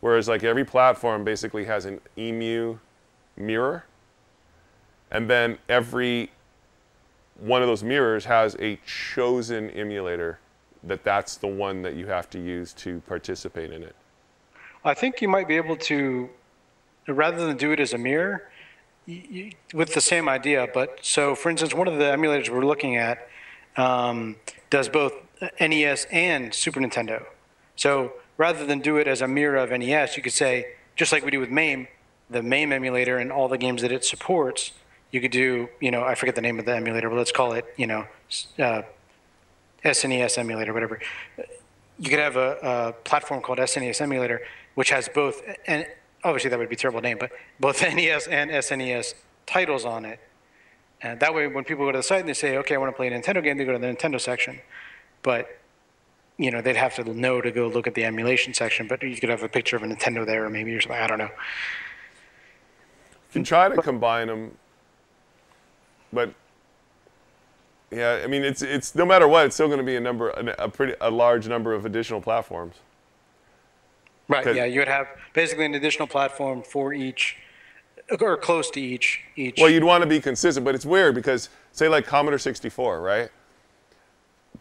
whereas 0.00 0.28
like 0.28 0.44
every 0.44 0.64
platform 0.64 1.24
basically 1.24 1.64
has 1.64 1.84
an 1.84 2.00
EMU 2.16 2.78
mirror, 3.36 3.84
and 5.10 5.28
then 5.28 5.58
every 5.68 6.30
one 7.38 7.62
of 7.62 7.68
those 7.68 7.82
mirrors 7.82 8.26
has 8.26 8.54
a 8.60 8.78
chosen 8.86 9.70
emulator 9.70 10.38
that 10.82 11.04
that's 11.04 11.36
the 11.36 11.46
one 11.46 11.82
that 11.82 11.94
you 11.94 12.06
have 12.06 12.28
to 12.30 12.38
use 12.38 12.72
to 12.72 13.00
participate 13.06 13.70
in 13.70 13.82
it. 13.82 13.94
I 14.84 14.94
think 14.94 15.20
you 15.20 15.28
might 15.28 15.46
be 15.46 15.56
able 15.56 15.76
to, 15.76 16.30
rather 17.06 17.46
than 17.46 17.56
do 17.56 17.72
it 17.72 17.80
as 17.80 17.92
a 17.92 17.98
mirror, 17.98 18.48
y 19.06 19.22
y 19.30 19.52
with 19.74 19.94
the 19.94 20.00
same 20.00 20.28
idea. 20.28 20.68
But 20.72 20.98
so, 21.02 21.34
for 21.34 21.50
instance, 21.50 21.74
one 21.74 21.88
of 21.88 21.98
the 21.98 22.04
emulators 22.04 22.48
we're 22.48 22.64
looking 22.64 22.96
at 22.96 23.28
um, 23.76 24.36
does 24.70 24.88
both 24.88 25.12
NES 25.60 26.06
and 26.10 26.54
Super 26.54 26.80
Nintendo. 26.80 27.24
So 27.76 28.12
rather 28.40 28.64
than 28.64 28.80
do 28.80 28.96
it 28.96 29.06
as 29.06 29.20
a 29.20 29.28
mirror 29.28 29.58
of 29.58 29.70
NES, 29.70 30.16
you 30.16 30.22
could 30.22 30.32
say, 30.32 30.66
just 30.96 31.12
like 31.12 31.22
we 31.22 31.30
do 31.30 31.38
with 31.38 31.50
MAME, 31.50 31.86
the 32.30 32.42
MAME 32.42 32.72
emulator 32.72 33.18
and 33.18 33.30
all 33.30 33.48
the 33.48 33.58
games 33.58 33.82
that 33.82 33.92
it 33.92 34.02
supports, 34.02 34.72
you 35.10 35.20
could 35.20 35.30
do, 35.30 35.68
you 35.78 35.90
know, 35.90 36.02
I 36.02 36.14
forget 36.14 36.36
the 36.36 36.40
name 36.40 36.58
of 36.58 36.64
the 36.64 36.74
emulator, 36.74 37.10
but 37.10 37.16
let's 37.16 37.32
call 37.32 37.52
it, 37.52 37.66
you 37.76 37.86
know, 37.86 38.06
uh, 38.58 38.80
SNES 39.84 40.38
emulator, 40.38 40.72
whatever. 40.72 41.00
You 41.98 42.08
could 42.08 42.18
have 42.18 42.36
a, 42.36 42.56
a 42.62 42.92
platform 43.04 43.42
called 43.42 43.58
SNES 43.58 44.00
emulator, 44.00 44.40
which 44.74 44.88
has 44.88 45.06
both, 45.06 45.42
and 45.66 45.86
obviously 46.24 46.48
that 46.48 46.58
would 46.58 46.70
be 46.70 46.76
a 46.76 46.78
terrible 46.78 47.02
name, 47.02 47.18
but 47.20 47.32
both 47.58 47.82
NES 47.94 48.26
and 48.26 48.50
SNES 48.50 49.12
titles 49.44 49.84
on 49.84 50.06
it. 50.06 50.18
And 51.02 51.20
that 51.20 51.34
way, 51.34 51.46
when 51.46 51.64
people 51.64 51.84
go 51.84 51.92
to 51.92 51.98
the 51.98 52.02
site 52.02 52.20
and 52.20 52.28
they 52.30 52.32
say, 52.32 52.56
okay, 52.56 52.74
I 52.74 52.78
want 52.78 52.90
to 52.90 52.96
play 52.96 53.08
a 53.08 53.10
Nintendo 53.10 53.44
game, 53.44 53.58
they 53.58 53.66
go 53.66 53.72
to 53.72 53.78
the 53.78 53.86
Nintendo 53.86 54.18
section. 54.18 54.60
But, 55.20 55.59
you 56.40 56.50
know, 56.50 56.62
they'd 56.62 56.76
have 56.76 56.94
to 56.94 57.04
know 57.04 57.42
to 57.42 57.50
go 57.50 57.68
look 57.68 57.86
at 57.86 57.94
the 57.94 58.02
emulation 58.02 58.54
section, 58.54 58.88
but 58.88 59.02
you 59.02 59.14
could 59.16 59.28
have 59.28 59.42
a 59.42 59.48
picture 59.48 59.76
of 59.76 59.82
a 59.82 59.86
Nintendo 59.86 60.24
there 60.24 60.46
or 60.46 60.50
maybe 60.50 60.74
or 60.74 60.80
something, 60.80 60.98
I 60.98 61.06
don't 61.06 61.18
know. 61.18 61.24
You 61.24 61.30
can 63.34 63.44
try 63.44 63.68
to 63.68 63.82
combine 63.82 64.28
them, 64.28 64.56
but 66.14 66.32
yeah, 67.90 68.22
I 68.24 68.26
mean, 68.26 68.42
it's 68.42 68.62
it's 68.62 68.94
no 68.94 69.04
matter 69.04 69.28
what, 69.28 69.44
it's 69.44 69.54
still 69.54 69.66
going 69.66 69.80
to 69.80 69.84
be 69.84 69.96
a 69.96 70.00
number, 70.00 70.30
a, 70.30 70.64
a 70.64 70.68
pretty, 70.70 70.94
a 71.02 71.10
large 71.10 71.46
number 71.46 71.74
of 71.74 71.84
additional 71.84 72.22
platforms. 72.22 72.76
Right, 74.26 74.54
yeah, 74.54 74.64
you 74.64 74.78
would 74.78 74.88
have 74.88 75.08
basically 75.34 75.66
an 75.66 75.74
additional 75.74 76.08
platform 76.08 76.62
for 76.62 76.94
each, 76.94 77.36
or 78.18 78.38
close 78.38 78.70
to 78.70 78.80
each, 78.80 79.20
each. 79.36 79.60
Well, 79.60 79.68
you'd 79.68 79.84
want 79.84 80.02
to 80.02 80.08
be 80.08 80.20
consistent, 80.20 80.64
but 80.64 80.74
it's 80.74 80.86
weird 80.86 81.14
because 81.14 81.50
say 81.72 81.88
like 81.88 82.06
Commodore 82.06 82.38
64, 82.38 83.02
right? 83.02 83.28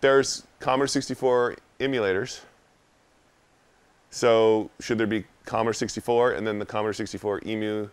There's 0.02 0.46
Commodore 0.60 0.88
64 0.88 1.56
emulators. 1.80 2.42
So 4.12 4.70
should 4.80 4.98
there 4.98 5.08
be 5.08 5.26
Commodore 5.46 5.74
64 5.74 6.34
and 6.34 6.46
then 6.46 6.60
the 6.60 6.66
Commodore 6.66 6.94
64 6.94 7.42
EMU 7.46 7.90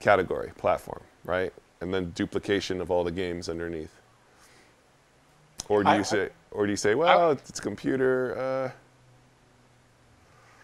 category 0.00 0.50
platform, 0.56 1.02
right? 1.24 1.52
And 1.80 1.92
then 1.92 2.12
duplication 2.14 2.80
of 2.80 2.90
all 2.90 3.04
the 3.04 3.10
games 3.12 3.48
underneath. 3.48 3.94
Or 5.68 5.82
do 5.82 5.90
I- 5.90 5.96
you 5.98 6.04
say, 6.04 6.28
or 6.50 6.66
do 6.66 6.72
you 6.72 6.76
say, 6.76 6.94
well, 6.94 7.32
it's 7.32 7.58
a 7.58 7.62
computer. 7.62 8.36
Uh, 8.38 8.70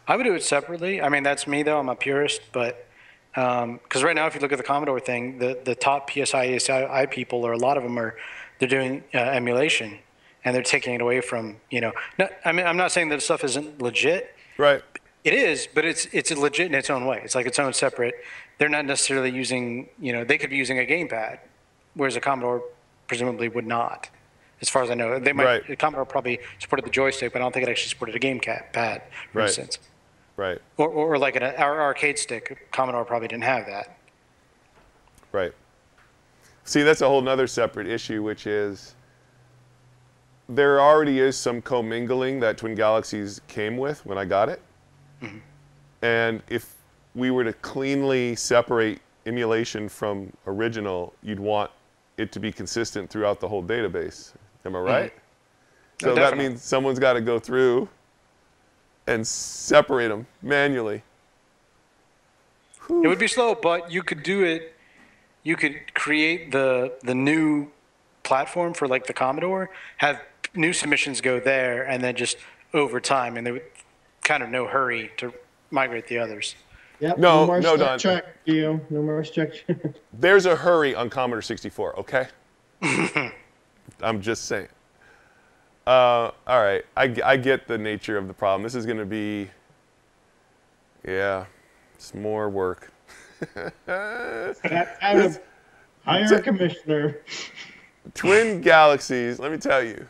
I 0.08 0.16
would 0.16 0.24
do 0.24 0.34
it 0.34 0.42
separately. 0.42 1.00
I 1.00 1.08
mean, 1.08 1.22
that's 1.22 1.46
me 1.46 1.62
though. 1.62 1.78
I'm 1.78 1.88
a 1.88 1.94
purist, 1.94 2.42
but 2.52 2.86
because 3.34 4.02
right 4.02 4.14
now, 4.14 4.26
if 4.26 4.34
you 4.34 4.40
look 4.40 4.52
at 4.52 4.58
the 4.58 4.64
Commodore 4.64 5.00
thing, 5.00 5.38
the 5.38 5.58
the 5.64 5.74
top 5.74 6.10
PSI 6.10 6.54
ASI 6.56 7.06
people, 7.06 7.46
or 7.46 7.52
a 7.52 7.56
lot 7.58 7.76
of 7.76 7.82
them 7.82 7.98
are, 7.98 8.16
they're 8.58 8.68
doing 8.68 9.04
uh, 9.14 9.18
emulation, 9.18 9.98
and 10.44 10.54
they're 10.54 10.62
taking 10.62 10.94
it 10.94 11.00
away 11.00 11.20
from 11.20 11.56
you 11.70 11.80
know. 11.80 11.92
No, 12.18 12.28
I 12.44 12.52
mean, 12.52 12.66
I'm 12.66 12.76
not 12.76 12.92
saying 12.92 13.08
that 13.10 13.22
stuff 13.22 13.44
isn't 13.44 13.80
legit. 13.80 14.34
Right. 14.58 14.82
It 15.24 15.34
is, 15.34 15.68
but 15.72 15.84
it's 15.84 16.06
it's 16.12 16.30
legit 16.36 16.66
in 16.66 16.74
its 16.74 16.90
own 16.90 17.06
way. 17.06 17.20
It's 17.24 17.34
like 17.34 17.46
its 17.46 17.58
own 17.58 17.72
separate. 17.72 18.14
They're 18.58 18.68
not 18.68 18.84
necessarily 18.84 19.30
using 19.30 19.88
you 20.00 20.12
know 20.12 20.24
they 20.24 20.38
could 20.38 20.50
be 20.50 20.56
using 20.56 20.78
a 20.78 20.82
gamepad, 20.86 21.38
whereas 21.94 22.16
a 22.16 22.20
Commodore 22.20 22.62
presumably 23.06 23.48
would 23.48 23.66
not. 23.66 24.08
As 24.60 24.68
far 24.68 24.82
as 24.82 24.90
I 24.90 24.94
know, 24.94 25.18
they 25.18 25.32
might. 25.32 25.44
Right. 25.44 25.66
The 25.66 25.76
Commodore 25.76 26.04
probably 26.04 26.38
supported 26.58 26.84
the 26.86 26.90
joystick, 26.90 27.32
but 27.32 27.40
I 27.40 27.44
don't 27.44 27.52
think 27.52 27.66
it 27.66 27.70
actually 27.70 27.88
supported 27.90 28.14
a 28.16 28.20
game 28.20 28.40
cat 28.40 28.72
pad, 28.72 29.02
for 29.32 29.38
Right. 29.38 29.46
instance. 29.46 29.78
Right. 30.36 30.58
Or, 30.76 30.88
or 30.88 31.18
like 31.18 31.36
an 31.36 31.42
our 31.42 31.80
arcade 31.82 32.18
stick. 32.18 32.68
Commodore 32.72 33.04
probably 33.04 33.28
didn't 33.28 33.44
have 33.44 33.66
that. 33.66 33.96
Right. 35.30 35.52
See, 36.64 36.82
that's 36.82 37.00
a 37.00 37.08
whole 37.08 37.20
nother 37.20 37.46
separate 37.46 37.86
issue, 37.86 38.22
which 38.22 38.46
is 38.46 38.94
there 40.48 40.80
already 40.80 41.20
is 41.20 41.36
some 41.36 41.62
commingling 41.62 42.40
that 42.40 42.58
Twin 42.58 42.74
Galaxies 42.74 43.40
came 43.48 43.76
with 43.76 44.04
when 44.04 44.18
I 44.18 44.24
got 44.24 44.48
it. 44.48 44.60
Mm-hmm. 45.22 45.38
And 46.02 46.42
if 46.48 46.74
we 47.14 47.30
were 47.30 47.44
to 47.44 47.52
cleanly 47.54 48.34
separate 48.34 49.00
emulation 49.26 49.88
from 49.88 50.32
original, 50.46 51.14
you'd 51.22 51.40
want 51.40 51.70
it 52.18 52.32
to 52.32 52.40
be 52.40 52.52
consistent 52.52 53.08
throughout 53.08 53.40
the 53.40 53.48
whole 53.48 53.62
database. 53.62 54.32
Am 54.64 54.74
I 54.74 54.78
mm-hmm. 54.78 54.86
right? 54.86 55.12
So 56.00 56.14
that 56.14 56.36
means 56.36 56.62
someone's 56.62 56.98
got 56.98 57.12
to 57.12 57.20
go 57.20 57.38
through 57.38 57.88
and 59.06 59.26
separate 59.26 60.08
them 60.08 60.26
manually. 60.42 61.02
It 62.88 63.06
would 63.06 63.18
be 63.18 63.28
slow, 63.28 63.54
but 63.54 63.92
you 63.92 64.02
could 64.02 64.24
do 64.24 64.42
it. 64.42 64.74
You 65.44 65.56
could 65.56 65.94
create 65.94 66.50
the 66.50 66.92
the 67.02 67.14
new 67.14 67.68
platform 68.22 68.74
for 68.74 68.88
like 68.88 69.06
the 69.06 69.12
Commodore, 69.12 69.70
have 69.98 70.20
new 70.54 70.72
submissions 70.72 71.20
go 71.20 71.40
there, 71.40 71.82
and 71.88 72.02
then 72.02 72.16
just 72.16 72.36
over 72.74 73.00
time, 73.00 73.36
and 73.36 73.46
there 73.46 73.54
would 73.54 73.64
kind 74.22 74.42
of 74.42 74.48
no 74.48 74.66
hurry 74.66 75.10
to 75.18 75.32
migrate 75.70 76.06
the 76.08 76.18
others. 76.18 76.54
Yep. 77.00 77.18
No, 77.18 77.46
more 77.46 77.60
no, 77.60 77.76
Star 77.76 77.88
Don. 77.88 77.98
Trek, 77.98 78.24
you. 78.44 78.80
No 78.90 79.02
more 79.02 79.24
Star 79.24 79.46
Trek. 79.46 79.94
There's 80.12 80.46
a 80.46 80.54
hurry 80.54 80.94
on 80.94 81.10
Commodore 81.10 81.42
64, 81.42 81.98
okay? 82.00 82.28
I'm 84.00 84.20
just 84.20 84.44
saying. 84.44 84.68
Uh, 85.86 86.30
all 86.46 86.62
right, 86.62 86.84
I, 86.96 87.14
I 87.24 87.36
get 87.36 87.66
the 87.66 87.76
nature 87.76 88.16
of 88.16 88.28
the 88.28 88.34
problem. 88.34 88.62
This 88.62 88.76
is 88.76 88.86
going 88.86 88.98
to 88.98 89.04
be, 89.04 89.50
yeah, 91.04 91.46
it's 91.94 92.14
more 92.14 92.48
work. 92.48 92.92
That 93.86 95.00
kind 95.00 95.18
of 95.18 95.40
hire 96.04 96.34
a 96.34 96.40
commissioner. 96.40 97.18
Twin 98.14 98.60
Galaxies, 98.60 99.40
let 99.40 99.50
me 99.50 99.58
tell 99.58 99.82
you, 99.82 100.06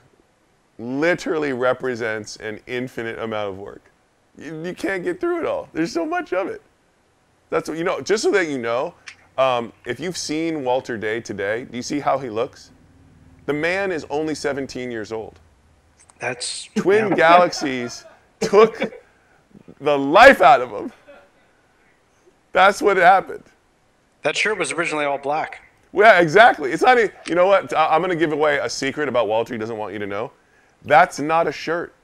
literally 0.83 1.53
represents 1.53 2.37
an 2.37 2.61
infinite 2.67 3.19
amount 3.19 3.51
of 3.51 3.59
work. 3.59 3.91
You, 4.37 4.65
you 4.65 4.75
can't 4.75 5.05
get 5.05 5.21
through 5.21 5.41
it 5.41 5.47
all. 5.47 5.69
There's 5.73 5.93
so 5.93 6.05
much 6.05 6.33
of 6.33 6.49
it. 6.49 6.63
That's 7.51 7.69
what 7.69 7.79
you 7.79 7.85
know. 7.85 8.01
Just 8.01 8.23
so 8.23 8.31
that 8.33 8.49
you 8.49 8.59
know, 8.59 8.95
um, 9.39 9.73
if 9.87 10.01
you've 10.01 10.17
seen 10.17 10.65
Walter 10.65 10.97
Day 10.97 11.21
today, 11.21 11.65
do 11.65 11.77
you 11.77 11.83
see 11.83 12.01
how 12.01 12.19
he 12.19 12.31
looks? 12.31 12.71
The 13.47 13.53
man 13.53 13.93
is 13.93 14.07
only 14.09 14.35
17 14.35 14.91
years 14.91 15.13
old. 15.13 15.39
That's 16.19 16.69
Twin 16.77 17.09
yeah. 17.11 17.17
Galaxies 17.17 18.05
took 18.41 18.81
the 19.81 19.99
life 19.99 20.41
out 20.41 20.61
of 20.61 20.71
him. 20.71 20.93
That's 22.53 22.81
what 22.81 22.97
happened. 22.97 23.45
That 24.23 24.37
shirt 24.37 24.59
was 24.59 24.73
originally 24.73 25.05
all 25.05 25.19
black. 25.19 25.69
Yeah, 25.93 26.21
exactly. 26.21 26.73
It's 26.73 26.83
not. 26.83 26.97
A, 26.99 27.13
you 27.27 27.35
know 27.35 27.47
what? 27.47 27.77
I'm 27.77 28.01
going 28.01 28.11
to 28.11 28.17
give 28.17 28.33
away 28.33 28.59
a 28.59 28.69
secret 28.69 29.09
about 29.09 29.29
Walter. 29.29 29.53
He 29.53 29.59
doesn't 29.59 29.77
want 29.77 29.93
you 29.93 29.99
to 29.99 30.07
know. 30.07 30.33
That's 30.85 31.19
not 31.19 31.47
a 31.47 31.53
shirt. 31.53 31.95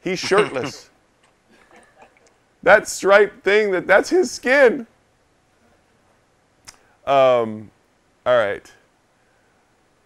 He's 0.00 0.18
shirtless. 0.18 0.90
that 2.62 2.88
striped 2.88 3.44
thing. 3.44 3.70
That 3.70 3.86
that's 3.86 4.10
his 4.10 4.30
skin. 4.30 4.86
Um, 7.06 7.70
all 8.26 8.36
right. 8.36 8.70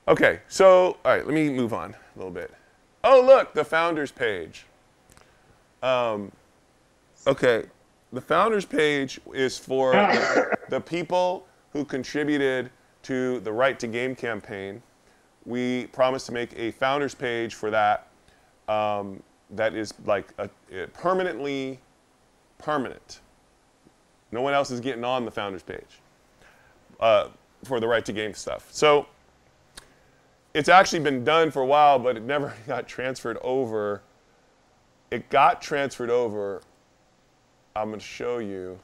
Okay. 0.08 0.40
So, 0.48 0.96
all 1.04 1.12
right. 1.12 1.24
Let 1.24 1.34
me 1.34 1.50
move 1.50 1.72
on 1.72 1.94
a 1.94 2.18
little 2.18 2.32
bit. 2.32 2.52
Oh, 3.02 3.20
look, 3.20 3.52
the 3.52 3.64
founders 3.64 4.10
page. 4.10 4.64
Um, 5.82 6.32
okay, 7.26 7.64
the 8.14 8.20
founders 8.20 8.64
page 8.64 9.20
is 9.34 9.58
for 9.58 9.92
the, 9.92 10.56
the 10.70 10.80
people 10.80 11.46
who 11.74 11.84
contributed 11.84 12.70
to 13.02 13.40
the 13.40 13.52
Right 13.52 13.78
to 13.78 13.86
Game 13.86 14.16
campaign. 14.16 14.82
We 15.46 15.86
promised 15.88 16.26
to 16.26 16.32
make 16.32 16.56
a 16.58 16.70
founders 16.70 17.14
page 17.14 17.54
for 17.54 17.70
that. 17.70 18.08
Um, 18.68 19.22
that 19.50 19.74
is 19.74 19.92
like 20.06 20.32
a, 20.38 20.48
a 20.72 20.86
permanently 20.88 21.78
permanent. 22.58 23.20
No 24.32 24.40
one 24.42 24.54
else 24.54 24.70
is 24.70 24.80
getting 24.80 25.04
on 25.04 25.24
the 25.24 25.30
founders 25.30 25.62
page 25.62 26.00
uh, 26.98 27.28
for 27.62 27.78
the 27.78 27.86
Right 27.86 28.04
to 28.04 28.12
Game 28.12 28.34
stuff. 28.34 28.66
So 28.70 29.06
it's 30.54 30.68
actually 30.68 31.00
been 31.00 31.24
done 31.24 31.50
for 31.50 31.62
a 31.62 31.66
while, 31.66 31.98
but 31.98 32.16
it 32.16 32.22
never 32.22 32.54
got 32.66 32.88
transferred 32.88 33.38
over. 33.42 34.02
It 35.10 35.28
got 35.28 35.60
transferred 35.60 36.10
over. 36.10 36.62
I'm 37.76 37.88
going 37.88 38.00
to 38.00 38.04
show 38.04 38.38
you, 38.38 38.78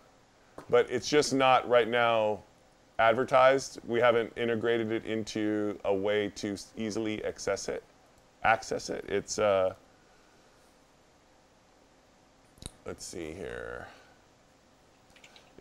but 0.68 0.90
it's 0.90 1.08
just 1.08 1.32
not 1.32 1.68
right 1.68 1.88
now 1.88 2.40
advertised. 3.00 3.80
We 3.86 3.98
haven't 4.00 4.32
integrated 4.36 4.92
it 4.92 5.04
into 5.06 5.78
a 5.84 5.94
way 5.94 6.28
to 6.36 6.56
easily 6.76 7.24
access 7.24 7.68
it. 7.68 7.82
Access 8.44 8.90
it. 8.90 9.04
It's 9.08 9.38
uh, 9.38 9.74
let's 12.86 13.04
see 13.04 13.32
here. 13.32 13.88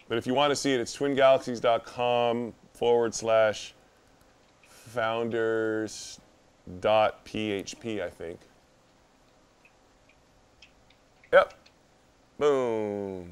But 0.08 0.18
if 0.18 0.28
you 0.28 0.34
want 0.34 0.52
to 0.52 0.56
see 0.56 0.74
it, 0.74 0.80
it's 0.80 0.96
twingalaxies.com 0.96 2.54
forward 2.74 3.14
slash 3.14 3.74
founders 4.68 6.20
dot 6.82 7.26
php 7.26 8.02
i 8.02 8.10
think 8.10 8.40
yep 11.34 11.54
boom 12.38 13.30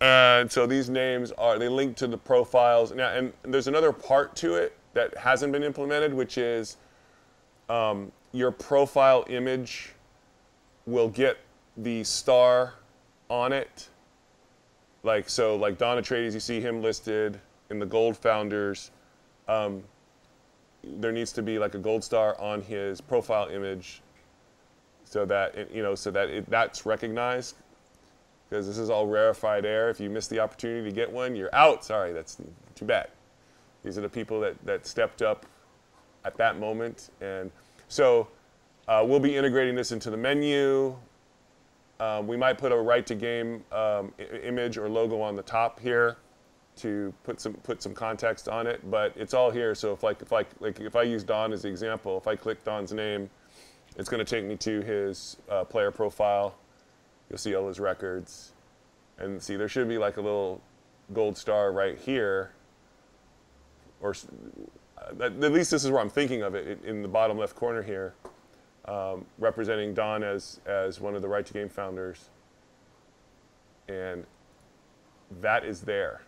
and 0.00 0.50
so 0.50 0.66
these 0.66 0.88
names 0.88 1.32
are 1.32 1.58
they 1.58 1.68
link 1.68 1.96
to 1.96 2.06
the 2.06 2.18
profiles. 2.18 2.92
Now 2.92 3.10
and 3.10 3.32
there's 3.42 3.66
another 3.66 3.92
part 3.92 4.36
to 4.36 4.54
it 4.54 4.76
that 4.94 5.16
hasn't 5.16 5.52
been 5.52 5.64
implemented 5.64 6.14
which 6.14 6.38
is 6.38 6.76
um, 7.68 8.12
your 8.32 8.50
profile 8.50 9.24
image 9.28 9.92
will 10.86 11.08
get 11.08 11.38
the 11.76 12.04
star 12.04 12.74
on 13.28 13.52
it. 13.52 13.88
Like 15.02 15.28
so 15.28 15.56
like 15.56 15.78
don 15.78 16.02
atreides 16.02 16.32
you 16.32 16.40
see 16.40 16.60
him 16.60 16.82
listed 16.82 17.40
in 17.70 17.78
the 17.78 17.86
gold 17.86 18.16
founders. 18.16 18.90
Um, 19.48 19.82
there 20.84 21.12
needs 21.12 21.32
to 21.32 21.42
be 21.42 21.58
like 21.58 21.74
a 21.74 21.78
gold 21.78 22.04
star 22.04 22.40
on 22.40 22.62
his 22.62 23.00
profile 23.00 23.48
image 23.48 24.00
so 25.04 25.24
that 25.26 25.54
it, 25.54 25.70
you 25.72 25.82
know 25.82 25.94
so 25.94 26.10
that 26.10 26.28
it, 26.28 26.48
that's 26.48 26.86
recognized 26.86 27.56
because 28.48 28.66
this 28.66 28.78
is 28.78 28.90
all 28.90 29.06
rarefied 29.06 29.64
air. 29.64 29.90
If 29.90 30.00
you 30.00 30.10
miss 30.10 30.26
the 30.26 30.40
opportunity 30.40 30.88
to 30.88 30.94
get 30.94 31.10
one 31.10 31.36
you're 31.36 31.54
out. 31.54 31.84
Sorry 31.84 32.12
that's 32.12 32.38
too 32.74 32.84
bad. 32.84 33.08
These 33.82 33.98
are 33.98 34.00
the 34.00 34.08
people 34.08 34.40
that, 34.40 34.56
that 34.64 34.86
stepped 34.86 35.22
up 35.22 35.46
at 36.24 36.36
that 36.36 36.58
moment. 36.58 37.10
And 37.20 37.50
so 37.88 38.28
uh, 38.86 39.04
we'll 39.06 39.20
be 39.20 39.36
integrating 39.36 39.74
this 39.74 39.92
into 39.92 40.10
the 40.10 40.16
menu. 40.16 40.96
Um, 42.00 42.26
we 42.26 42.36
might 42.36 42.58
put 42.58 42.72
a 42.72 42.76
right 42.76 43.06
to 43.06 43.14
game 43.14 43.64
um, 43.72 44.12
image 44.42 44.78
or 44.78 44.88
logo 44.88 45.20
on 45.20 45.36
the 45.36 45.42
top 45.42 45.80
here 45.80 46.16
to 46.76 47.12
put 47.24 47.40
some 47.40 47.54
put 47.54 47.82
some 47.82 47.92
context 47.92 48.48
on 48.48 48.66
it, 48.68 48.88
but 48.88 49.12
it's 49.16 49.34
all 49.34 49.50
here. 49.50 49.74
So 49.74 49.92
if 49.92 50.04
like 50.04 50.22
if 50.22 50.30
like 50.30 50.48
like 50.60 50.78
if 50.80 50.94
I 50.94 51.02
use 51.02 51.24
Don 51.24 51.52
as 51.52 51.62
the 51.62 51.68
example, 51.68 52.16
if 52.16 52.28
I 52.28 52.36
click 52.36 52.62
Don's 52.62 52.92
name, 52.92 53.28
it's 53.96 54.08
going 54.08 54.24
to 54.24 54.36
take 54.36 54.44
me 54.44 54.56
to 54.58 54.80
his 54.82 55.38
uh, 55.50 55.64
player 55.64 55.90
profile. 55.90 56.54
You'll 57.28 57.38
see 57.38 57.54
all 57.54 57.68
his 57.68 57.78
records, 57.78 58.52
and 59.18 59.42
see 59.42 59.56
there 59.56 59.68
should 59.68 59.88
be 59.88 59.98
like 59.98 60.16
a 60.16 60.20
little 60.20 60.60
gold 61.12 61.36
star 61.36 61.72
right 61.72 61.98
here, 61.98 62.52
or 64.00 64.14
uh, 64.96 65.24
at 65.24 65.38
least 65.38 65.70
this 65.70 65.84
is 65.84 65.90
where 65.90 66.00
I'm 66.00 66.10
thinking 66.10 66.42
of 66.42 66.54
it 66.54 66.66
in- 66.66 66.84
in 66.84 67.02
the 67.02 67.08
bottom 67.08 67.38
left 67.38 67.54
corner 67.54 67.82
here, 67.82 68.14
um, 68.86 69.26
representing 69.38 69.94
Don 69.94 70.22
as 70.22 70.60
as 70.66 71.00
one 71.00 71.14
of 71.14 71.22
the 71.22 71.28
Right 71.28 71.44
to 71.44 71.52
Game 71.52 71.68
founders, 71.68 72.30
and 73.88 74.24
that 75.40 75.64
is 75.64 75.82
there. 75.82 76.22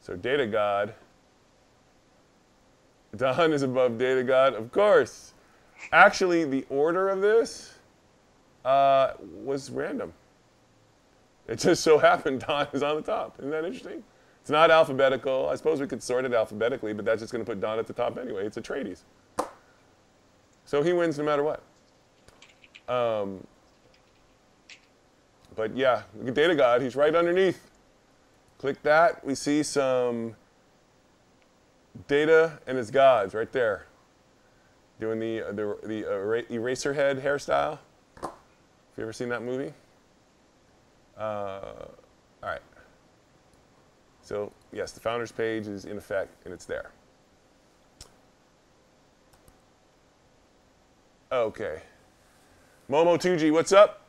So 0.00 0.16
Data 0.16 0.46
God, 0.46 0.94
Don 3.16 3.52
is 3.52 3.62
above 3.62 3.98
Data 3.98 4.22
God, 4.22 4.54
of 4.54 4.72
course. 4.72 5.34
Actually, 5.92 6.44
the 6.44 6.64
order 6.70 7.08
of 7.08 7.20
this 7.20 7.74
uh, 8.64 9.12
was 9.42 9.70
random. 9.70 10.12
It 11.50 11.58
just 11.58 11.82
so 11.82 11.98
happened 12.08 12.44
Don 12.46 12.66
is 12.72 12.82
on 12.82 12.96
the 12.96 13.02
top. 13.02 13.34
Isn't 13.38 13.50
that 13.50 13.64
interesting? 13.64 14.02
It's 14.40 14.50
not 14.50 14.70
alphabetical. 14.70 15.50
I 15.50 15.56
suppose 15.56 15.80
we 15.80 15.86
could 15.86 16.02
sort 16.02 16.24
it 16.24 16.32
alphabetically, 16.32 16.94
but 16.94 17.04
that's 17.04 17.20
just 17.20 17.32
going 17.32 17.44
to 17.44 17.50
put 17.50 17.60
Don 17.60 17.78
at 17.78 17.86
the 17.86 17.92
top 17.92 18.16
anyway. 18.16 18.46
It's 18.46 18.56
Atreides. 18.56 19.02
So 20.64 20.82
he 20.82 20.94
wins 20.94 21.18
no 21.18 21.24
matter 21.24 21.42
what. 21.42 21.62
Um, 22.88 23.46
but 25.56 25.76
yeah, 25.76 26.02
Data 26.32 26.54
God. 26.54 26.80
He's 26.80 26.96
right 26.96 27.14
underneath. 27.14 27.70
Click 28.58 28.82
that. 28.82 29.24
We 29.24 29.34
see 29.34 29.62
some 29.62 30.36
Data 32.06 32.58
and 32.66 32.78
his 32.78 32.90
gods 32.90 33.34
right 33.34 33.50
there. 33.52 33.86
Doing 35.00 35.18
the, 35.18 35.42
uh, 35.42 35.52
the, 35.52 35.76
the 35.82 36.06
uh, 36.06 36.42
Eraserhead 36.52 37.22
hairstyle. 37.22 37.78
Have 38.22 38.30
you 38.96 39.02
ever 39.02 39.12
seen 39.12 39.28
that 39.30 39.42
movie? 39.42 39.72
Uh, 41.20 41.60
all 42.42 42.48
right. 42.48 42.62
So 44.22 44.50
yes, 44.72 44.92
the 44.92 45.00
founders 45.00 45.30
page 45.30 45.66
is 45.66 45.84
in 45.84 45.98
effect 45.98 46.46
and 46.46 46.54
it's 46.54 46.64
there. 46.64 46.90
Okay. 51.30 51.82
Momo 52.88 53.18
2G, 53.18 53.52
what's 53.52 53.70
up? 53.70 54.02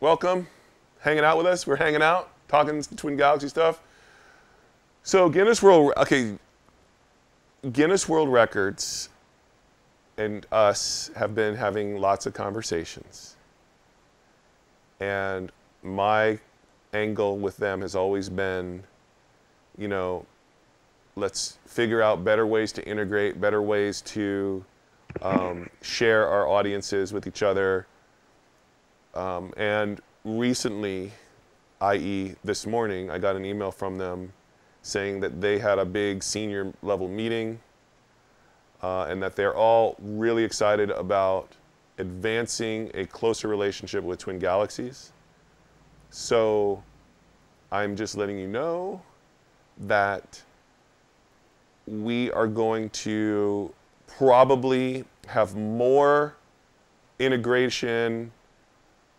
Welcome. 0.00 0.48
Hanging 1.00 1.22
out 1.22 1.36
with 1.36 1.46
us. 1.46 1.66
We're 1.66 1.76
hanging 1.76 2.02
out, 2.02 2.30
talking 2.48 2.82
Twin 2.82 3.16
Galaxy 3.16 3.48
stuff. 3.48 3.80
So 5.02 5.28
Guinness 5.28 5.62
World, 5.62 5.92
okay, 5.98 6.38
Guinness 7.72 8.08
World 8.08 8.30
Records 8.30 9.10
and 10.16 10.46
us 10.50 11.10
have 11.14 11.34
been 11.34 11.54
having 11.54 11.98
lots 11.98 12.26
of 12.26 12.32
conversations. 12.34 13.36
And 14.98 15.52
my 15.82 16.38
angle 16.92 17.38
with 17.38 17.56
them 17.56 17.80
has 17.82 17.94
always 17.94 18.28
been, 18.28 18.82
you 19.76 19.88
know, 19.88 20.24
let's 21.16 21.58
figure 21.66 22.00
out 22.00 22.24
better 22.24 22.46
ways 22.46 22.72
to 22.72 22.86
integrate, 22.86 23.40
better 23.40 23.60
ways 23.60 24.00
to 24.02 24.64
um, 25.22 25.68
share 25.82 26.26
our 26.28 26.46
audiences 26.46 27.12
with 27.12 27.26
each 27.26 27.42
other. 27.42 27.86
Um, 29.14 29.52
and 29.56 30.00
recently, 30.24 31.12
i.e., 31.80 32.34
this 32.44 32.66
morning, 32.66 33.10
I 33.10 33.18
got 33.18 33.36
an 33.36 33.44
email 33.44 33.70
from 33.70 33.98
them 33.98 34.32
saying 34.82 35.20
that 35.20 35.40
they 35.40 35.58
had 35.58 35.78
a 35.78 35.84
big 35.84 36.22
senior 36.22 36.72
level 36.82 37.08
meeting 37.08 37.60
uh, 38.82 39.04
and 39.04 39.22
that 39.22 39.36
they're 39.36 39.56
all 39.56 39.96
really 40.00 40.44
excited 40.44 40.90
about 40.90 41.48
advancing 41.98 42.90
a 42.94 43.04
closer 43.06 43.48
relationship 43.48 44.04
with 44.04 44.20
Twin 44.20 44.38
Galaxies. 44.38 45.12
So 46.10 46.82
I'm 47.70 47.96
just 47.96 48.16
letting 48.16 48.38
you 48.38 48.48
know 48.48 49.02
that 49.78 50.42
we 51.86 52.30
are 52.32 52.46
going 52.46 52.90
to 52.90 53.72
probably 54.06 55.04
have 55.26 55.54
more 55.54 56.34
integration 57.18 58.32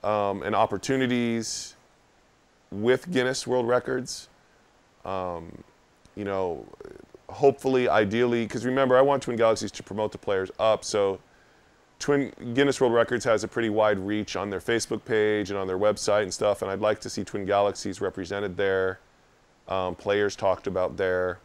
um, 0.04 0.44
and 0.44 0.56
opportunities 0.56 1.76
with 2.72 3.10
Guinness 3.12 3.46
World 3.46 3.68
Records. 3.68 4.30
Um, 5.06 5.64
you 6.16 6.24
know, 6.24 6.66
hopefully, 7.30 7.88
ideally, 7.88 8.44
because 8.46 8.66
remember, 8.66 8.98
I 8.98 9.02
want 9.02 9.24
Twin 9.24 9.38
Galaxies 9.38 9.72
to 9.72 9.84
promote 9.84 10.12
the 10.12 10.18
players 10.18 10.52
up. 10.60 10.84
So, 10.84 11.20
Twin 12.00 12.32
Guinness 12.54 12.80
World 12.80 12.94
Records 12.94 13.26
has 13.26 13.44
a 13.44 13.48
pretty 13.48 13.70
wide 13.70 14.00
reach 14.00 14.38
on 14.38 14.50
their 14.50 14.62
Facebook 14.62 15.04
page 15.04 15.50
and 15.50 15.60
on 15.60 15.68
their 15.68 15.78
website 15.78 16.24
and 16.24 16.34
stuff, 16.34 16.62
and 16.62 16.72
I'd 16.72 16.80
like 16.80 17.02
to 17.02 17.10
see 17.10 17.26
Twin 17.26 17.46
Galaxies 17.46 18.00
represented 18.00 18.56
there, 18.56 19.00
um, 19.68 19.96
players 19.96 20.36
talked 20.36 20.66
about 20.66 20.96
there. 20.96 21.40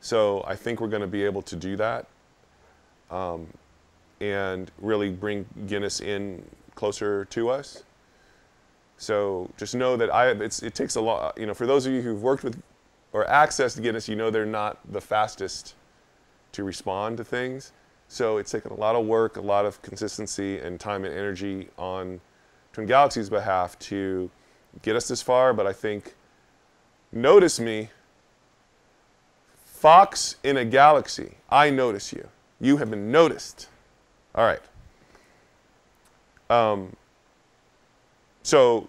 So 0.00 0.44
I 0.46 0.54
think 0.54 0.80
we're 0.80 0.88
going 0.88 1.00
to 1.00 1.08
be 1.08 1.24
able 1.24 1.40
to 1.42 1.56
do 1.56 1.74
that, 1.76 2.06
um, 3.10 3.46
and 4.20 4.70
really 4.78 5.08
bring 5.08 5.46
Guinness 5.66 6.00
in 6.00 6.44
closer 6.74 7.24
to 7.26 7.48
us. 7.48 7.82
So 8.98 9.50
just 9.56 9.74
know 9.74 9.96
that 9.96 10.12
I, 10.12 10.30
it 10.30 10.74
takes 10.74 10.96
a 10.96 11.00
lot, 11.00 11.38
you 11.38 11.46
know, 11.46 11.54
for 11.54 11.66
those 11.66 11.86
of 11.86 11.92
you 11.94 12.02
who've 12.02 12.22
worked 12.22 12.44
with 12.44 12.62
or 13.14 13.24
accessed 13.24 13.82
Guinness, 13.82 14.06
you 14.06 14.16
know 14.16 14.30
they're 14.30 14.44
not 14.44 14.78
the 14.92 15.00
fastest 15.00 15.74
to 16.52 16.62
respond 16.62 17.16
to 17.16 17.24
things. 17.24 17.72
So 18.14 18.36
it's 18.36 18.52
taken 18.52 18.70
a 18.70 18.76
lot 18.76 18.94
of 18.94 19.06
work, 19.06 19.38
a 19.38 19.40
lot 19.40 19.66
of 19.66 19.82
consistency 19.82 20.60
and 20.60 20.78
time 20.78 21.04
and 21.04 21.12
energy 21.12 21.66
on 21.76 22.20
Twin 22.72 22.86
Galaxy's 22.86 23.28
behalf 23.28 23.76
to 23.80 24.30
get 24.82 24.94
us 24.94 25.08
this 25.08 25.20
far. 25.20 25.52
But 25.52 25.66
I 25.66 25.72
think, 25.72 26.14
notice 27.10 27.58
me, 27.58 27.88
Fox 29.64 30.36
in 30.44 30.56
a 30.56 30.64
galaxy, 30.64 31.38
I 31.50 31.70
notice 31.70 32.12
you. 32.12 32.28
You 32.60 32.76
have 32.76 32.88
been 32.88 33.10
noticed. 33.10 33.68
All 34.36 34.46
right. 34.46 34.62
Um, 36.48 36.94
so 38.44 38.88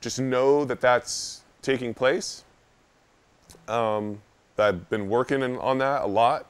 just 0.00 0.20
know 0.20 0.64
that 0.64 0.80
that's 0.80 1.42
taking 1.60 1.92
place. 1.92 2.44
Um, 3.66 4.22
I've 4.56 4.88
been 4.90 5.08
working 5.08 5.42
on 5.58 5.78
that 5.78 6.02
a 6.02 6.06
lot. 6.06 6.46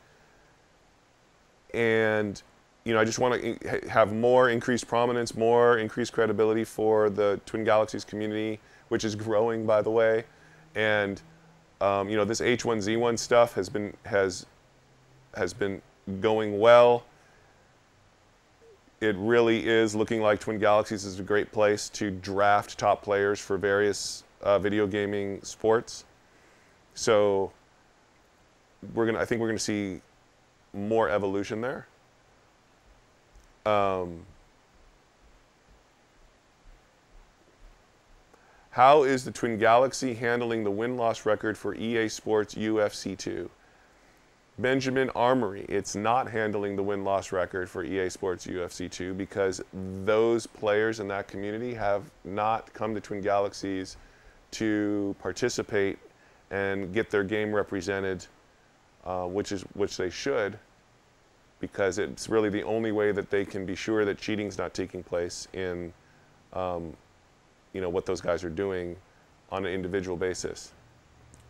And, 1.77 2.43
you 2.85 2.95
know, 2.95 3.01
I 3.01 3.05
just 3.05 3.18
want 3.18 3.41
to 3.41 3.89
have 3.89 4.12
more 4.12 4.51
increased 4.51 4.89
prominence, 4.89 5.37
more 5.37 5.79
increased 5.79 6.12
credibility 6.12 6.64
for 6.64 7.11
the 7.11 7.41
Twin 7.47 7.62
Galaxies 7.62 8.05
community, 8.05 8.59
which 8.89 9.05
is 9.05 9.14
growing, 9.14 9.66
by 9.66 9.83
the 9.83 9.91
way. 9.91 10.24
And, 10.74 11.20
um, 11.81 12.09
you 12.09 12.16
know, 12.16 12.24
this 12.24 12.41
H1Z1 12.41 13.18
stuff 13.18 13.55
has 13.55 13.68
been, 13.68 13.95
has, 14.05 14.47
has 15.35 15.53
been 15.53 15.81
going 16.20 16.59
well 16.59 17.05
it 19.01 19.14
really 19.18 19.66
is 19.66 19.95
looking 19.95 20.22
like 20.22 20.41
Twin 20.41 20.59
Galaxies 20.59 21.05
is 21.05 21.20
a 21.20 21.22
great 21.22 21.53
place 21.53 21.89
to 21.91 22.11
draft 22.11 22.79
top 22.79 23.03
players 23.03 23.39
for 23.39 23.59
various 23.59 24.24
uh, 24.43 24.59
video 24.59 24.87
gaming 24.87 25.43
sports. 25.43 26.05
So 26.95 27.53
we're 28.95 29.07
gonna, 29.07 29.18
I 29.18 29.24
think 29.24 29.41
we're 29.41 29.49
gonna 29.49 29.59
see 29.59 30.01
more 30.77 31.09
evolution 31.09 31.61
there. 31.61 31.87
Um, 33.64 34.20
how 38.70 39.03
is 39.03 39.24
the 39.24 39.33
Twin 39.33 39.59
Galaxy 39.59 40.14
handling 40.14 40.62
the 40.62 40.70
win-loss 40.70 41.27
record 41.27 41.59
for 41.59 41.74
EA 41.74 42.09
Sports 42.09 42.55
UFC 42.55 43.16
2? 43.16 43.51
Benjamin 44.59 45.11
Armory, 45.11 45.66
it's 45.68 45.95
not 45.95 46.31
handling 46.31 46.77
the 46.77 46.83
win 46.83 47.05
loss 47.05 47.31
record 47.31 47.68
for 47.68 47.85
EA 47.85 48.09
Sports 48.09 48.47
UFC 48.47 48.91
2 48.91 49.12
because 49.12 49.61
those 50.05 50.47
players 50.47 50.99
in 50.99 51.09
that 51.09 51.29
community 51.29 51.74
have 51.74 52.05
not 52.24 52.72
come 52.72 52.95
to 52.95 53.01
Twin 53.01 53.20
Galaxies 53.20 53.99
to 54.53 55.14
participate 55.20 55.99
and 56.51 56.95
get 56.95 57.11
their 57.11 57.24
game 57.24 57.55
represented, 57.55 58.24
uh, 59.05 59.27
which, 59.27 59.53
is, 59.53 59.62
which 59.74 59.99
they 59.99 60.09
should, 60.09 60.59
because 61.61 61.98
it's 61.98 62.28
really 62.28 62.50
the 62.50 62.62
only 62.62 62.92
way 62.92 63.12
that 63.12 63.30
they 63.30 63.44
can 63.44 63.64
be 63.64 63.74
sure 63.74 64.04
that 64.04 64.18
cheating's 64.18 64.59
not 64.59 64.74
taking 64.74 65.02
place 65.02 65.48
in 65.52 65.92
um, 66.52 66.94
you 67.72 67.80
know, 67.80 67.88
what 67.88 68.07
those 68.07 68.20
guys 68.20 68.42
are 68.42 68.50
doing 68.50 68.96
on 69.50 69.66
an 69.66 69.72
individual 69.72 70.16
basis. 70.16 70.72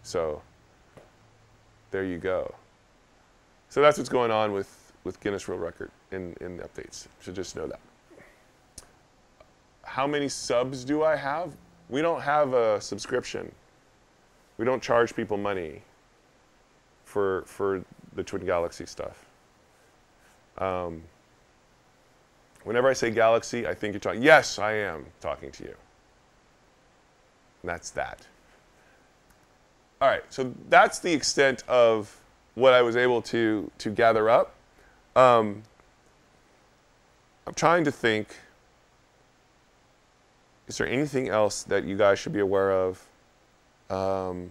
So 0.02 0.42
there 1.90 2.04
you 2.04 2.18
go. 2.18 2.54
So 3.68 3.80
that's 3.80 3.98
what's 3.98 4.10
going 4.10 4.30
on 4.30 4.52
with, 4.52 4.92
with 5.04 5.20
Guinness 5.20 5.46
World 5.48 5.60
Record 5.60 5.90
in, 6.10 6.36
in 6.40 6.56
the 6.56 6.64
updates. 6.64 7.06
So 7.20 7.32
just 7.32 7.56
know 7.56 7.66
that. 7.66 7.80
How 9.82 10.06
many 10.06 10.28
subs 10.28 10.84
do 10.84 11.04
I 11.04 11.16
have? 11.16 11.56
We 11.88 12.02
don't 12.02 12.20
have 12.20 12.54
a 12.54 12.80
subscription. 12.80 13.50
We 14.58 14.64
don't 14.64 14.82
charge 14.82 15.14
people 15.14 15.36
money 15.36 15.82
for, 17.04 17.44
for 17.46 17.84
the 18.14 18.24
Twin 18.24 18.44
Galaxy 18.44 18.86
stuff. 18.86 19.25
Um, 20.58 21.02
whenever 22.64 22.88
I 22.88 22.92
say 22.92 23.10
Galaxy, 23.10 23.66
I 23.66 23.74
think 23.74 23.92
you're 23.92 24.00
talking. 24.00 24.22
Yes, 24.22 24.58
I 24.58 24.72
am 24.72 25.06
talking 25.20 25.50
to 25.52 25.64
you. 25.64 25.74
And 27.62 27.70
that's 27.70 27.90
that. 27.90 28.26
All 30.00 30.08
right, 30.08 30.22
so 30.28 30.52
that's 30.68 30.98
the 30.98 31.12
extent 31.12 31.64
of 31.68 32.14
what 32.54 32.72
I 32.72 32.82
was 32.82 32.96
able 32.96 33.22
to 33.22 33.70
to 33.78 33.90
gather 33.90 34.28
up. 34.28 34.54
Um, 35.14 35.62
I'm 37.46 37.54
trying 37.54 37.84
to 37.84 37.92
think. 37.92 38.28
Is 40.68 40.78
there 40.78 40.88
anything 40.88 41.28
else 41.28 41.62
that 41.64 41.84
you 41.84 41.96
guys 41.96 42.18
should 42.18 42.32
be 42.32 42.40
aware 42.40 42.72
of? 42.72 43.06
Um, 43.88 44.50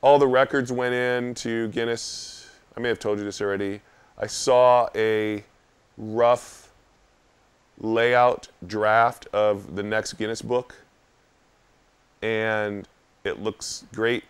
all 0.00 0.18
the 0.18 0.26
records 0.26 0.72
went 0.72 0.94
in 0.94 1.34
to 1.34 1.68
Guinness. 1.68 2.37
I 2.78 2.80
may 2.80 2.90
have 2.90 3.00
told 3.00 3.18
you 3.18 3.24
this 3.24 3.40
already. 3.40 3.80
I 4.16 4.28
saw 4.28 4.88
a 4.94 5.42
rough 5.96 6.70
layout 7.80 8.46
draft 8.64 9.26
of 9.32 9.74
the 9.74 9.82
next 9.82 10.12
Guinness 10.12 10.42
book, 10.42 10.76
and 12.22 12.86
it 13.24 13.42
looks 13.42 13.84
great. 13.92 14.22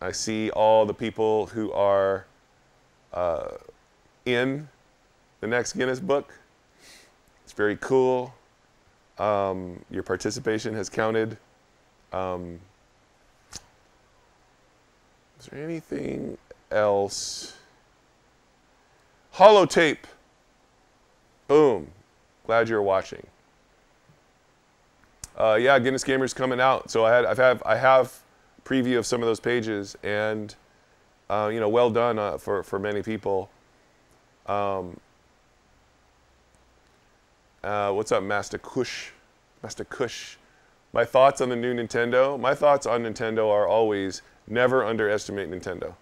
I 0.00 0.12
see 0.12 0.50
all 0.50 0.86
the 0.86 0.94
people 0.94 1.46
who 1.46 1.72
are 1.72 2.26
uh, 3.12 3.56
in 4.24 4.68
the 5.40 5.48
next 5.48 5.72
Guinness 5.72 5.98
book. 5.98 6.32
It's 7.42 7.54
very 7.54 7.76
cool. 7.80 8.32
Um, 9.18 9.84
your 9.90 10.04
participation 10.04 10.74
has 10.74 10.88
counted. 10.88 11.36
Um, 12.12 12.60
is 15.40 15.46
there 15.46 15.64
anything 15.64 16.38
else? 16.70 17.56
Holotape. 19.40 20.04
Boom. 21.48 21.90
Glad 22.44 22.68
you're 22.68 22.82
watching. 22.82 23.26
Uh, 25.34 25.56
yeah, 25.58 25.78
Guinness 25.78 26.04
Gamer's 26.04 26.34
coming 26.34 26.60
out. 26.60 26.90
So 26.90 27.06
I 27.06 27.14
had, 27.14 27.24
I've 27.24 27.38
have, 27.38 27.62
I 27.64 27.76
have 27.76 28.20
preview 28.66 28.98
of 28.98 29.06
some 29.06 29.22
of 29.22 29.26
those 29.26 29.40
pages, 29.40 29.96
and 30.02 30.54
uh, 31.30 31.48
you 31.50 31.58
know, 31.58 31.70
well 31.70 31.88
done 31.90 32.18
uh, 32.18 32.36
for 32.36 32.62
for 32.62 32.78
many 32.78 33.00
people. 33.00 33.48
Um, 34.44 35.00
uh, 37.64 37.92
what's 37.92 38.12
up, 38.12 38.22
Master 38.22 38.58
Kush? 38.58 39.08
Master 39.62 39.84
Kush. 39.84 40.36
My 40.92 41.06
thoughts 41.06 41.40
on 41.40 41.48
the 41.48 41.56
new 41.56 41.74
Nintendo. 41.74 42.38
My 42.38 42.54
thoughts 42.54 42.84
on 42.84 43.04
Nintendo 43.04 43.48
are 43.48 43.66
always 43.66 44.20
never 44.46 44.84
underestimate 44.84 45.50
Nintendo, 45.50 45.94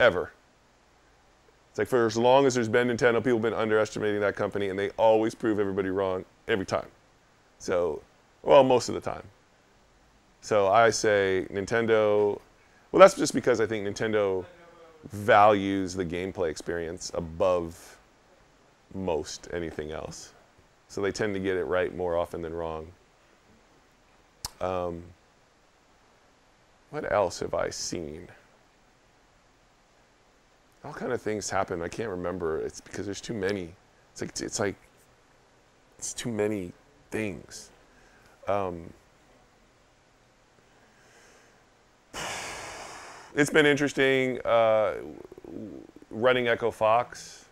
ever. 0.00 0.32
It's 1.78 1.80
like 1.80 1.88
for 1.90 2.06
as 2.06 2.16
long 2.16 2.44
as 2.44 2.56
there's 2.56 2.68
been 2.68 2.88
Nintendo, 2.88 3.22
people 3.22 3.34
have 3.34 3.42
been 3.42 3.54
underestimating 3.54 4.20
that 4.22 4.34
company, 4.34 4.68
and 4.68 4.76
they 4.76 4.90
always 4.96 5.32
prove 5.32 5.60
everybody 5.60 5.90
wrong 5.90 6.24
every 6.48 6.66
time. 6.66 6.88
So, 7.60 8.02
well, 8.42 8.64
most 8.64 8.88
of 8.88 8.96
the 8.96 9.00
time. 9.00 9.22
So 10.40 10.66
I 10.66 10.90
say 10.90 11.46
Nintendo. 11.52 12.40
Well, 12.90 12.98
that's 12.98 13.14
just 13.14 13.32
because 13.32 13.60
I 13.60 13.66
think 13.66 13.86
Nintendo 13.86 14.44
values 15.12 15.94
the 15.94 16.04
gameplay 16.04 16.50
experience 16.50 17.12
above 17.14 17.96
most 18.92 19.46
anything 19.52 19.92
else. 19.92 20.32
So 20.88 21.00
they 21.00 21.12
tend 21.12 21.32
to 21.34 21.40
get 21.40 21.56
it 21.56 21.64
right 21.66 21.94
more 21.94 22.16
often 22.16 22.42
than 22.42 22.54
wrong. 22.54 22.88
Um, 24.60 25.04
what 26.90 27.12
else 27.12 27.38
have 27.38 27.54
I 27.54 27.70
seen? 27.70 28.26
All 30.84 30.92
kind 30.92 31.12
of 31.12 31.20
things 31.20 31.50
happen. 31.50 31.82
I 31.82 31.88
can't 31.88 32.10
remember. 32.10 32.60
It's 32.60 32.80
because 32.80 33.04
there's 33.04 33.20
too 33.20 33.34
many. 33.34 33.72
It's 34.12 34.20
like 34.20 34.40
it's 34.40 34.60
like 34.60 34.76
it's 35.98 36.12
too 36.12 36.30
many 36.30 36.72
things. 37.10 37.70
Um, 38.46 38.92
it's 43.34 43.50
been 43.50 43.66
interesting 43.66 44.40
uh, 44.44 44.94
running 46.10 46.48
Echo 46.48 46.70
Fox. 46.70 47.44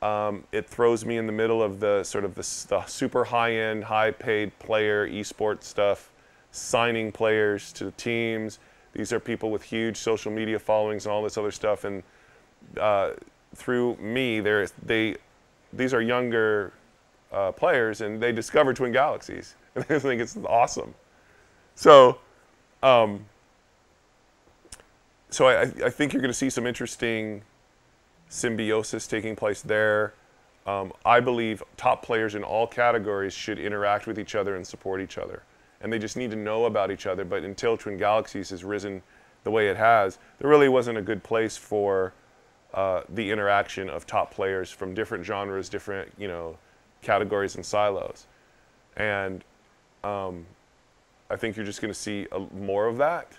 Um, 0.00 0.44
it 0.52 0.66
throws 0.68 1.04
me 1.04 1.16
in 1.16 1.26
the 1.26 1.32
middle 1.32 1.62
of 1.62 1.80
the 1.80 2.04
sort 2.04 2.24
of 2.24 2.34
the, 2.34 2.42
the 2.68 2.84
super 2.86 3.24
high-end, 3.24 3.82
high-paid 3.82 4.56
player 4.60 5.08
esports 5.08 5.64
stuff, 5.64 6.12
signing 6.52 7.10
players 7.10 7.72
to 7.74 7.90
teams. 7.92 8.60
These 8.98 9.12
are 9.12 9.20
people 9.20 9.52
with 9.52 9.62
huge 9.62 9.96
social 9.96 10.32
media 10.32 10.58
followings 10.58 11.06
and 11.06 11.12
all 11.12 11.22
this 11.22 11.38
other 11.38 11.52
stuff. 11.52 11.84
And 11.84 12.02
uh, 12.76 13.12
through 13.54 13.94
me, 13.98 14.40
they 14.40 15.14
these 15.72 15.94
are 15.94 16.02
younger 16.02 16.72
uh, 17.30 17.52
players, 17.52 18.00
and 18.00 18.20
they 18.20 18.32
discover 18.32 18.74
Twin 18.74 18.90
Galaxies, 18.90 19.54
and 19.76 19.84
they 19.84 20.00
think 20.00 20.20
it's 20.20 20.36
awesome. 20.44 20.94
So. 21.76 22.18
Um, 22.82 23.24
so 25.30 25.46
I, 25.46 25.62
I 25.84 25.90
think 25.90 26.12
you're 26.12 26.22
going 26.22 26.32
to 26.32 26.38
see 26.38 26.50
some 26.50 26.66
interesting 26.66 27.42
symbiosis 28.28 29.06
taking 29.06 29.36
place 29.36 29.60
there. 29.60 30.14
Um, 30.66 30.92
I 31.04 31.20
believe 31.20 31.62
top 31.76 32.04
players 32.04 32.34
in 32.34 32.42
all 32.42 32.66
categories 32.66 33.32
should 33.32 33.58
interact 33.58 34.06
with 34.06 34.18
each 34.18 34.34
other 34.34 34.56
and 34.56 34.66
support 34.66 35.00
each 35.00 35.18
other. 35.18 35.42
And 35.80 35.92
they 35.92 35.98
just 35.98 36.16
need 36.16 36.30
to 36.30 36.36
know 36.36 36.64
about 36.64 36.90
each 36.90 37.06
other. 37.06 37.24
But 37.24 37.44
until 37.44 37.76
Twin 37.76 37.96
Galaxies 37.96 38.50
has 38.50 38.64
risen 38.64 39.02
the 39.44 39.50
way 39.50 39.68
it 39.68 39.76
has, 39.76 40.18
there 40.38 40.50
really 40.50 40.68
wasn't 40.68 40.98
a 40.98 41.02
good 41.02 41.22
place 41.22 41.56
for 41.56 42.12
uh, 42.74 43.02
the 43.08 43.30
interaction 43.30 43.88
of 43.88 44.06
top 44.06 44.32
players 44.32 44.70
from 44.70 44.94
different 44.94 45.24
genres, 45.24 45.68
different 45.68 46.12
you 46.18 46.28
know 46.28 46.58
categories 47.02 47.54
and 47.54 47.64
silos. 47.64 48.26
And 48.96 49.44
um, 50.04 50.46
I 51.30 51.36
think 51.36 51.56
you're 51.56 51.64
just 51.64 51.80
going 51.80 51.92
to 51.92 51.98
see 51.98 52.26
a, 52.32 52.40
more 52.40 52.86
of 52.86 52.96
that 52.98 53.32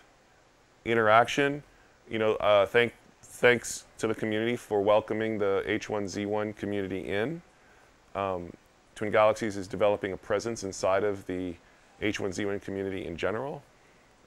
interaction 0.85 1.61
you 2.09 2.17
know, 2.17 2.35
uh, 2.35 2.65
thank, 2.65 2.93
thanks 3.21 3.85
to 3.99 4.07
the 4.07 4.15
community 4.15 4.55
for 4.55 4.81
welcoming 4.81 5.37
the 5.37 5.63
H1Z1 5.67 6.55
community 6.55 7.07
in. 7.07 7.41
Um, 8.15 8.51
Twin 8.95 9.11
Galaxies 9.11 9.55
is 9.55 9.67
developing 9.67 10.11
a 10.11 10.17
presence 10.17 10.63
inside 10.63 11.03
of 11.03 11.25
the 11.27 11.53
H1Z1 12.01 12.61
community 12.61 13.05
in 13.05 13.17
general. 13.17 13.61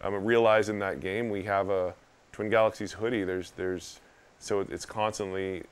Um, 0.03 0.15
realize 0.25 0.69
in 0.69 0.79
that 0.81 1.01
game 1.01 1.31
we 1.31 1.43
have 1.45 1.71
a 1.71 1.95
Twin 2.33 2.51
Galaxies 2.51 2.93
hoodie. 2.93 3.25
There's, 3.25 3.53
there's, 3.53 4.01
so 4.39 4.61
it's 4.61 4.85
constantly, 4.85 5.63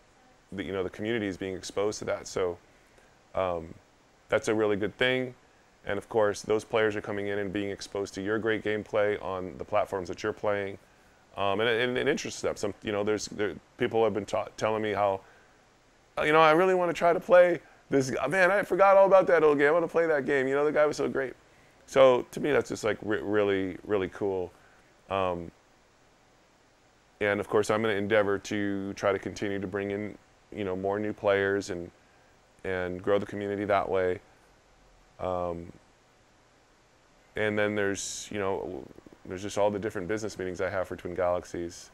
the, 0.53 0.64
you 0.64 0.72
know, 0.72 0.82
the 0.82 0.90
community 0.90 1.26
is 1.26 1.36
being 1.36 1.57
exposed 1.57 1.98
to 2.01 2.05
that. 2.07 2.28
So 2.28 2.59
um, 3.34 3.74
that's 4.28 4.48
a 4.48 4.55
really 4.55 4.76
good 4.76 4.96
thing. 4.96 5.34
And 5.86 5.98
of 5.98 6.09
course, 6.09 6.42
those 6.42 6.64
players 6.64 6.94
are 6.94 7.01
coming 7.01 7.28
in 7.28 7.38
and 7.38 7.53
being 7.53 7.70
exposed 7.70 8.14
to 8.14 8.22
your 8.22 8.38
great 8.38 8.62
gameplay 8.62 9.22
on 9.22 9.55
the 9.59 9.64
platforms 9.64 10.09
that 10.09 10.22
you're 10.22 10.32
playing. 10.32 10.78
Um, 11.36 11.61
and, 11.61 11.68
and 11.68 11.98
it 11.98 12.09
interests 12.09 12.40
them. 12.40 12.57
Some, 12.57 12.74
you 12.82 12.92
know, 12.92 13.03
there's 13.03 13.26
there, 13.28 13.55
people 13.78 14.05
have 14.05 14.14
been 14.14 14.26
telling 14.57 14.82
me 14.82 14.92
how, 14.92 15.20
uh, 16.18 16.22
you 16.22 16.32
know, 16.32 16.40
I 16.40 16.53
really 16.53 16.74
want 16.74 16.90
to 16.90 16.94
try 16.94 17.12
to 17.12 17.20
play 17.20 17.61
this. 17.88 18.12
Man, 18.28 18.51
I 18.51 18.62
forgot 18.62 18.96
all 18.96 19.07
about 19.07 19.26
that 19.28 19.42
old 19.42 19.59
game. 19.59 19.68
I 19.68 19.70
want 19.70 19.84
to 19.84 19.90
play 19.90 20.07
that 20.07 20.26
game. 20.26 20.46
You 20.48 20.55
know, 20.55 20.64
the 20.64 20.72
guy 20.72 20.84
was 20.86 20.96
so 20.96 21.09
great. 21.09 21.34
So 21.91 22.24
to 22.30 22.38
me, 22.38 22.53
that's 22.53 22.68
just 22.68 22.84
like 22.84 22.99
re- 23.03 23.20
really, 23.20 23.76
really 23.84 24.07
cool. 24.11 24.53
Um, 25.11 25.51
and 27.20 27.41
of 27.41 27.49
course, 27.49 27.68
I'm 27.68 27.82
going 27.82 27.93
to 27.93 27.99
endeavor 27.99 28.38
to 28.38 28.93
try 28.93 29.11
to 29.11 29.18
continue 29.18 29.59
to 29.59 29.66
bring 29.66 29.91
in, 29.91 30.16
you 30.55 30.62
know, 30.62 30.76
more 30.76 31.01
new 31.01 31.12
players 31.12 31.70
and 31.70 31.91
and 32.62 33.03
grow 33.03 33.18
the 33.18 33.26
community 33.26 33.64
that 33.64 33.88
way. 33.88 34.20
Um, 35.18 35.72
and 37.34 37.59
then 37.59 37.74
there's, 37.74 38.28
you 38.30 38.38
know, 38.38 38.84
there's 39.24 39.43
just 39.43 39.59
all 39.59 39.68
the 39.72 39.78
different 39.80 40.07
business 40.07 40.38
meetings 40.38 40.61
I 40.61 40.70
have 40.70 40.86
for 40.86 40.95
Twin 40.95 41.16
Galaxies. 41.16 41.91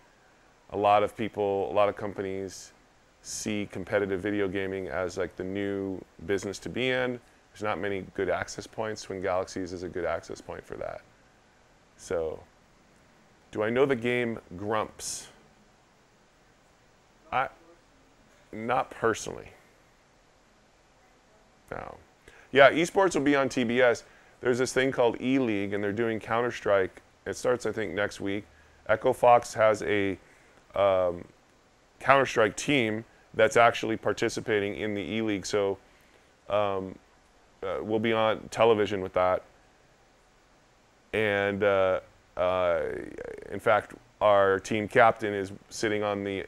A 0.71 0.77
lot 0.77 1.05
of 1.05 1.17
people, 1.17 1.73
a 1.73 1.75
lot 1.75 1.89
of 1.89 1.97
companies 1.97 2.73
see 3.23 3.67
competitive 3.73 4.21
video 4.21 4.47
gaming 4.47 4.89
as 4.89 5.17
like 5.17 5.37
the 5.37 5.45
new 5.45 5.99
business 6.27 6.59
to 6.59 6.69
be 6.69 6.91
in. 6.91 7.19
There's 7.57 7.63
not 7.63 7.81
many 7.81 8.05
good 8.13 8.29
access 8.29 8.67
points. 8.67 9.01
Twin 9.01 9.23
Galaxies 9.23 9.73
is 9.73 9.83
a 9.83 9.89
good 9.89 10.05
access 10.05 10.43
point 10.43 10.63
for 10.63 10.77
that. 10.77 11.01
So, 11.97 12.39
do 13.51 13.63
I 13.63 13.71
know 13.71 13.87
the 13.87 13.97
game 13.97 14.39
Grumps? 14.59 15.29
I, 17.33 17.49
not 18.53 18.91
personally. 18.91 19.49
No. 21.71 21.97
Yeah, 22.53 22.71
esports 22.71 23.15
will 23.15 23.23
be 23.23 23.35
on 23.35 23.49
TBS. 23.49 24.03
There's 24.43 24.59
this 24.59 24.75
thing 24.75 24.93
called 24.93 25.19
E 25.23 25.39
League, 25.39 25.73
and 25.73 25.83
they're 25.83 25.93
doing 25.93 26.21
Counter 26.21 26.51
Strike 26.51 27.01
it 27.25 27.39
starts, 27.39 27.65
I 27.65 27.73
think, 27.73 27.95
next 27.95 28.21
week. 28.21 28.45
Echo 28.87 29.15
Fox 29.15 29.55
has 29.55 29.83
a 29.83 30.19
um, 30.75 31.25
Counter 32.01 32.27
Strike 32.27 32.55
team 32.55 33.07
that's 33.33 33.57
actually 33.57 33.97
participating 33.97 34.77
in 34.77 34.93
the 34.93 35.01
E 35.01 35.23
League. 35.23 35.47
So 35.47 35.79
um, 36.51 36.97
uh, 37.67 37.83
we'll 37.83 37.99
be 37.99 38.13
on 38.13 38.49
television 38.51 39.01
with 39.01 39.13
that. 39.15 39.43
And 41.13 41.63
uh, 41.65 42.01
uh, 42.37 42.83
in 43.51 43.61
fact, 43.61 43.95
our 44.21 44.59
team 44.61 44.89
captain 44.89 45.35
is 45.35 45.53
sitting 45.69 46.03
on 46.03 46.25
the 46.25 46.45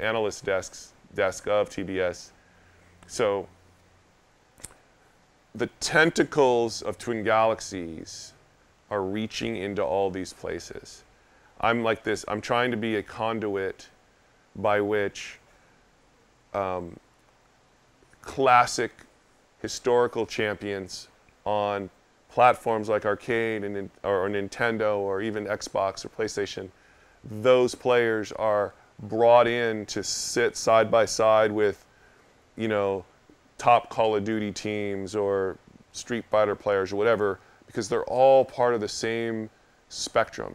analyst 0.00 0.44
desks, 0.44 0.92
desk 1.14 1.46
of 1.46 1.68
TBS. 1.70 2.30
So 3.06 3.46
the 5.54 5.66
tentacles 5.80 6.82
of 6.82 6.98
Twin 6.98 7.22
Galaxies 7.22 8.32
are 8.90 9.02
reaching 9.02 9.56
into 9.56 9.82
all 9.82 10.10
these 10.10 10.32
places. 10.32 11.04
I'm 11.60 11.82
like 11.82 12.02
this, 12.02 12.24
I'm 12.28 12.40
trying 12.40 12.70
to 12.72 12.76
be 12.76 12.96
a 12.96 13.02
conduit 13.02 13.88
by 14.56 14.80
which 14.80 15.38
um, 16.52 16.96
classic 18.22 18.92
historical 19.64 20.26
champions 20.26 21.08
on 21.46 21.88
platforms 22.28 22.90
like 22.90 23.06
arcade 23.06 23.64
and 23.64 23.88
or 24.02 24.28
Nintendo 24.28 24.98
or 24.98 25.22
even 25.22 25.46
Xbox 25.46 26.04
or 26.04 26.10
PlayStation, 26.10 26.68
those 27.40 27.74
players 27.74 28.30
are 28.32 28.74
brought 29.04 29.46
in 29.46 29.86
to 29.86 30.02
sit 30.02 30.54
side 30.54 30.90
by 30.90 31.06
side 31.06 31.50
with, 31.50 31.86
you 32.58 32.68
know, 32.68 33.06
top 33.56 33.88
Call 33.88 34.14
of 34.14 34.24
Duty 34.24 34.52
teams 34.52 35.16
or 35.16 35.56
Street 35.92 36.26
Fighter 36.30 36.54
players 36.54 36.92
or 36.92 36.96
whatever 36.96 37.40
because 37.66 37.88
they're 37.88 38.04
all 38.04 38.44
part 38.44 38.74
of 38.74 38.82
the 38.82 38.88
same 38.88 39.48
spectrum. 39.88 40.54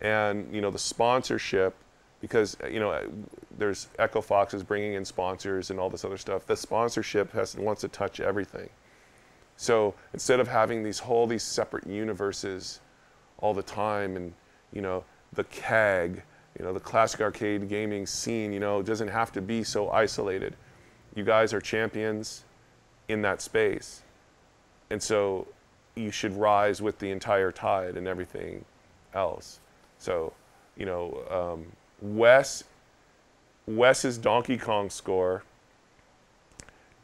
And 0.00 0.52
you 0.52 0.60
know 0.60 0.72
the 0.72 0.80
sponsorship 0.80 1.76
because 2.20 2.56
you 2.70 2.80
know 2.80 3.00
there's 3.58 3.88
Echo 3.98 4.20
Fox 4.20 4.54
is 4.54 4.62
bringing 4.62 4.94
in 4.94 5.04
sponsors 5.04 5.70
and 5.70 5.78
all 5.78 5.90
this 5.90 6.04
other 6.04 6.18
stuff. 6.18 6.46
The 6.46 6.56
sponsorship 6.56 7.32
has 7.32 7.56
wants 7.56 7.80
to 7.82 7.88
touch 7.88 8.20
everything. 8.20 8.68
So 9.56 9.94
instead 10.12 10.40
of 10.40 10.48
having 10.48 10.82
these 10.82 10.98
whole 10.98 11.26
these 11.26 11.42
separate 11.42 11.86
universes 11.86 12.80
all 13.38 13.54
the 13.54 13.62
time, 13.62 14.16
and 14.16 14.32
you 14.72 14.82
know 14.82 15.04
the 15.32 15.44
CAG, 15.44 16.22
you 16.58 16.64
know 16.64 16.72
the 16.72 16.80
classic 16.80 17.20
arcade 17.20 17.68
gaming 17.68 18.06
scene, 18.06 18.52
you 18.52 18.60
know 18.60 18.82
doesn't 18.82 19.08
have 19.08 19.32
to 19.32 19.42
be 19.42 19.62
so 19.62 19.90
isolated. 19.90 20.56
You 21.14 21.24
guys 21.24 21.52
are 21.52 21.60
champions 21.60 22.44
in 23.08 23.22
that 23.22 23.40
space, 23.40 24.02
and 24.90 25.02
so 25.02 25.46
you 25.94 26.10
should 26.10 26.36
rise 26.36 26.80
with 26.80 26.98
the 26.98 27.10
entire 27.10 27.50
tide 27.50 27.96
and 27.96 28.06
everything 28.06 28.64
else. 29.14 29.60
So 29.98 30.32
you 30.76 30.86
know 30.86 31.24
um, 31.30 31.66
Wes 32.00 32.64
Wes's 33.66 34.16
Donkey 34.16 34.56
Kong 34.56 34.88
score 34.88 35.42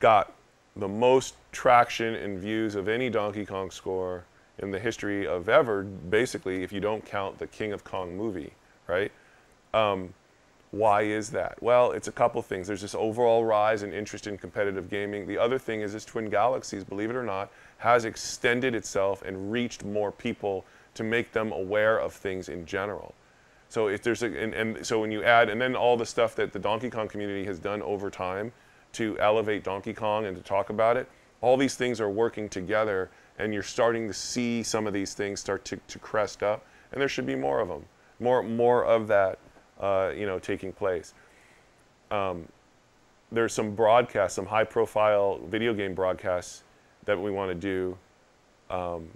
got 0.01 0.33
the 0.77 0.89
most 0.89 1.35
traction 1.53 2.15
and 2.15 2.39
views 2.39 2.75
of 2.75 2.89
any 2.89 3.11
Donkey 3.11 3.45
Kong 3.45 3.71
score 3.71 4.25
in 4.59 4.71
the 4.71 4.79
history 4.79 5.27
of 5.27 5.49
ever, 5.49 5.83
basically, 5.83 6.63
if 6.63 6.73
you 6.73 6.81
don't 6.81 7.05
count 7.05 7.39
the 7.39 7.47
King 7.47 7.73
of 7.73 7.85
Kong 7.85 8.17
movie, 8.17 8.53
right? 8.87 9.13
Um, 9.75 10.15
why 10.71 11.03
is 11.03 11.31
that? 11.31 11.63
Well, 11.63 11.93
it's 11.93 12.09
a 12.09 12.13
couple 12.13 12.41
things. 12.43 12.67
There's 12.67 12.81
this 12.81 12.95
overall 12.95 13.45
rise 13.45 13.83
in 13.83 13.93
interest 13.93 14.27
in 14.27 14.39
competitive 14.39 14.91
gaming. 14.91 15.27
The 15.27 15.39
other 15.39 15.59
thing 15.59 15.83
is 15.83 15.93
this 15.93 16.05
Twin 16.05 16.31
Galaxies, 16.31 16.83
believe 16.83 17.11
it 17.11 17.17
or 17.17 17.23
not, 17.23 17.51
has 17.79 18.05
extended 18.05 18.75
itself 18.75 19.23
and 19.23 19.53
reached 19.53 19.85
more 19.85 20.11
people 20.11 20.65
to 20.95 21.05
make 21.05 21.33
them 21.33 21.53
aware 21.53 21.99
of 21.99 22.13
things 22.13 22.49
in 22.49 22.67
general. 22.67 23.15
So 23.75 23.89
if 23.89 24.05
there's 24.05 24.23
a, 24.23 24.27
and, 24.27 24.55
and 24.55 24.87
so 24.87 25.01
when 25.01 25.11
you 25.11 25.25
add, 25.25 25.51
and 25.51 25.61
then 25.61 25.75
all 25.75 25.97
the 25.97 26.07
stuff 26.07 26.37
that 26.37 26.53
the 26.53 26.61
Donkey 26.61 26.89
Kong 26.89 27.09
community 27.09 27.45
has 27.47 27.59
done 27.59 27.83
over 27.83 28.09
time 28.09 28.53
to 28.93 29.19
elevate 29.19 29.65
Donkey 29.65 29.93
Kong 29.93 30.27
and 30.27 30.37
to 30.37 30.43
talk 30.45 30.71
about 30.71 30.97
it, 30.97 31.09
all 31.41 31.57
these 31.57 31.75
things 31.75 32.01
are 32.01 32.09
working 32.09 32.49
together 32.49 33.11
and 33.37 33.53
you're 33.53 33.65
starting 33.65 34.07
to 34.07 34.15
see 34.15 34.63
some 34.63 34.87
of 34.87 34.93
these 34.93 35.15
things 35.15 35.41
start 35.41 35.65
to, 35.65 35.77
to 35.89 35.99
crest 35.99 36.45
up 36.45 36.65
and 36.93 37.01
there 37.01 37.09
should 37.09 37.27
be 37.27 37.35
more 37.35 37.59
of 37.59 37.67
them, 37.67 37.85
more, 38.21 38.45
more 38.45 38.85
of 38.85 39.09
that, 39.09 39.41
uh, 39.81 40.13
you 40.17 40.25
know, 40.25 40.39
taking 40.39 40.73
place. 40.73 41.13
Um, 42.13 42.47
there's 43.33 43.53
some 43.53 43.75
broadcasts, 43.75 44.37
some 44.37 44.47
high 44.47 44.63
profile 44.63 45.41
video 45.49 45.75
game 45.75 45.95
broadcasts 45.95 46.63
that 47.07 47.21
we 47.21 47.33
want 47.33 47.51
to 47.51 47.57
do 47.57 47.99
um, 48.71 49.09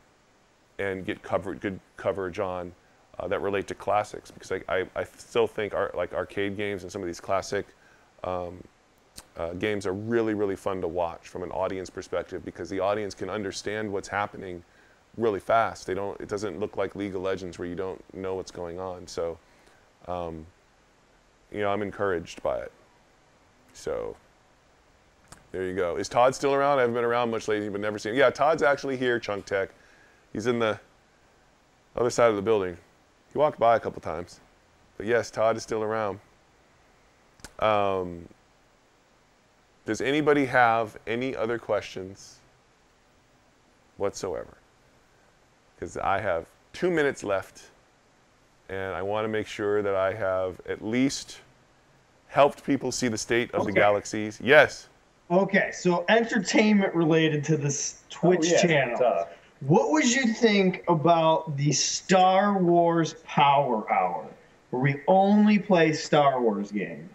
and 0.80 1.06
get 1.06 1.22
cover, 1.22 1.54
good 1.54 1.78
coverage 1.96 2.40
on 2.40 2.72
uh, 3.18 3.28
that 3.28 3.40
relate 3.40 3.66
to 3.68 3.74
classics 3.74 4.30
because 4.30 4.52
I, 4.52 4.60
I, 4.68 4.86
I 4.96 5.04
still 5.04 5.46
think 5.46 5.74
our, 5.74 5.90
like 5.94 6.12
arcade 6.12 6.56
games 6.56 6.82
and 6.82 6.92
some 6.92 7.02
of 7.02 7.06
these 7.06 7.20
classic 7.20 7.66
um, 8.24 8.62
uh, 9.36 9.52
games 9.54 9.86
are 9.86 9.92
really 9.92 10.34
really 10.34 10.56
fun 10.56 10.80
to 10.80 10.88
watch 10.88 11.28
from 11.28 11.42
an 11.42 11.50
audience 11.50 11.90
perspective 11.90 12.44
because 12.44 12.68
the 12.68 12.80
audience 12.80 13.14
can 13.14 13.28
understand 13.28 13.92
what's 13.92 14.08
happening 14.08 14.62
really 15.18 15.40
fast. 15.40 15.86
They 15.86 15.94
don't. 15.94 16.18
It 16.20 16.28
doesn't 16.28 16.58
look 16.58 16.76
like 16.76 16.96
League 16.96 17.14
of 17.14 17.22
Legends 17.22 17.58
where 17.58 17.68
you 17.68 17.74
don't 17.74 18.02
know 18.14 18.34
what's 18.36 18.50
going 18.50 18.78
on. 18.78 19.06
So, 19.06 19.38
um, 20.06 20.46
you 21.52 21.60
know, 21.60 21.70
I'm 21.70 21.82
encouraged 21.82 22.42
by 22.42 22.58
it. 22.58 22.72
So, 23.72 24.16
there 25.52 25.64
you 25.64 25.74
go. 25.74 25.96
Is 25.96 26.08
Todd 26.08 26.34
still 26.34 26.54
around? 26.54 26.78
I 26.78 26.82
haven't 26.82 26.94
been 26.94 27.04
around 27.04 27.30
much 27.30 27.48
lately, 27.48 27.68
but 27.68 27.80
never 27.80 27.98
seen 27.98 28.12
him. 28.12 28.18
Yeah, 28.18 28.30
Todd's 28.30 28.62
actually 28.62 28.96
here, 28.96 29.18
Chunk 29.18 29.44
Tech. 29.44 29.70
He's 30.32 30.46
in 30.46 30.58
the 30.58 30.78
other 31.96 32.10
side 32.10 32.30
of 32.30 32.36
the 32.36 32.42
building. 32.42 32.76
He 33.32 33.38
walked 33.38 33.58
by 33.58 33.76
a 33.76 33.80
couple 33.80 34.00
times. 34.00 34.40
But 34.96 35.06
yes, 35.06 35.30
Todd 35.30 35.56
is 35.56 35.62
still 35.62 35.82
around. 35.82 36.18
Um, 37.60 38.28
does 39.86 40.00
anybody 40.00 40.44
have 40.46 40.96
any 41.06 41.36
other 41.36 41.58
questions 41.58 42.36
whatsoever? 43.96 44.56
Because 45.74 45.96
I 45.96 46.20
have 46.20 46.46
two 46.72 46.90
minutes 46.90 47.22
left, 47.22 47.62
and 48.68 48.94
I 48.94 49.02
want 49.02 49.24
to 49.24 49.28
make 49.28 49.46
sure 49.46 49.82
that 49.82 49.94
I 49.94 50.12
have 50.14 50.60
at 50.68 50.84
least 50.84 51.38
helped 52.26 52.64
people 52.64 52.90
see 52.92 53.08
the 53.08 53.18
state 53.18 53.52
of 53.54 53.64
the 53.64 53.72
galaxies. 53.72 54.40
Yes. 54.42 54.88
Okay, 55.30 55.70
so 55.72 56.04
entertainment 56.08 56.94
related 56.94 57.44
to 57.44 57.56
this 57.56 58.02
Twitch 58.10 58.40
Oh, 58.42 58.50
yeah, 58.52 58.62
channel. 58.62 58.98
duh. 58.98 59.24
What 59.60 59.90
would 59.90 60.04
you 60.08 60.32
think 60.32 60.84
about 60.88 61.56
the 61.56 61.72
Star 61.72 62.58
Wars 62.62 63.14
Power 63.24 63.90
Hour, 63.92 64.26
where 64.70 64.82
we 64.82 65.00
only 65.08 65.58
play 65.58 65.92
Star 65.92 66.40
Wars 66.40 66.70
games? 66.70 67.10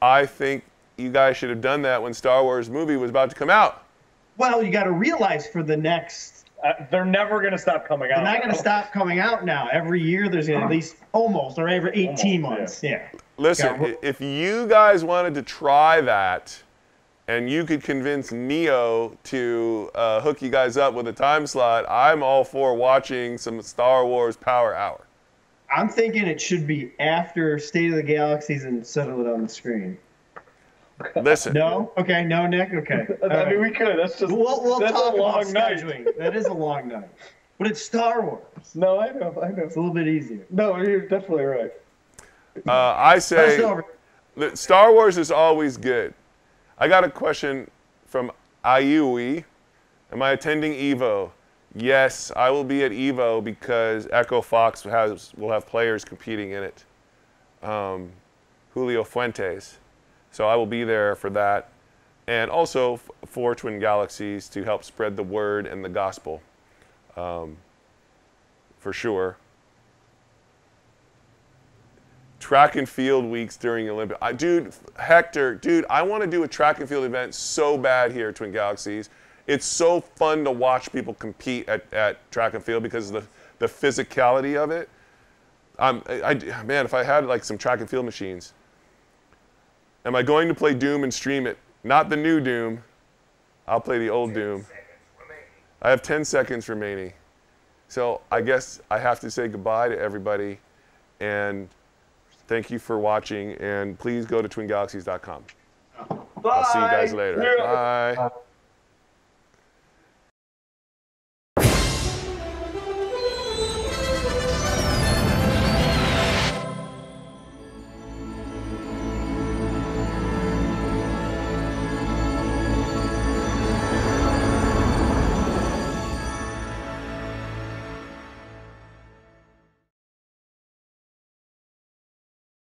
I 0.00 0.24
think 0.24 0.64
you 0.96 1.10
guys 1.10 1.36
should 1.36 1.50
have 1.50 1.60
done 1.60 1.82
that 1.82 2.00
when 2.02 2.14
Star 2.14 2.42
Wars 2.44 2.70
movie 2.70 2.96
was 2.96 3.10
about 3.10 3.30
to 3.30 3.36
come 3.36 3.50
out. 3.50 3.84
Well, 4.36 4.62
you 4.62 4.70
got 4.70 4.84
to 4.84 4.92
realize 4.92 5.46
for 5.46 5.62
the 5.62 5.76
next, 5.76 6.36
Uh, 6.62 6.72
they're 6.90 7.04
never 7.06 7.40
gonna 7.42 7.56
stop 7.58 7.86
coming 7.88 8.10
out. 8.12 8.16
they're 8.16 8.32
not 8.34 8.42
going 8.42 8.52
to 8.54 8.58
stop 8.58 8.92
coming 8.92 9.18
out 9.18 9.44
now. 9.44 9.68
Every 9.72 10.00
year, 10.00 10.28
there's 10.28 10.48
at 10.50 10.68
least 10.70 10.96
almost, 11.12 11.58
or 11.58 11.68
every 11.68 11.90
18 11.90 12.44
Almost, 12.44 12.58
months. 12.60 12.82
Yeah. 12.82 13.08
Listen, 13.38 13.80
Yeah, 13.82 13.88
i- 13.88 13.96
if 14.02 14.20
you 14.20 14.66
guys 14.68 15.02
wanted 15.02 15.34
to 15.34 15.42
try 15.42 16.00
that 16.02 16.62
and 17.30 17.48
you 17.48 17.64
could 17.64 17.84
convince 17.84 18.32
Neo 18.32 19.16
to 19.22 19.88
uh, 19.94 20.20
hook 20.20 20.42
you 20.42 20.50
guys 20.50 20.76
up 20.76 20.94
with 20.94 21.06
a 21.06 21.12
time 21.12 21.46
slot, 21.46 21.84
I'm 21.88 22.24
all 22.24 22.42
for 22.42 22.74
watching 22.74 23.38
some 23.38 23.62
Star 23.62 24.04
Wars 24.04 24.36
Power 24.36 24.74
Hour. 24.74 25.06
I'm 25.72 25.88
thinking 25.88 26.26
it 26.26 26.40
should 26.40 26.66
be 26.66 26.92
after 26.98 27.56
State 27.60 27.90
of 27.90 27.96
the 27.96 28.02
Galaxies 28.02 28.64
and 28.64 28.84
settle 28.84 29.24
it 29.24 29.32
on 29.32 29.44
the 29.44 29.48
screen. 29.48 29.96
Listen, 31.22 31.52
No? 31.52 31.92
Okay, 31.96 32.24
no, 32.24 32.48
Nick? 32.48 32.74
Okay. 32.74 33.06
I 33.22 33.28
mean, 33.28 33.30
right. 33.30 33.60
we 33.60 33.70
could. 33.70 33.96
That's 33.96 34.18
just. 34.18 34.32
We'll, 34.32 34.64
we'll 34.64 34.80
that's 34.80 34.90
talk 34.90 35.14
a 35.14 35.16
long 35.16 35.42
about 35.42 35.52
night. 35.52 35.78
scheduling. 35.78 36.18
That 36.18 36.36
is 36.36 36.46
a 36.46 36.52
long 36.52 36.88
night. 36.88 37.08
But 37.58 37.68
it's 37.68 37.80
Star 37.80 38.22
Wars. 38.22 38.42
No, 38.74 38.98
I 38.98 39.12
know. 39.12 39.40
I 39.40 39.50
know. 39.50 39.62
It's 39.62 39.76
a 39.76 39.78
little 39.78 39.94
bit 39.94 40.08
easier. 40.08 40.44
No, 40.50 40.76
you're 40.78 41.02
definitely 41.02 41.44
right. 41.44 41.72
uh, 42.66 42.94
I 42.98 43.20
say 43.20 43.58
First 43.58 43.60
over. 43.60 44.56
Star 44.56 44.92
Wars 44.92 45.16
is 45.16 45.30
always 45.30 45.76
good. 45.76 46.12
I 46.82 46.88
got 46.88 47.04
a 47.04 47.10
question 47.10 47.70
from 48.06 48.32
Ayui. 48.64 49.44
Am 50.12 50.22
I 50.22 50.30
attending 50.30 50.72
Evo? 50.72 51.30
Yes, 51.74 52.32
I 52.34 52.48
will 52.48 52.64
be 52.64 52.82
at 52.84 52.90
Evo 52.90 53.44
because 53.44 54.08
Echo 54.10 54.40
Fox 54.40 54.82
has 54.84 55.34
will 55.36 55.50
have 55.50 55.66
players 55.66 56.06
competing 56.06 56.52
in 56.52 56.62
it. 56.62 56.84
Um, 57.62 58.10
Julio 58.72 59.04
Fuentes. 59.04 59.76
So 60.30 60.48
I 60.48 60.56
will 60.56 60.64
be 60.64 60.82
there 60.82 61.14
for 61.16 61.28
that. 61.30 61.68
And 62.26 62.50
also 62.50 62.98
for 63.26 63.54
Twin 63.54 63.78
Galaxies 63.78 64.48
to 64.48 64.64
help 64.64 64.82
spread 64.82 65.18
the 65.18 65.22
word 65.22 65.66
and 65.66 65.84
the 65.84 65.88
gospel. 65.90 66.40
Um, 67.14 67.58
for 68.78 68.94
sure. 68.94 69.36
Track 72.40 72.74
and 72.76 72.88
field 72.88 73.24
weeks 73.26 73.56
during 73.56 73.88
Olympic. 73.88 74.16
I, 74.20 74.32
dude, 74.32 74.72
Hector, 74.98 75.54
dude, 75.54 75.84
I 75.90 76.02
want 76.02 76.22
to 76.22 76.26
do 76.26 76.42
a 76.42 76.48
track 76.48 76.80
and 76.80 76.88
field 76.88 77.04
event 77.04 77.34
so 77.34 77.76
bad 77.78 78.12
here 78.12 78.30
at 78.30 78.34
Twin 78.36 78.50
Galaxies. 78.50 79.10
It's 79.46 79.66
so 79.66 80.00
fun 80.00 80.44
to 80.44 80.50
watch 80.50 80.90
people 80.90 81.14
compete 81.14 81.68
at, 81.68 81.84
at 81.92 82.30
track 82.32 82.54
and 82.54 82.64
field 82.64 82.82
because 82.82 83.10
of 83.10 83.22
the, 83.22 83.28
the 83.58 83.66
physicality 83.66 84.56
of 84.56 84.70
it. 84.70 84.88
Um, 85.78 86.02
I, 86.08 86.22
I- 86.32 86.62
man, 86.64 86.84
if 86.84 86.94
I 86.94 87.04
had 87.04 87.26
like 87.26 87.44
some 87.44 87.58
track 87.58 87.80
and 87.80 87.88
field 87.90 88.04
machines, 88.06 88.54
am 90.04 90.16
I 90.16 90.22
going 90.22 90.48
to 90.48 90.54
play 90.54 90.72
Doom 90.74 91.04
and 91.04 91.12
stream 91.12 91.46
it? 91.46 91.58
Not 91.84 92.08
the 92.08 92.16
new 92.16 92.40
Doom. 92.40 92.82
I'll 93.68 93.80
play 93.80 93.98
the 93.98 94.08
old 94.08 94.32
Doom. 94.34 94.64
I 95.82 95.90
have 95.90 96.02
10 96.02 96.24
seconds 96.24 96.68
remaining. 96.68 97.12
So 97.88 98.20
I 98.30 98.40
guess 98.40 98.80
I 98.90 98.98
have 98.98 99.20
to 99.20 99.30
say 99.30 99.48
goodbye 99.48 99.88
to 99.88 99.98
everybody 99.98 100.58
and 101.20 101.68
thank 102.50 102.68
you 102.70 102.78
for 102.80 102.98
watching. 102.98 103.52
And 103.52 103.98
please 103.98 104.26
go 104.26 104.42
to 104.42 104.48
twingalaxies.com. 104.48 105.44
I'll 106.44 106.64
see 106.64 106.78
you 106.78 106.84
guys 106.84 107.14
later. 107.14 107.54
Bye. 107.58 108.30